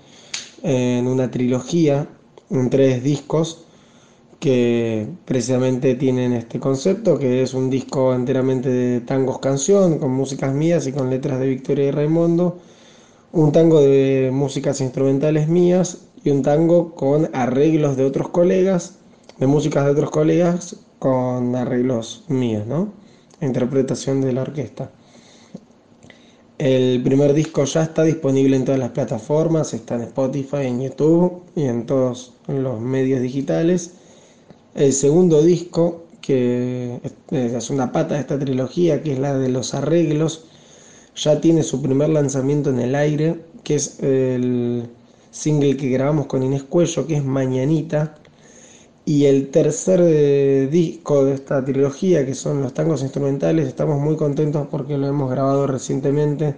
[0.62, 2.09] en una trilogía,
[2.51, 3.65] en tres discos,
[4.40, 10.52] que precisamente tienen este concepto, que es un disco enteramente de tangos canción, con músicas
[10.52, 12.58] mías y con letras de Victoria y Raimundo,
[13.32, 18.94] un tango de músicas instrumentales mías y un tango con arreglos de otros colegas
[19.40, 22.92] de músicas de otros colegas con arreglos míos, ¿no?
[23.40, 24.90] Interpretación de la orquesta.
[26.58, 31.42] El primer disco ya está disponible en todas las plataformas, está en Spotify, en YouTube
[31.56, 33.94] y en todos los medios digitales.
[34.74, 39.74] El segundo disco, que es segunda pata de esta trilogía, que es la de los
[39.74, 40.44] arreglos,
[41.16, 44.88] ya tiene su primer lanzamiento en el aire, que es el
[45.32, 48.16] single que grabamos con Inés Cuello, que es Mañanita.
[49.05, 54.16] Y el tercer eh, disco de esta trilogía, que son los tangos instrumentales, estamos muy
[54.16, 56.55] contentos porque lo hemos grabado recientemente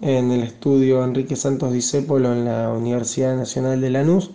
[0.00, 4.30] en el estudio Enrique Santos Discépolo en la Universidad Nacional de Lanús.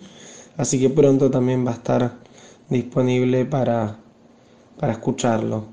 [0.56, 2.21] Así que pronto también va a estar
[2.68, 3.98] disponible para,
[4.78, 5.64] para escucharlo.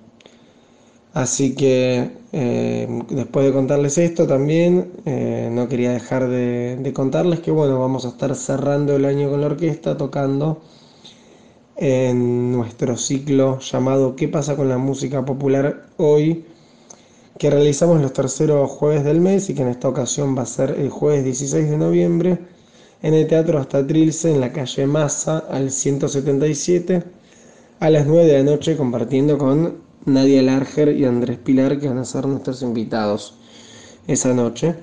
[1.14, 7.40] Así que eh, después de contarles esto también, eh, no quería dejar de, de contarles
[7.40, 10.61] que bueno, vamos a estar cerrando el año con la orquesta tocando
[11.78, 16.45] en nuestro ciclo llamado ¿Qué pasa con la música popular hoy?
[17.40, 20.72] que realizamos los terceros jueves del mes y que en esta ocasión va a ser
[20.78, 22.38] el jueves 16 de noviembre
[23.02, 27.04] en el Teatro Hasta Trilce en la calle Massa al 177
[27.80, 32.00] a las 9 de la noche compartiendo con Nadia Larger y Andrés Pilar que van
[32.00, 33.36] a ser nuestros invitados
[34.08, 34.76] esa noche.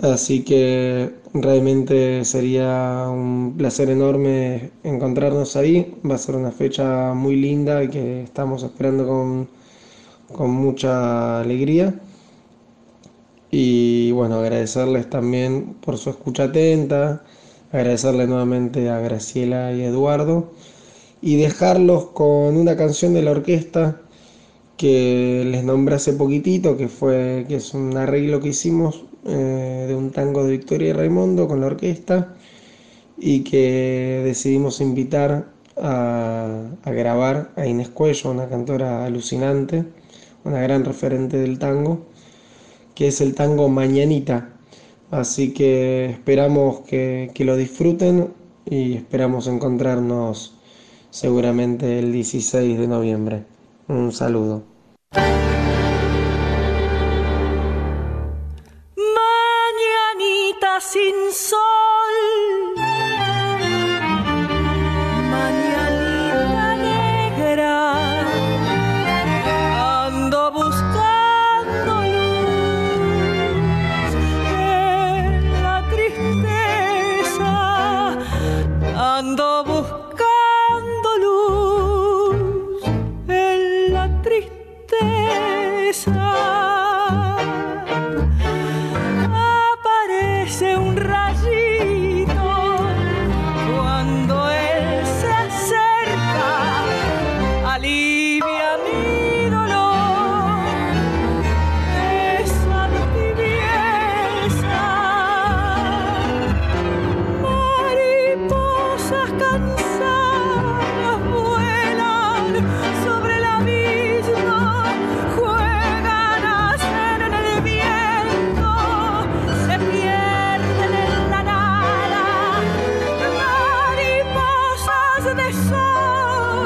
[0.00, 5.94] Así que realmente sería un placer enorme encontrarnos ahí.
[6.08, 9.48] Va a ser una fecha muy linda que estamos esperando con,
[10.32, 11.94] con mucha alegría.
[13.52, 17.22] Y bueno, agradecerles también por su escucha atenta,
[17.70, 20.52] agradecerle nuevamente a Graciela y Eduardo
[21.20, 24.00] y dejarlos con una canción de la orquesta
[24.78, 29.94] que les nombré hace poquitito, que fue que es un arreglo que hicimos eh, de
[29.94, 32.34] un tango de Victoria y Raimundo con la orquesta
[33.18, 39.84] y que decidimos invitar a, a grabar a Inés Cuello, una cantora alucinante,
[40.44, 42.06] una gran referente del tango,
[42.94, 44.50] que es el tango Mañanita.
[45.10, 48.32] Así que esperamos que, que lo disfruten
[48.64, 50.54] y esperamos encontrarnos
[51.10, 53.44] seguramente el 16 de noviembre.
[53.88, 54.62] Un saludo.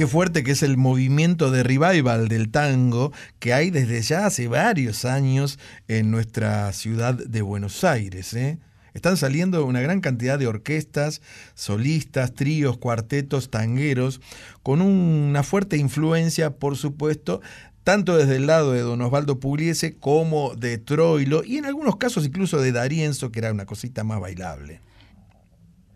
[0.00, 4.48] Qué fuerte que es el movimiento de revival del tango que hay desde ya hace
[4.48, 5.58] varios años
[5.88, 8.32] en nuestra ciudad de Buenos Aires.
[8.32, 8.58] ¿eh?
[8.94, 11.20] Están saliendo una gran cantidad de orquestas,
[11.52, 14.22] solistas, tríos, cuartetos, tangueros,
[14.62, 17.42] con una fuerte influencia, por supuesto,
[17.84, 22.24] tanto desde el lado de don Osvaldo Pugliese como de Troilo y en algunos casos
[22.24, 24.80] incluso de Darienzo, que era una cosita más bailable.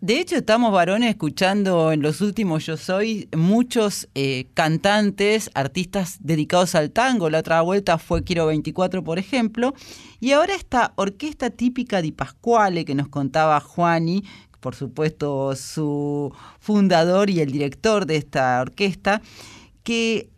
[0.05, 6.75] De hecho, estamos varones escuchando en los últimos Yo Soy muchos eh, cantantes, artistas dedicados
[6.75, 7.31] al tango.
[7.31, 9.73] La otra vuelta fue Quiero 24, por ejemplo.
[10.19, 14.23] Y ahora esta orquesta típica de Pascuale que nos contaba Juani,
[14.59, 19.23] por supuesto su fundador y el director de esta orquesta,
[19.81, 20.29] que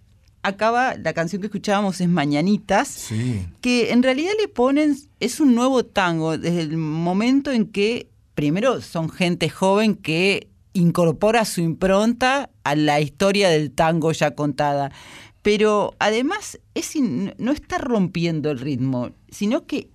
[0.43, 3.09] acaba, la canción que escuchábamos es Mañanitas,
[3.59, 8.07] que en realidad le ponen, es un nuevo tango desde el momento en que
[8.37, 14.91] primero son gente joven que incorpora su impronta a la historia del tango ya contada.
[15.41, 16.93] Pero además es
[17.39, 19.89] no está rompiendo el ritmo, sino que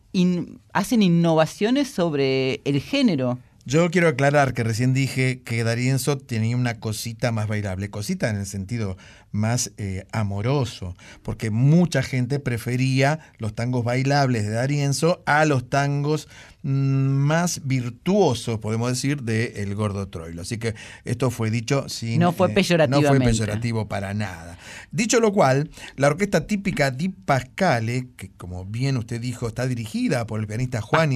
[0.73, 3.39] hacen innovaciones sobre el género.
[3.65, 8.37] Yo quiero aclarar que recién dije que Darienzo tenía una cosita más bailable, cosita en
[8.37, 8.97] el sentido
[9.31, 16.29] más eh, amoroso, porque mucha gente prefería los tangos bailables de Darienzo a los tangos
[16.63, 20.43] mm, más virtuosos, podemos decir, de El Gordo Troilo.
[20.43, 20.75] Así que
[21.05, 22.19] esto fue dicho sin...
[22.19, 24.59] No fue eh, no fue peyorativo para nada.
[24.91, 30.27] Dicho lo cual, la orquesta típica Di Pascale, que como bien usted dijo, está dirigida
[30.27, 31.13] por el pianista Juan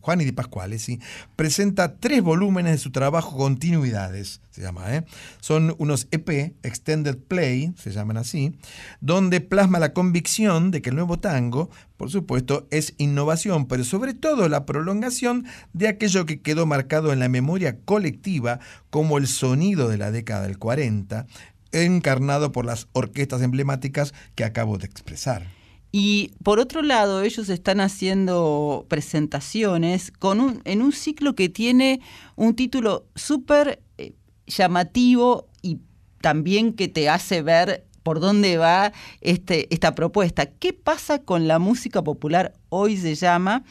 [0.00, 1.00] Juan y Di Pascuale, ¿sí?
[1.36, 5.04] presenta tres volúmenes de su trabajo Continuidades, se llama, ¿eh?
[5.40, 8.54] Son unos EP, Extended Play, se llaman así,
[9.00, 14.14] donde plasma la convicción de que el nuevo tango, por supuesto, es innovación, pero sobre
[14.14, 18.60] todo la prolongación de aquello que quedó marcado en la memoria colectiva
[18.90, 21.26] como el sonido de la década del 40,
[21.72, 25.59] encarnado por las orquestas emblemáticas que acabo de expresar.
[25.92, 32.00] Y por otro lado, ellos están haciendo presentaciones con un, en un ciclo que tiene
[32.36, 34.12] un título súper eh,
[34.46, 35.78] llamativo y
[36.20, 40.46] también que te hace ver por dónde va este, esta propuesta.
[40.46, 42.54] ¿Qué pasa con la música popular?
[42.68, 43.64] Hoy se llama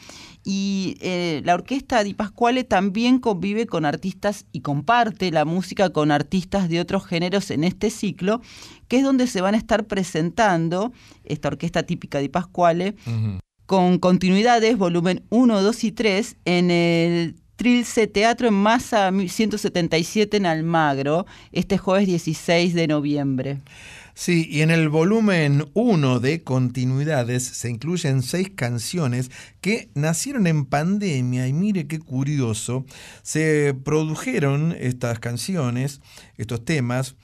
[0.44, 6.10] y eh, la orquesta Di Pasquale también convive con artistas y comparte la música con
[6.10, 8.40] artistas de otros géneros en este ciclo,
[8.88, 10.92] que es donde se van a estar presentando
[11.24, 12.96] esta orquesta típica Di Pasquale
[13.66, 20.46] con continuidades, volumen 1, 2 y 3, en el Trilce Teatro en Masa 177 en
[20.46, 23.60] Almagro, este jueves 16 de noviembre.
[24.20, 29.30] Sí, y en el volumen 1 de Continuidades se incluyen seis canciones
[29.62, 32.84] que nacieron en pandemia y mire qué curioso,
[33.22, 36.02] se produjeron estas canciones,
[36.36, 37.16] estos temas,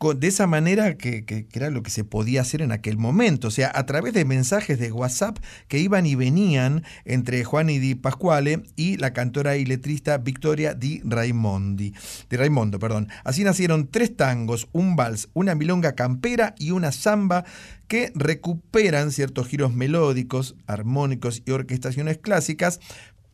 [0.00, 3.70] de esa manera que, era lo que se podía hacer en aquel momento, o sea,
[3.74, 8.62] a través de mensajes de WhatsApp que iban y venían entre Juan y Di Pasquale
[8.76, 11.92] y la cantora y letrista Victoria Di Raimondi,
[12.30, 12.78] de Raimondo.
[12.78, 13.08] Perdón.
[13.24, 17.44] Así nacieron tres tangos, un vals, una milonga campera y una samba
[17.86, 22.80] que recuperan ciertos giros melódicos, armónicos y orquestaciones clásicas,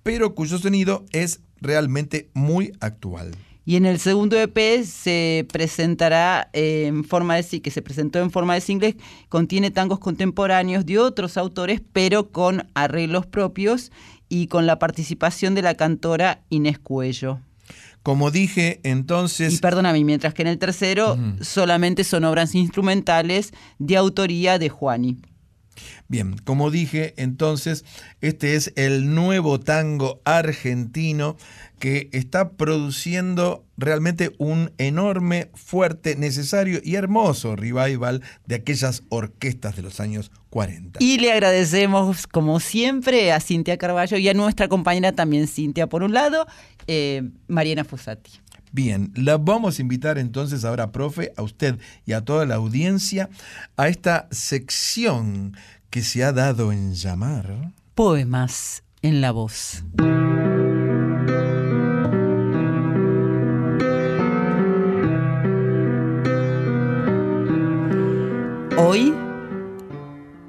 [0.02, 3.36] pero cuyo sonido es realmente muy actual.
[3.68, 8.54] Y en el segundo EP se presentará en forma de que se presentó en forma
[8.54, 8.94] de singles,
[9.28, 13.90] contiene tangos contemporáneos de otros autores, pero con arreglos propios
[14.28, 17.40] y con la participación de la cantora Inés Cuello.
[18.04, 19.54] Como dije, entonces...
[19.54, 25.16] Y perdóname, mientras que en el tercero solamente son obras instrumentales de autoría de Juani.
[26.08, 27.84] Bien, como dije, entonces,
[28.20, 31.36] este es el nuevo tango argentino
[31.78, 39.82] que está produciendo realmente un enorme, fuerte, necesario y hermoso revival de aquellas orquestas de
[39.82, 40.98] los años 40.
[41.02, 46.02] Y le agradecemos, como siempre, a Cintia Carballo y a nuestra compañera también Cintia, por
[46.02, 46.46] un lado,
[46.86, 48.32] eh, Mariana Fossati.
[48.72, 53.28] Bien, la vamos a invitar entonces ahora, profe, a usted y a toda la audiencia
[53.76, 55.56] a esta sección
[55.90, 59.82] que se ha dado en llamar Poemas en la voz.
[68.78, 69.14] Hoy,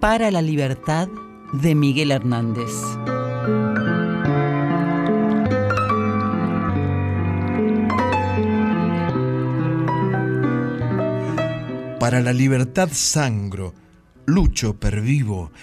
[0.02, 1.08] para la libertad
[1.54, 2.72] de Miguel Hernández.
[12.02, 13.74] Para la libertad sangro,
[14.26, 15.54] lucho, pervivo.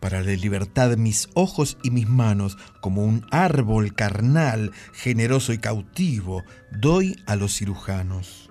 [0.00, 6.42] Para la libertad mis ojos y mis manos, como un árbol carnal, generoso y cautivo,
[6.72, 8.49] doy a los cirujanos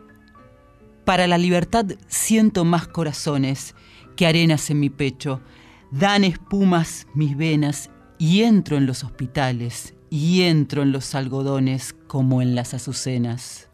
[1.10, 3.73] Para la libertad siento más corazones
[4.15, 5.41] que arenas en mi pecho.
[5.90, 12.44] Dan espumas mis venas y entro en los hospitales y entro en los algodones como
[12.44, 13.69] en las azucenas.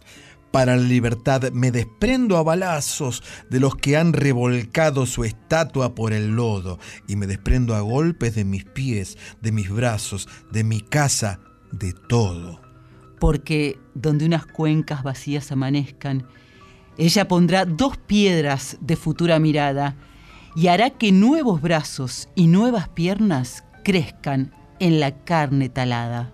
[0.52, 6.14] Para la libertad me desprendo a balazos de los que han revolcado su estatua por
[6.14, 10.80] el lodo y me desprendo a golpes de mis pies, de mis brazos, de mi
[10.80, 11.41] casa,
[11.74, 12.62] de todo.
[13.20, 16.26] Porque donde unas cuencas vacías amanezcan,
[16.97, 19.95] ella pondrá dos piedras de futura mirada
[20.55, 26.31] y hará que nuevos brazos y nuevas piernas crezcan en la carne talada.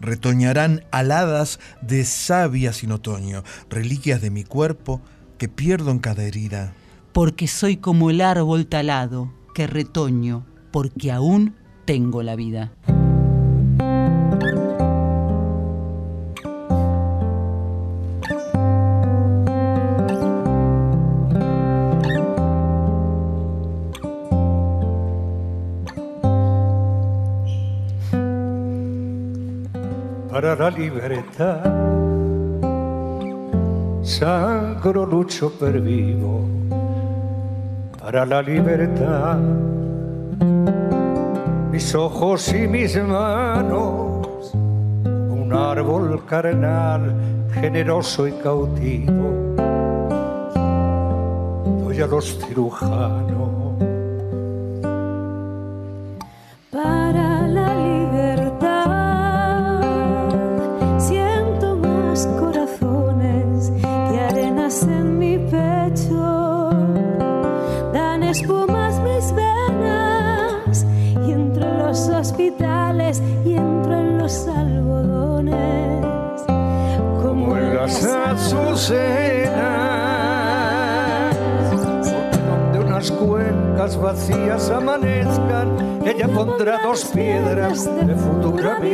[0.00, 5.00] Retoñarán aladas de savia sin otoño, reliquias de mi cuerpo
[5.38, 6.74] que pierdo en cada herida.
[7.12, 11.54] Porque soy como el árbol talado que retoño, porque aún
[11.84, 12.72] tengo la vida.
[30.74, 31.62] Libertà.
[34.02, 36.48] Sangro lucho per vivo
[37.98, 39.38] para la libertad.
[41.70, 44.52] Mis ojos y mis manos,
[45.04, 47.14] un árbol carnal,
[47.52, 49.54] generoso y cautivo,
[51.82, 53.63] doy a los cirujanos.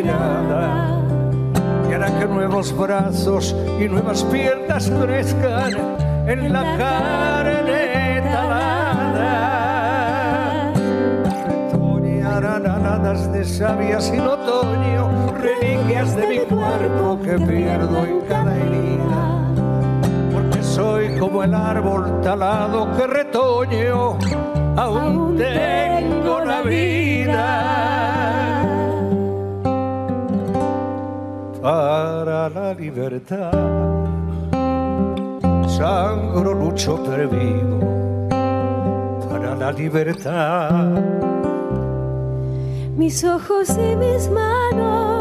[0.02, 1.02] Mirada
[1.88, 5.72] y hará que nuevos brazos y nuevas piernas crezcan
[6.26, 9.52] en la carne talada.
[11.48, 19.44] Retoñarán aladas de savia sin otoño, reliquias de mi cuerpo que pierdo en cada herida.
[20.32, 24.18] Porque soy como el árbol talado que retoño,
[24.76, 27.89] aún tengo la vida.
[31.62, 33.52] Para la libertad,
[35.68, 38.28] sangro lucho per vivo.
[39.28, 40.70] Para la libertad.
[42.96, 45.19] Mis ojos y mis manos,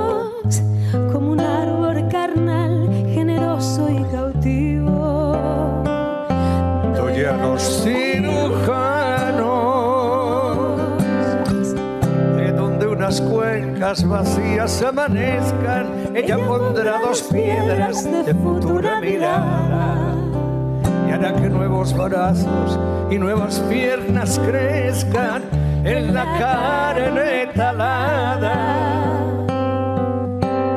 [13.79, 20.15] vacías amanezcan, ella pondrá dos piedras de futura mirada
[21.07, 22.77] y hará que nuevos brazos
[23.09, 25.43] y nuevas piernas crezcan
[25.85, 28.97] en la carne talada.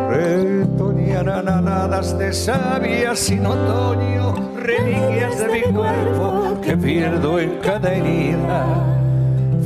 [0.08, 8.91] Retoñarán aladas de savia sin otoño, reliquias de mi cuerpo que pierdo en cada herida.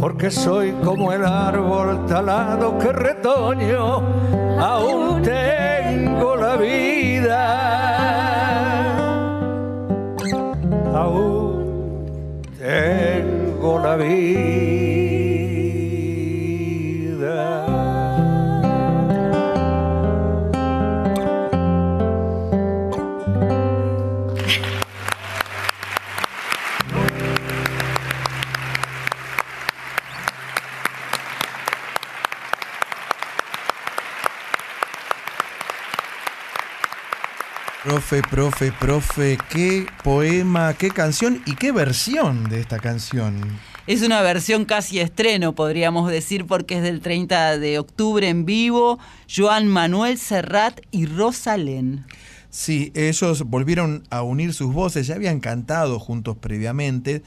[0.00, 4.02] Porque soy como el árbol talado que retoño,
[4.58, 7.76] aún tengo la vida.
[10.94, 14.45] Aún tengo la vida.
[38.08, 43.40] Profe, profe, profe, qué poema, qué canción y qué versión de esta canción.
[43.88, 49.00] Es una versión casi estreno, podríamos decir, porque es del 30 de octubre en vivo.
[49.28, 52.06] Joan Manuel Serrat y Rosalén.
[52.48, 57.24] Sí, ellos volvieron a unir sus voces, ya habían cantado juntos previamente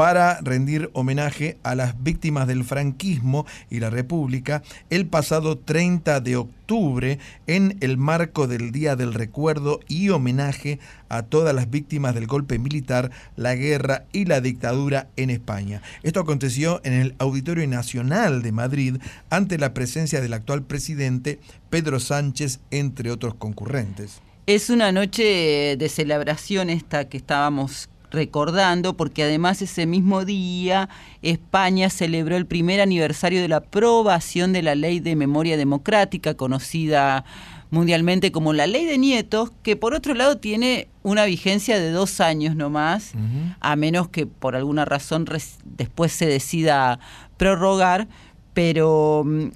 [0.00, 6.36] para rendir homenaje a las víctimas del franquismo y la República el pasado 30 de
[6.36, 10.78] octubre en el marco del Día del Recuerdo y homenaje
[11.10, 15.82] a todas las víctimas del golpe militar, la guerra y la dictadura en España.
[16.02, 18.96] Esto aconteció en el Auditorio Nacional de Madrid
[19.28, 24.22] ante la presencia del actual presidente Pedro Sánchez, entre otros concurrentes.
[24.46, 30.88] Es una noche de celebración esta que estábamos recordando, porque además ese mismo día
[31.22, 37.24] España celebró el primer aniversario de la aprobación de la ley de memoria democrática, conocida
[37.70, 42.20] mundialmente como la ley de nietos, que por otro lado tiene una vigencia de dos
[42.20, 43.12] años nomás,
[43.60, 45.26] a menos que por alguna razón
[45.64, 46.98] después se decida
[47.36, 48.08] prorrogar,
[48.54, 49.50] pero mm,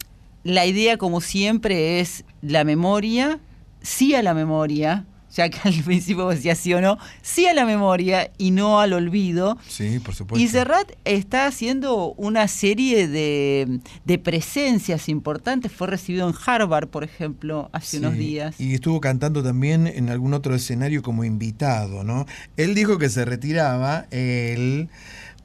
[0.45, 3.41] la idea como siempre es la memoria,
[3.83, 5.05] sí a la memoria,
[5.35, 8.93] ya que al principio decía sí o no, sí a la memoria y no al
[8.93, 9.59] olvido.
[9.69, 10.43] Sí, por supuesto.
[10.43, 15.73] Y Serrat está haciendo una serie de, de presencias importantes.
[15.73, 18.61] Fue recibido en Harvard, por ejemplo, hace unos días.
[18.61, 22.27] Y estuvo cantando también en algún otro escenario como invitado, ¿no?
[22.57, 24.89] Él dijo que se retiraba, él,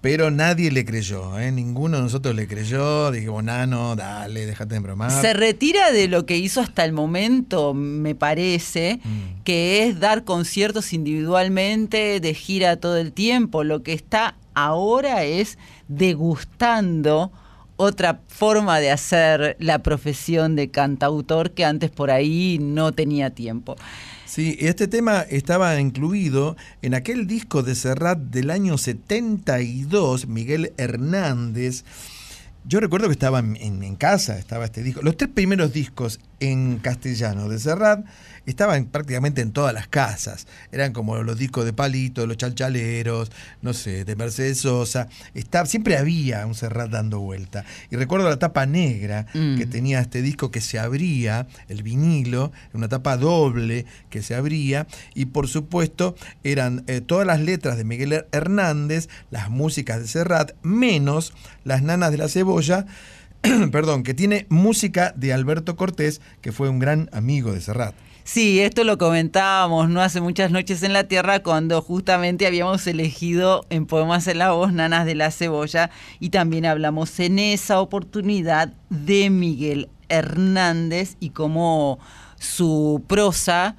[0.02, 1.52] pero nadie le creyó, ¿eh?
[1.52, 3.12] Ninguno de nosotros le creyó.
[3.12, 5.12] Dijimos, nano, dale, déjate de bromar.
[5.12, 9.44] Se retira de lo que hizo hasta el momento, me parece, Mm.
[9.44, 13.64] que es dar conciertos individualmente, de gira todo el tiempo.
[13.64, 15.58] Lo que está ahora es
[15.88, 17.32] degustando
[17.78, 23.76] otra forma de hacer la profesión de cantautor que antes por ahí no tenía tiempo.
[24.30, 31.84] Sí, este tema estaba incluido en aquel disco de Serrat del año 72, Miguel Hernández.
[32.64, 35.02] Yo recuerdo que estaba en, en- casa, estaba este disco.
[35.02, 38.06] Los tres primeros discos en castellano de Serrat
[38.46, 40.48] estaban prácticamente en todas las casas.
[40.72, 45.08] Eran como los discos de Palito, los chalchaleros, no sé, de Mercedes Sosa.
[45.36, 47.64] Está, siempre había un Serrat dando vuelta.
[47.92, 49.58] Y recuerdo la tapa negra Mm.
[49.58, 54.88] que tenía este disco que se abría, el vinilo, una tapa doble que se abría.
[55.14, 60.52] Y por supuesto eran eh, todas las letras de Miguel Hernández, las músicas de Serrat,
[60.64, 61.34] menos
[61.64, 62.86] las nanas de la cebolla.
[63.72, 67.96] perdón, que tiene música de Alberto Cortés, que fue un gran amigo de Serrat.
[68.32, 73.66] Sí, esto lo comentábamos no hace muchas noches en la Tierra cuando justamente habíamos elegido
[73.72, 75.90] en Poemas en la Voz Nanas de la Cebolla
[76.20, 81.98] y también hablamos en esa oportunidad de Miguel Hernández y cómo
[82.38, 83.76] su prosa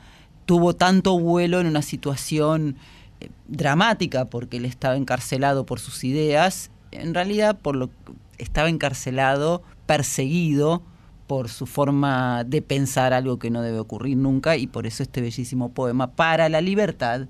[0.47, 2.77] tuvo tanto vuelo en una situación
[3.20, 7.89] eh, dramática porque él estaba encarcelado por sus ideas, en realidad por lo
[8.41, 10.83] estaba encarcelado, perseguido
[11.27, 15.21] por su forma de pensar algo que no debe ocurrir nunca y por eso este
[15.21, 17.29] bellísimo poema para la libertad.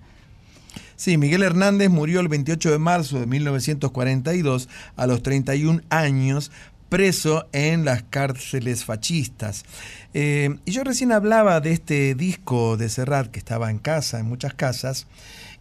[0.97, 6.51] Sí, Miguel Hernández murió el 28 de marzo de 1942 a los 31 años
[6.91, 9.65] preso en las cárceles fascistas.
[10.13, 14.27] Eh, y yo recién hablaba de este disco de Serrat que estaba en casa, en
[14.27, 15.07] muchas casas,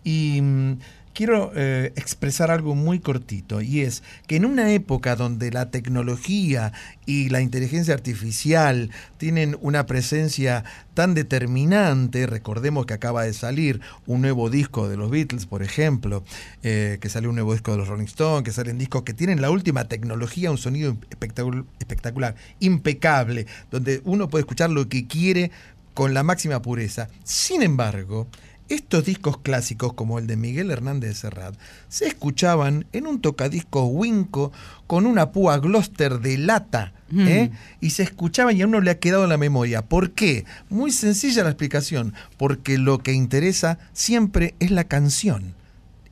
[0.03, 0.79] y mm,
[1.13, 6.71] quiero eh, expresar algo muy cortito, y es que en una época donde la tecnología
[7.05, 10.63] y la inteligencia artificial tienen una presencia
[10.93, 16.23] tan determinante, recordemos que acaba de salir un nuevo disco de los Beatles, por ejemplo,
[16.63, 19.41] eh, que sale un nuevo disco de los Rolling Stones, que salen discos que tienen
[19.41, 25.51] la última tecnología, un sonido espectacul- espectacular, impecable, donde uno puede escuchar lo que quiere
[25.93, 27.09] con la máxima pureza.
[27.23, 28.27] Sin embargo,
[28.69, 31.55] estos discos clásicos, como el de Miguel Hernández de Serrat,
[31.87, 34.51] se escuchaban en un tocadiscos Winco
[34.87, 36.93] con una púa Gloster de lata.
[37.17, 37.49] ¿eh?
[37.81, 39.81] Y se escuchaban y a uno le ha quedado en la memoria.
[39.81, 40.45] ¿Por qué?
[40.69, 42.13] Muy sencilla la explicación.
[42.37, 45.55] Porque lo que interesa siempre es la canción.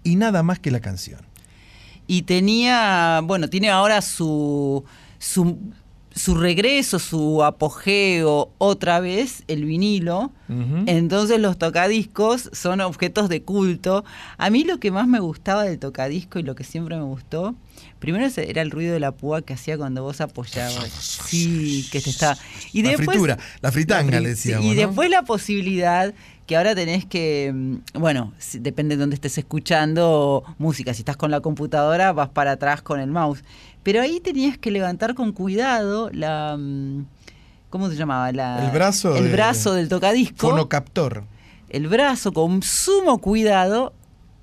[0.03, 1.21] Y nada más que la canción.
[2.07, 4.83] Y tenía, bueno, tiene ahora su,
[5.19, 5.59] su,
[6.17, 10.31] su regreso, su apogeo otra vez, el vinilo.
[10.85, 14.05] Entonces los tocadiscos son objetos de culto.
[14.37, 17.53] A mí lo que más me gustaba del tocadisco y lo que siempre me gustó,
[17.99, 20.89] primero era el ruido de la púa que hacía cuando vos apoyabas.
[20.91, 22.37] Sí, que te estaba.
[22.71, 24.65] Y la después, fritura, la fritanga fri- le decíamos.
[24.65, 24.75] Y ¿no?
[24.87, 26.13] después la posibilidad
[26.45, 30.93] que ahora tenés que, mm, bueno, depende de dónde estés escuchando música.
[30.93, 33.43] Si estás con la computadora, vas para atrás con el mouse.
[33.87, 36.57] Pero ahí tenías que levantar con cuidado la.
[36.59, 37.05] mm,
[37.69, 38.33] ¿Cómo se llamaba?
[38.33, 40.49] La, El brazo El de- brazo del tocadisco.
[40.49, 41.23] Fonocaptor.
[41.69, 43.93] El brazo con sumo cuidado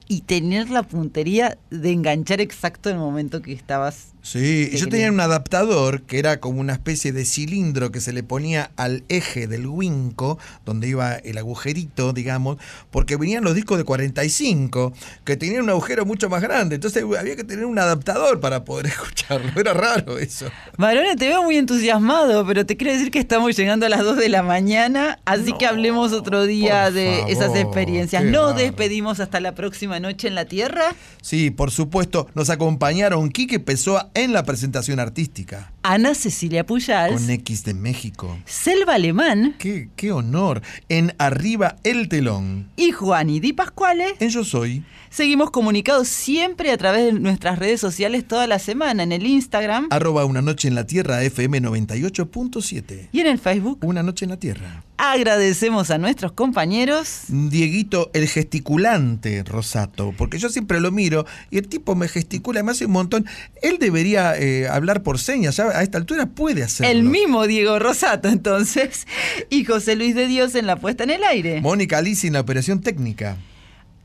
[0.08, 4.13] y tener la puntería de enganchar exacto en el momento que estabas.
[4.24, 8.14] Sí, que yo tenía un adaptador que era como una especie de cilindro que se
[8.14, 12.56] le ponía al eje del Winco, donde iba el agujerito, digamos,
[12.90, 14.94] porque venían los discos de 45,
[15.26, 18.86] que tenían un agujero mucho más grande, entonces había que tener un adaptador para poder
[18.94, 20.46] escucharlo, era raro eso.
[20.78, 24.16] Marone, te veo muy entusiasmado, pero te quiero decir que estamos llegando a las 2
[24.16, 28.24] de la mañana, así que hablemos otro día de esas experiencias.
[28.24, 30.94] Nos despedimos hasta la próxima noche en la Tierra.
[31.20, 35.73] Sí, por supuesto, nos acompañaron Quique Pessoa en la presentación artística.
[35.86, 38.38] Ana Cecilia Puyals, Con X de México.
[38.46, 40.62] Selva Alemán Qué, qué honor.
[40.88, 42.70] En Arriba el Telón.
[42.76, 44.14] y Juan y Di Pascuale.
[44.18, 44.82] En Yo Soy.
[45.10, 49.86] Seguimos comunicados siempre a través de nuestras redes sociales toda la semana, en el Instagram
[49.90, 53.08] Arroba Una Noche en la Tierra FM 98.7.
[53.12, 53.78] y en el Facebook.
[53.84, 54.82] Una Noche en la Tierra.
[54.96, 57.24] Agradecemos a nuestros compañeros.
[57.28, 62.70] Dieguito, el gesticulante Rosato, porque yo siempre lo miro y el tipo me gesticula, me
[62.72, 63.26] hace un montón.
[63.62, 66.92] Él debería eh, hablar por señas, ya a esta altura puede hacerlo.
[66.92, 69.06] El mismo Diego Rosato, entonces.
[69.50, 71.60] Y José Luis de Dios en la puesta en el aire.
[71.60, 73.36] Mónica Alice en la operación técnica.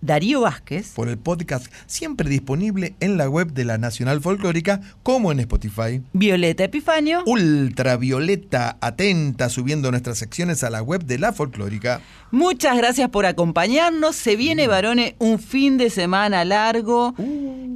[0.02, 0.92] Darío Vázquez.
[0.96, 6.02] Por el podcast siempre disponible en la web de la Nacional Folclórica como en Spotify.
[6.14, 7.24] Violeta Epifanio.
[7.26, 12.02] Ultravioleta, atenta, subiendo nuestras secciones a la web de la Folclórica.
[12.32, 14.16] Muchas gracias por acompañarnos.
[14.16, 17.16] Se viene, varones, un fin de semana largo.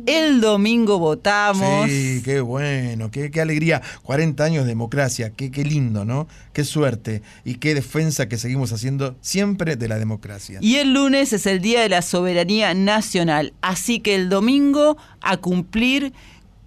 [0.05, 1.89] El domingo votamos.
[1.89, 3.81] Sí, qué bueno, qué, qué alegría.
[4.03, 6.27] 40 años de democracia, qué, qué lindo, ¿no?
[6.51, 10.59] Qué suerte y qué defensa que seguimos haciendo siempre de la democracia.
[10.61, 13.53] Y el lunes es el Día de la Soberanía Nacional.
[13.63, 16.13] Así que el domingo a cumplir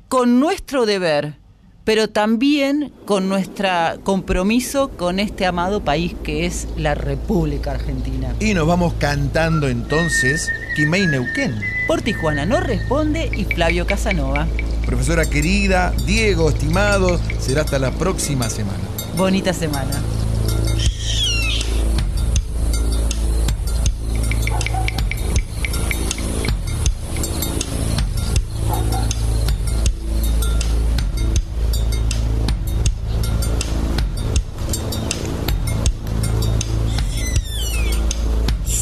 [0.09, 1.37] con nuestro deber,
[1.85, 3.69] pero también con nuestro
[4.03, 8.35] compromiso con este amado país que es la República Argentina.
[8.41, 11.55] Y nos vamos cantando entonces Quimei Neuquén.
[11.87, 14.49] Por Tijuana no responde y Flavio Casanova.
[14.85, 18.83] Profesora querida, Diego, estimado, será hasta la próxima semana.
[19.17, 19.93] Bonita semana.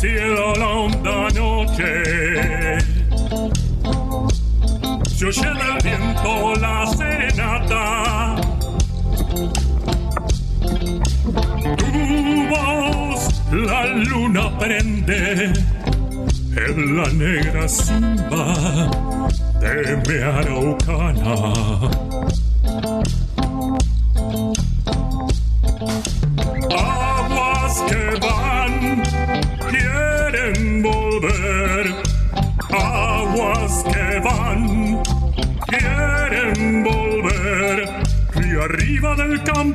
[0.00, 2.78] Cielo la honda noche.
[5.06, 8.36] Se oye del viento la serenata.
[11.76, 15.52] Tu voz la luna prende
[16.56, 18.88] en la negra simba
[19.60, 22.09] de mi araucana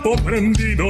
[0.05, 0.85] campo prendido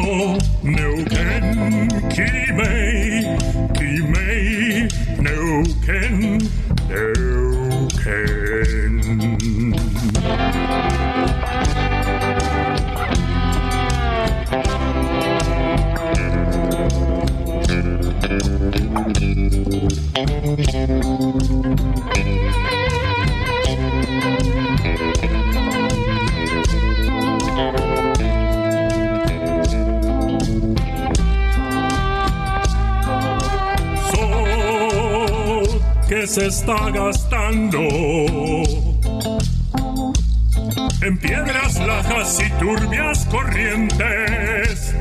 [36.66, 37.80] gastando
[41.02, 44.96] en piedras lajas y turbias corrientes.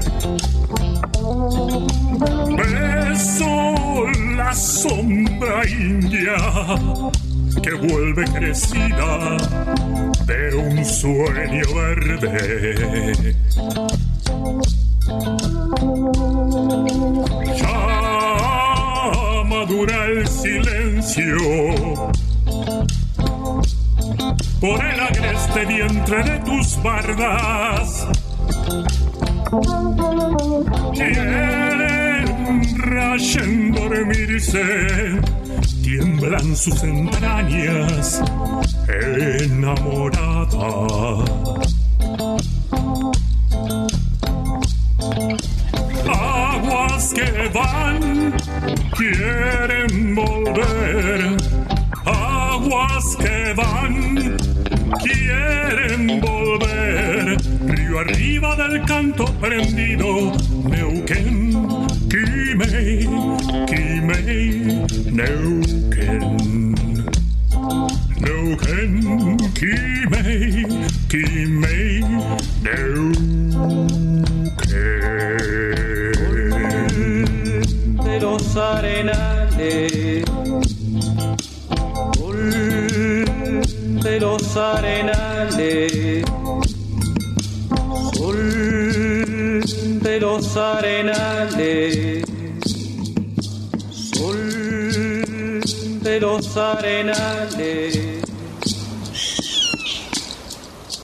[2.56, 6.36] Beso la sombra india
[7.62, 9.38] que vuelve crecida
[10.26, 13.34] de un sueño verde.
[17.56, 18.04] Ya
[19.44, 21.43] madura el silencio
[27.24, 28.08] tus bardas.
[30.92, 32.24] Quieren
[32.78, 35.20] rayen dormirse,
[35.82, 38.22] tiemblan sus entrañas.